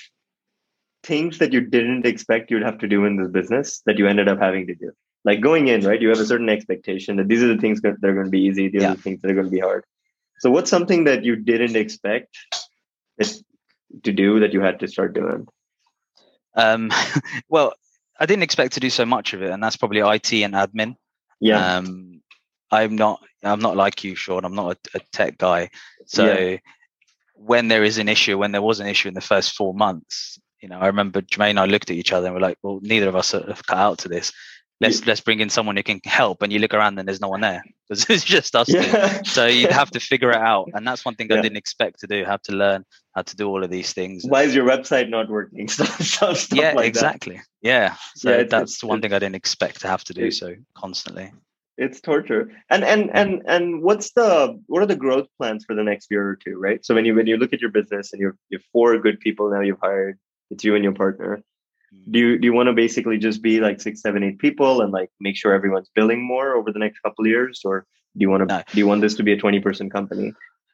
things 1.03 1.39
that 1.39 1.53
you 1.53 1.61
didn't 1.61 2.05
expect 2.05 2.51
you'd 2.51 2.63
have 2.63 2.79
to 2.79 2.87
do 2.87 3.05
in 3.05 3.17
this 3.17 3.29
business 3.29 3.81
that 3.85 3.97
you 3.97 4.07
ended 4.07 4.27
up 4.27 4.39
having 4.39 4.67
to 4.67 4.75
do? 4.75 4.91
Like 5.23 5.41
going 5.41 5.67
in 5.69 5.81
right? 5.81 6.01
You 6.01 6.09
have 6.09 6.19
a 6.19 6.25
certain 6.25 6.49
expectation 6.49 7.15
that 7.15 7.27
these 7.27 7.41
are 7.41 7.47
the 7.47 7.57
things 7.57 7.81
that 7.81 7.95
are 8.03 8.13
going 8.13 8.25
to 8.25 8.31
be 8.31 8.41
easy 8.41 8.69
these 8.69 8.83
yeah. 8.83 8.91
are 8.91 8.95
the 8.95 9.01
things 9.01 9.21
that 9.21 9.31
are 9.31 9.35
going 9.35 9.47
to 9.47 9.51
be 9.51 9.59
hard. 9.59 9.83
So 10.39 10.51
what's 10.51 10.69
something 10.69 11.05
that 11.05 11.23
you 11.23 11.35
didn't 11.35 11.75
expect 11.75 12.37
to 14.03 14.11
do 14.11 14.39
that 14.39 14.53
you 14.53 14.61
had 14.61 14.79
to 14.79 14.87
start 14.87 15.13
doing? 15.13 15.47
Um, 16.55 16.91
well, 17.49 17.73
I 18.19 18.25
didn't 18.25 18.43
expect 18.43 18.73
to 18.73 18.79
do 18.79 18.89
so 18.89 19.05
much 19.05 19.33
of 19.33 19.41
it, 19.41 19.51
and 19.51 19.61
that's 19.61 19.77
probably 19.77 19.99
IT 19.99 20.33
and 20.33 20.53
admin. 20.53 20.95
Yeah. 21.39 21.77
Um, 21.77 22.21
I'm 22.71 22.95
not. 22.95 23.21
I'm 23.43 23.59
not 23.59 23.75
like 23.75 24.03
you, 24.03 24.15
Sean. 24.15 24.43
I'm 24.43 24.55
not 24.55 24.77
a, 24.93 24.97
a 24.97 25.01
tech 25.11 25.37
guy. 25.37 25.69
So 26.07 26.25
yeah. 26.25 26.57
when 27.35 27.67
there 27.67 27.83
is 27.83 27.99
an 27.99 28.09
issue, 28.09 28.37
when 28.37 28.51
there 28.51 28.61
was 28.61 28.79
an 28.79 28.87
issue 28.87 29.07
in 29.07 29.13
the 29.13 29.21
first 29.21 29.53
four 29.53 29.73
months, 29.73 30.39
you 30.61 30.69
know, 30.69 30.79
I 30.79 30.87
remember 30.87 31.21
Jermaine 31.21 31.51
and 31.51 31.59
I 31.59 31.65
looked 31.65 31.91
at 31.91 31.95
each 31.95 32.11
other 32.11 32.25
and 32.25 32.33
we're 32.33 32.41
like, 32.41 32.57
well, 32.63 32.79
neither 32.81 33.07
of 33.07 33.15
us 33.15 33.35
are 33.35 33.43
cut 33.67 33.77
out 33.77 33.99
to 33.99 34.09
this 34.09 34.31
let's 34.81 35.05
let's 35.05 35.21
bring 35.21 35.39
in 35.39 35.49
someone 35.49 35.77
who 35.77 35.83
can 35.83 36.01
help 36.03 36.41
and 36.41 36.51
you 36.51 36.59
look 36.59 36.73
around 36.73 36.99
and 36.99 37.07
there's 37.07 37.21
no 37.21 37.29
one 37.29 37.41
there. 37.41 37.63
Because 37.87 38.05
it's 38.09 38.23
just 38.23 38.55
us 38.55 38.67
yeah. 38.69 39.21
so 39.23 39.45
you'd 39.45 39.71
have 39.71 39.91
to 39.91 39.99
figure 39.99 40.31
it 40.31 40.37
out 40.37 40.69
and 40.73 40.85
that's 40.87 41.05
one 41.05 41.15
thing 41.15 41.27
yeah. 41.29 41.37
i 41.37 41.41
didn't 41.41 41.57
expect 41.57 41.99
to 41.99 42.07
do 42.07 42.25
have 42.25 42.41
to 42.43 42.51
learn 42.53 42.83
how 43.13 43.21
to 43.21 43.35
do 43.35 43.47
all 43.47 43.63
of 43.63 43.69
these 43.69 43.93
things. 43.93 44.25
Why 44.25 44.43
is 44.43 44.53
your 44.53 44.67
website 44.67 45.09
not 45.09 45.29
working? 45.29 45.67
Stuff, 45.75 46.01
stuff 46.01 46.47
yeah 46.53 46.73
like 46.73 46.87
exactly. 46.87 47.37
That. 47.37 47.45
yeah. 47.61 47.95
So 48.15 48.31
yeah, 48.31 48.37
it's, 48.37 48.51
that's 48.51 48.73
it's, 48.73 48.83
one 48.83 49.01
thing 49.01 49.13
i 49.13 49.19
didn't 49.19 49.35
expect 49.35 49.81
to 49.81 49.87
have 49.87 50.03
to 50.05 50.13
do 50.13 50.31
so 50.31 50.55
constantly. 50.75 51.31
It's 51.77 51.99
torture. 51.99 52.51
And 52.69 52.83
and 52.83 53.09
and 53.13 53.41
and 53.47 53.81
what's 53.81 54.11
the 54.13 54.59
what 54.67 54.81
are 54.81 54.85
the 54.85 54.95
growth 54.95 55.27
plans 55.37 55.65
for 55.65 55.75
the 55.75 55.83
next 55.83 56.09
year 56.11 56.27
or 56.27 56.35
two 56.35 56.57
right? 56.57 56.85
So 56.85 56.95
when 56.95 57.05
you 57.05 57.15
when 57.15 57.27
you 57.27 57.37
look 57.37 57.53
at 57.53 57.61
your 57.61 57.71
business 57.71 58.13
and 58.13 58.19
you're 58.19 58.37
you're 58.49 58.61
four 58.71 58.97
good 58.97 59.19
people 59.19 59.49
now 59.49 59.61
you've 59.61 59.79
hired 59.81 60.17
it's 60.51 60.63
you 60.63 60.75
and 60.75 60.83
your 60.83 60.93
partner 60.93 61.41
do 62.09 62.19
you 62.19 62.37
do 62.37 62.45
you 62.45 62.53
want 62.53 62.67
to 62.67 62.73
basically 62.73 63.17
just 63.17 63.41
be 63.41 63.59
like 63.59 63.81
six 63.81 64.01
seven 64.01 64.23
eight 64.23 64.39
people 64.39 64.81
and 64.81 64.91
like 64.91 65.09
make 65.19 65.35
sure 65.35 65.53
everyone's 65.53 65.89
billing 65.95 66.25
more 66.25 66.55
over 66.55 66.71
the 66.71 66.79
next 66.79 66.99
couple 66.99 67.25
of 67.25 67.29
years 67.29 67.61
or 67.65 67.85
do 68.15 68.21
you 68.21 68.29
want 68.29 68.41
to 68.41 68.45
no. 68.45 68.63
do 68.71 68.77
you 68.77 68.87
want 68.87 69.01
this 69.01 69.15
to 69.15 69.23
be 69.23 69.33
a 69.33 69.37
20 69.37 69.59
person 69.59 69.89
company 69.89 70.33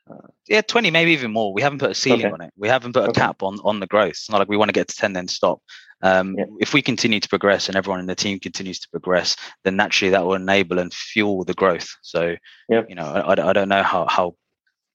uh, 0.10 0.28
yeah 0.48 0.62
20 0.62 0.92
maybe 0.92 1.12
even 1.12 1.32
more 1.32 1.54
we 1.54 1.62
haven't 1.62 1.80
put 1.80 1.92
a 1.92 1.96
ceiling 1.96 2.26
okay. 2.26 2.34
on 2.34 2.42
it 2.42 2.54
we 2.58 2.68
haven't 2.68 2.94
put 2.94 3.04
a 3.04 3.10
okay. 3.10 3.22
cap 3.22 3.44
on 3.44 3.60
on 3.64 3.80
the 3.80 3.88
growth 3.88 4.10
it's 4.10 4.30
not 4.30 4.40
like 4.40 4.50
we 4.50 4.58
want 4.58 4.70
to 4.70 4.74
get 4.74 4.88
to 4.88 4.96
10 4.96 5.14
then 5.14 5.28
stop 5.28 5.62
um, 6.04 6.36
yeah. 6.38 6.46
if 6.60 6.74
we 6.74 6.82
continue 6.82 7.20
to 7.20 7.30
progress 7.30 7.68
and 7.68 7.78
everyone 7.78 8.00
in 8.00 8.08
the 8.08 8.16
team 8.16 8.40
continues 8.40 8.80
to 8.80 8.90
progress 8.90 9.36
then 9.64 9.76
naturally 9.76 10.12
that 10.12 10.26
will 10.26 10.34
enable 10.34 10.80
and 10.80 10.94
fuel 10.94 11.44
the 11.44 11.54
growth 11.54 11.96
so 12.02 12.36
yeah. 12.70 12.82
you 12.90 12.96
know 12.96 13.06
I, 13.06 13.50
I 13.50 13.54
don't 13.54 13.70
know 13.70 13.84
how 13.84 14.08
how 14.08 14.36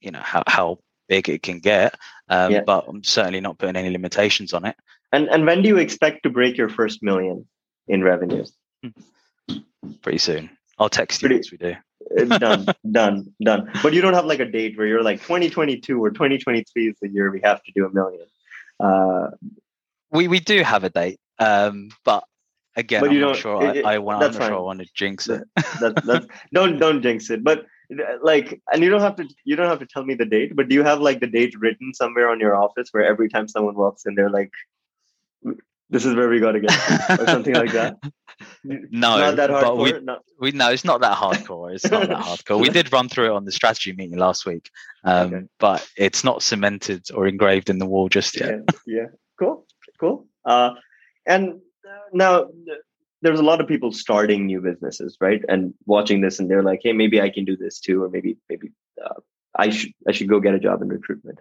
you 0.01 0.11
know 0.11 0.23
how, 0.23 0.43
how 0.47 0.79
big 1.09 1.29
it 1.29 1.43
can 1.43 1.61
get 1.61 1.95
um, 2.29 2.51
yeah. 2.51 2.63
but 2.67 2.85
i'm 2.89 3.05
certainly 3.05 3.41
not 3.41 3.59
putting 3.59 3.77
any 3.77 3.91
limitations 3.91 4.53
on 4.53 4.65
it 4.65 4.77
and 5.13 5.29
and 5.29 5.47
when 5.47 5.63
do 5.63 5.69
you 5.69 5.79
expect 5.79 6.23
to 6.25 6.31
break 6.31 6.57
your 6.57 6.69
first 6.69 7.03
million 7.03 7.47
in 7.89 8.03
revenues? 8.03 8.53
Pretty 10.03 10.19
soon. 10.19 10.51
I'll 10.79 10.89
text 10.89 11.23
you 11.23 11.29
Pretty, 11.29 11.39
once 11.39 11.53
we 11.53 11.59
do. 11.59 11.75
Uh, 12.19 12.39
done, 12.39 12.67
done, 12.91 13.35
done. 13.43 13.71
But 13.83 13.95
you 13.95 14.03
don't 14.03 14.15
have 14.15 14.27
like 14.27 14.41
a 14.41 14.45
date 14.45 14.77
where 14.77 14.87
you're 14.87 15.03
like 15.03 15.23
2022 15.23 16.03
or 16.03 16.11
2023 16.11 16.89
is 16.89 16.97
the 17.01 17.09
year 17.09 17.31
we 17.31 17.41
have 17.43 17.63
to 17.63 17.73
do 17.73 17.87
a 17.87 17.91
million. 17.91 18.27
Uh, 18.79 19.29
we 20.11 20.29
we 20.29 20.41
do 20.41 20.63
have 20.63 20.85
a 20.85 20.91
date, 20.91 21.19
um, 21.39 21.89
but 22.05 22.25
again, 22.77 23.01
but 23.01 23.11
I'm 23.11 23.21
don't, 23.21 23.37
sure. 23.37 23.75
It, 23.75 23.85
I, 23.85 23.95
I, 23.95 23.99
want, 23.99 24.23
I'm 24.23 24.33
not 24.33 24.43
sure 24.43 24.55
I 24.55 24.59
want 24.59 24.81
to 24.81 24.87
jinx 24.95 25.29
it. 25.29 25.45
That, 25.81 26.03
that's, 26.05 26.27
don't 26.53 26.79
don't 26.79 27.03
jinx 27.03 27.31
it. 27.31 27.43
But 27.43 27.67
like, 28.23 28.61
and 28.73 28.83
you 28.83 28.91
don't 28.91 29.01
have 29.01 29.17
to 29.17 29.29
you 29.45 29.57
don't 29.57 29.69
have 29.69 29.79
to 29.79 29.87
tell 29.87 30.05
me 30.05 30.15
the 30.15 30.27
date. 30.27 30.55
But 30.55 30.69
do 30.69 30.75
you 30.75 30.83
have 30.83 31.01
like 31.01 31.21
the 31.21 31.27
date 31.27 31.59
written 31.59 31.95
somewhere 31.95 32.29
on 32.29 32.39
your 32.39 32.55
office 32.55 32.89
where 32.93 33.05
every 33.05 33.29
time 33.29 33.49
someone 33.49 33.75
walks 33.75 34.05
in, 34.07 34.15
they're 34.15 34.31
like, 34.31 34.53
"This 35.91 36.05
is 36.05 36.15
where 36.15 36.29
we 36.29 36.41
got 36.41 36.53
to 36.53 36.61
get," 36.61 37.21
or 37.21 37.27
something 37.27 37.55
like 37.55 37.73
that. 37.73 37.97
No, 38.65 39.17
not 39.19 39.37
that 39.37 39.51
hardcore. 39.51 39.83
We, 39.83 40.01
no. 40.01 40.19
we 40.39 40.51
no, 40.51 40.71
it's 40.71 40.85
not 40.85 41.01
that 41.01 41.17
hardcore. 41.17 41.75
It's 41.75 41.91
not 41.91 42.09
that 42.09 42.19
hardcore. 42.19 42.61
We 42.61 42.69
did 42.69 42.93
run 42.93 43.09
through 43.09 43.27
it 43.27 43.37
on 43.37 43.45
the 43.45 43.53
strategy 43.53 43.93
meeting 43.95 44.19
last 44.19 44.45
week, 44.45 44.71
um, 45.05 45.35
okay. 45.35 45.47
but 45.59 45.89
it's 45.97 46.23
not 46.23 46.43
cemented 46.43 47.07
or 47.15 47.27
engraved 47.27 47.71
in 47.71 47.79
the 47.79 47.87
wall 47.87 48.09
just 48.09 48.39
yet. 48.39 48.61
Yeah, 48.87 48.95
yeah. 48.99 49.07
cool, 49.39 49.65
cool. 49.99 50.27
Uh, 50.45 50.73
and 51.27 51.61
now 52.13 52.49
there's 53.23 53.41
a 53.41 53.45
lot 53.45 53.61
of 53.61 53.67
people 53.67 53.93
starting 53.93 54.47
new 54.47 54.61
businesses, 54.61 55.17
right? 55.21 55.43
And 55.49 55.75
watching 55.87 56.21
this, 56.21 56.39
and 56.39 56.51
they're 56.51 56.63
like, 56.63 56.81
"Hey, 56.83 56.93
maybe 56.93 57.21
I 57.21 57.31
can 57.31 57.45
do 57.45 57.57
this 57.57 57.81
too, 57.81 58.03
or 58.03 58.09
maybe 58.09 58.37
maybe 58.49 58.71
uh, 59.05 59.21
I 59.55 59.71
should 59.71 59.93
I 60.07 60.13
should 60.13 60.29
go 60.29 60.41
get 60.41 60.55
a 60.55 60.61
job 60.61 60.83
in 60.83 60.89
recruitment." 60.89 61.41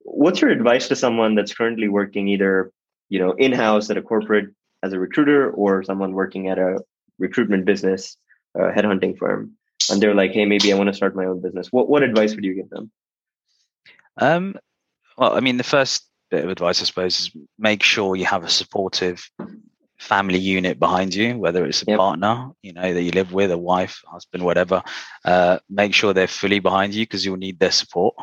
What's 0.00 0.40
your 0.40 0.50
advice 0.50 0.88
to 0.88 0.96
someone 0.96 1.34
that's 1.36 1.54
currently 1.54 1.88
working 1.88 2.26
either, 2.28 2.72
you 3.12 3.18
know, 3.18 3.32
in 3.32 3.52
house 3.52 3.90
at 3.90 3.98
a 3.98 4.02
corporate 4.02 4.48
as 4.82 4.94
a 4.94 4.98
recruiter, 4.98 5.50
or 5.50 5.82
someone 5.82 6.12
working 6.14 6.48
at 6.48 6.58
a 6.58 6.78
recruitment 7.18 7.66
business, 7.66 8.16
a 8.56 8.72
headhunting 8.76 9.18
firm, 9.18 9.52
and 9.90 10.00
they're 10.00 10.14
like, 10.14 10.32
"Hey, 10.32 10.46
maybe 10.46 10.72
I 10.72 10.78
want 10.78 10.88
to 10.88 10.94
start 10.94 11.14
my 11.14 11.26
own 11.26 11.42
business." 11.42 11.68
What 11.70 11.90
what 11.90 12.02
advice 12.02 12.34
would 12.34 12.42
you 12.44 12.54
give 12.54 12.70
them? 12.70 12.90
Um, 14.16 14.56
well, 15.18 15.36
I 15.36 15.40
mean, 15.40 15.58
the 15.58 15.72
first 15.76 16.08
bit 16.30 16.42
of 16.42 16.50
advice, 16.50 16.80
I 16.80 16.86
suppose, 16.86 17.20
is 17.20 17.30
make 17.58 17.82
sure 17.82 18.16
you 18.16 18.24
have 18.24 18.44
a 18.44 18.48
supportive 18.48 19.28
family 19.98 20.38
unit 20.38 20.78
behind 20.78 21.14
you, 21.14 21.36
whether 21.36 21.66
it's 21.66 21.82
a 21.82 21.86
yep. 21.88 21.98
partner, 21.98 22.50
you 22.62 22.72
know, 22.72 22.94
that 22.94 23.02
you 23.02 23.10
live 23.10 23.34
with, 23.34 23.50
a 23.50 23.58
wife, 23.58 24.00
husband, 24.06 24.42
whatever. 24.42 24.82
Uh, 25.22 25.58
make 25.68 25.92
sure 25.92 26.14
they're 26.14 26.26
fully 26.26 26.60
behind 26.60 26.94
you 26.94 27.04
because 27.04 27.26
you'll 27.26 27.36
need 27.36 27.58
their 27.58 27.70
support, 27.70 28.14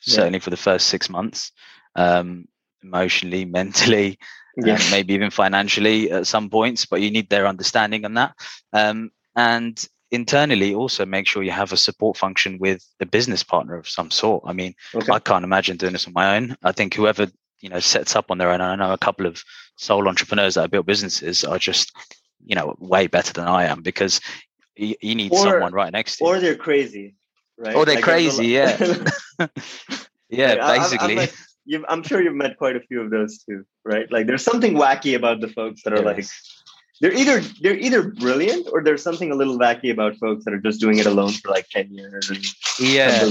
certainly 0.00 0.38
for 0.38 0.50
the 0.50 0.64
first 0.68 0.88
six 0.88 1.08
months, 1.08 1.50
um, 1.96 2.46
emotionally, 2.84 3.44
mentally, 3.58 4.18
yeah. 4.56 4.78
maybe 4.90 5.14
even 5.14 5.30
financially 5.30 6.10
at 6.10 6.26
some 6.26 6.50
points, 6.50 6.86
but 6.86 7.00
you 7.00 7.10
need 7.10 7.28
their 7.30 7.46
understanding 7.46 8.04
on 8.04 8.14
that. 8.14 8.34
Um, 8.72 9.10
and 9.36 9.84
internally 10.10 10.74
also 10.74 11.04
make 11.04 11.26
sure 11.26 11.42
you 11.42 11.50
have 11.50 11.72
a 11.72 11.76
support 11.76 12.16
function 12.16 12.58
with 12.58 12.86
a 13.00 13.06
business 13.06 13.42
partner 13.42 13.76
of 13.76 13.88
some 13.88 14.10
sort. 14.10 14.44
I 14.46 14.52
mean, 14.52 14.74
okay. 14.94 15.12
I 15.12 15.18
can't 15.18 15.44
imagine 15.44 15.76
doing 15.76 15.92
this 15.92 16.06
on 16.06 16.12
my 16.12 16.36
own. 16.36 16.56
I 16.62 16.72
think 16.72 16.94
whoever 16.94 17.26
you 17.60 17.68
know 17.68 17.80
sets 17.80 18.14
up 18.14 18.30
on 18.30 18.38
their 18.38 18.50
own. 18.50 18.60
I 18.60 18.76
know 18.76 18.92
a 18.92 18.98
couple 18.98 19.26
of 19.26 19.42
sole 19.76 20.06
entrepreneurs 20.06 20.54
that 20.54 20.62
have 20.62 20.70
built 20.70 20.86
businesses 20.86 21.44
are 21.44 21.58
just 21.58 21.92
you 22.44 22.54
know 22.54 22.76
way 22.78 23.06
better 23.06 23.32
than 23.32 23.48
I 23.48 23.64
am 23.64 23.82
because 23.82 24.20
you, 24.76 24.94
you 25.00 25.14
need 25.14 25.32
or, 25.32 25.38
someone 25.38 25.72
right 25.72 25.92
next 25.92 26.18
to 26.18 26.24
you. 26.24 26.30
Or 26.30 26.38
they're 26.38 26.56
crazy, 26.56 27.16
right? 27.58 27.74
Or 27.74 27.84
they're 27.84 27.96
like 27.96 28.04
crazy, 28.04 28.48
yeah. 28.48 28.76
yeah, 30.28 30.54
like, 30.54 30.80
basically. 30.80 31.14
I'm, 31.14 31.18
I'm, 31.20 31.28
I'm, 31.88 32.02
sure 32.02 32.22
you've 32.22 32.34
met 32.34 32.58
quite 32.58 32.76
a 32.76 32.80
few 32.80 33.00
of 33.00 33.10
those 33.10 33.38
too, 33.38 33.64
right? 33.84 34.10
Like 34.10 34.26
there's 34.26 34.44
something 34.44 34.74
wacky 34.74 35.16
about 35.16 35.40
the 35.40 35.48
folks 35.48 35.82
that 35.84 35.92
are 35.92 35.96
there 35.96 36.14
like 36.14 36.26
they're 37.00 37.12
either 37.12 37.40
they're 37.60 37.76
either 37.76 38.10
brilliant 38.10 38.68
or 38.72 38.82
there's 38.82 39.02
something 39.02 39.30
a 39.32 39.34
little 39.34 39.58
wacky 39.58 39.90
about 39.90 40.16
folks 40.16 40.44
that 40.44 40.54
are 40.54 40.60
just 40.60 40.80
doing 40.80 40.98
it 40.98 41.06
alone 41.06 41.32
for 41.32 41.50
like 41.50 41.68
10 41.70 41.92
years 41.92 42.30
and 42.30 42.44
yeah 42.78 43.28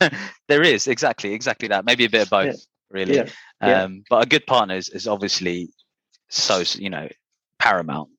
there 0.48 0.62
is 0.62 0.86
exactly 0.86 1.34
exactly 1.34 1.68
that 1.68 1.84
maybe 1.84 2.06
a 2.06 2.10
bit 2.10 2.22
of 2.22 2.30
both 2.30 2.46
yeah 2.46 2.52
really. 2.90 3.16
Yeah. 3.16 3.28
Yeah. 3.62 3.82
Um, 3.82 4.04
but 4.08 4.22
a 4.22 4.26
good 4.26 4.46
partner 4.46 4.74
is, 4.74 4.88
is 4.88 5.08
obviously 5.08 5.70
so 6.28 6.62
you 6.78 6.90
know 6.90 7.08
paramount. 7.58 8.10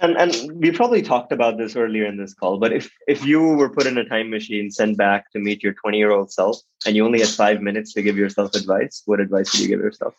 And 0.00 0.16
and 0.16 0.60
we 0.60 0.70
probably 0.70 1.02
talked 1.02 1.32
about 1.32 1.58
this 1.58 1.74
earlier 1.74 2.06
in 2.06 2.16
this 2.16 2.32
call, 2.32 2.58
but 2.58 2.72
if 2.72 2.90
if 3.08 3.24
you 3.24 3.42
were 3.42 3.68
put 3.68 3.86
in 3.86 3.98
a 3.98 4.04
time 4.04 4.30
machine, 4.30 4.70
sent 4.70 4.96
back 4.96 5.30
to 5.32 5.40
meet 5.40 5.62
your 5.62 5.72
20 5.72 5.98
year 5.98 6.12
old 6.12 6.30
self, 6.30 6.58
and 6.86 6.94
you 6.94 7.04
only 7.04 7.18
had 7.18 7.28
five 7.28 7.60
minutes 7.60 7.92
to 7.94 8.02
give 8.02 8.16
yourself 8.16 8.54
advice, 8.54 9.02
what 9.06 9.18
advice 9.18 9.52
would 9.52 9.60
you 9.60 9.68
give 9.68 9.80
yourself? 9.80 10.14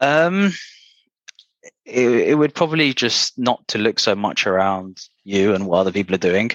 Um, 0.00 0.52
it, 1.84 2.08
it 2.30 2.38
would 2.38 2.54
probably 2.54 2.94
just 2.94 3.38
not 3.38 3.66
to 3.68 3.78
look 3.78 3.98
so 3.98 4.14
much 4.14 4.46
around 4.46 4.98
you 5.24 5.54
and 5.54 5.66
what 5.66 5.80
other 5.80 5.92
people 5.92 6.14
are 6.14 6.18
doing. 6.18 6.52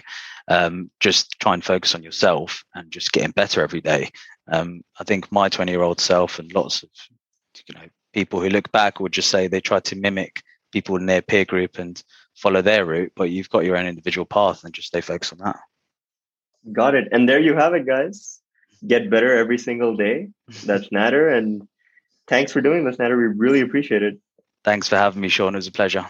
Um, 0.47 0.89
just 0.99 1.39
try 1.39 1.53
and 1.53 1.63
focus 1.63 1.93
on 1.93 2.01
yourself 2.01 2.63
and 2.73 2.91
just 2.91 3.11
getting 3.11 3.31
better 3.31 3.61
every 3.61 3.81
day. 3.81 4.09
Um, 4.51 4.81
I 4.99 5.03
think 5.03 5.31
my 5.31 5.49
20 5.49 5.71
year 5.71 5.83
old 5.83 5.99
self 5.99 6.39
and 6.39 6.51
lots 6.51 6.81
of 6.81 6.89
you 7.67 7.75
know 7.75 7.87
people 8.11 8.41
who 8.41 8.49
look 8.49 8.71
back 8.71 8.99
would 8.99 9.11
just 9.11 9.29
say 9.29 9.47
they 9.47 9.61
tried 9.61 9.83
to 9.85 9.95
mimic 9.95 10.41
people 10.71 10.95
in 10.95 11.05
their 11.05 11.21
peer 11.21 11.45
group 11.45 11.77
and 11.77 12.01
follow 12.35 12.61
their 12.61 12.85
route, 12.85 13.11
but 13.15 13.29
you've 13.29 13.49
got 13.49 13.65
your 13.65 13.77
own 13.77 13.85
individual 13.85 14.25
path 14.25 14.63
and 14.63 14.73
just 14.73 14.87
stay 14.87 15.01
focused 15.01 15.33
on 15.33 15.39
that. 15.39 15.59
Got 16.71 16.95
it. 16.95 17.07
And 17.11 17.27
there 17.27 17.39
you 17.39 17.55
have 17.55 17.73
it, 17.73 17.85
guys. 17.85 18.39
Get 18.85 19.09
better 19.09 19.35
every 19.35 19.57
single 19.57 19.95
day. 19.95 20.29
That's 20.65 20.89
Nader. 20.93 21.35
And 21.35 21.67
thanks 22.27 22.51
for 22.51 22.61
doing 22.61 22.85
this, 22.85 22.97
Nader. 22.97 23.17
We 23.17 23.37
really 23.37 23.61
appreciate 23.61 24.03
it. 24.03 24.19
Thanks 24.63 24.87
for 24.87 24.95
having 24.95 25.21
me, 25.21 25.29
Sean. 25.29 25.55
It 25.55 25.57
was 25.57 25.67
a 25.67 25.71
pleasure. 25.71 26.05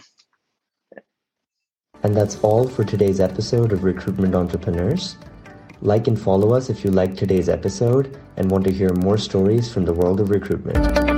And 2.02 2.16
that's 2.16 2.36
all 2.40 2.66
for 2.66 2.84
today's 2.84 3.20
episode 3.20 3.72
of 3.72 3.84
Recruitment 3.84 4.34
Entrepreneurs. 4.34 5.16
Like 5.80 6.06
and 6.06 6.20
follow 6.20 6.52
us 6.52 6.68
if 6.68 6.84
you 6.84 6.90
liked 6.90 7.16
today's 7.16 7.48
episode 7.48 8.18
and 8.36 8.50
want 8.50 8.64
to 8.64 8.72
hear 8.72 8.92
more 8.94 9.18
stories 9.18 9.72
from 9.72 9.84
the 9.84 9.92
world 9.92 10.20
of 10.20 10.30
recruitment. 10.30 11.11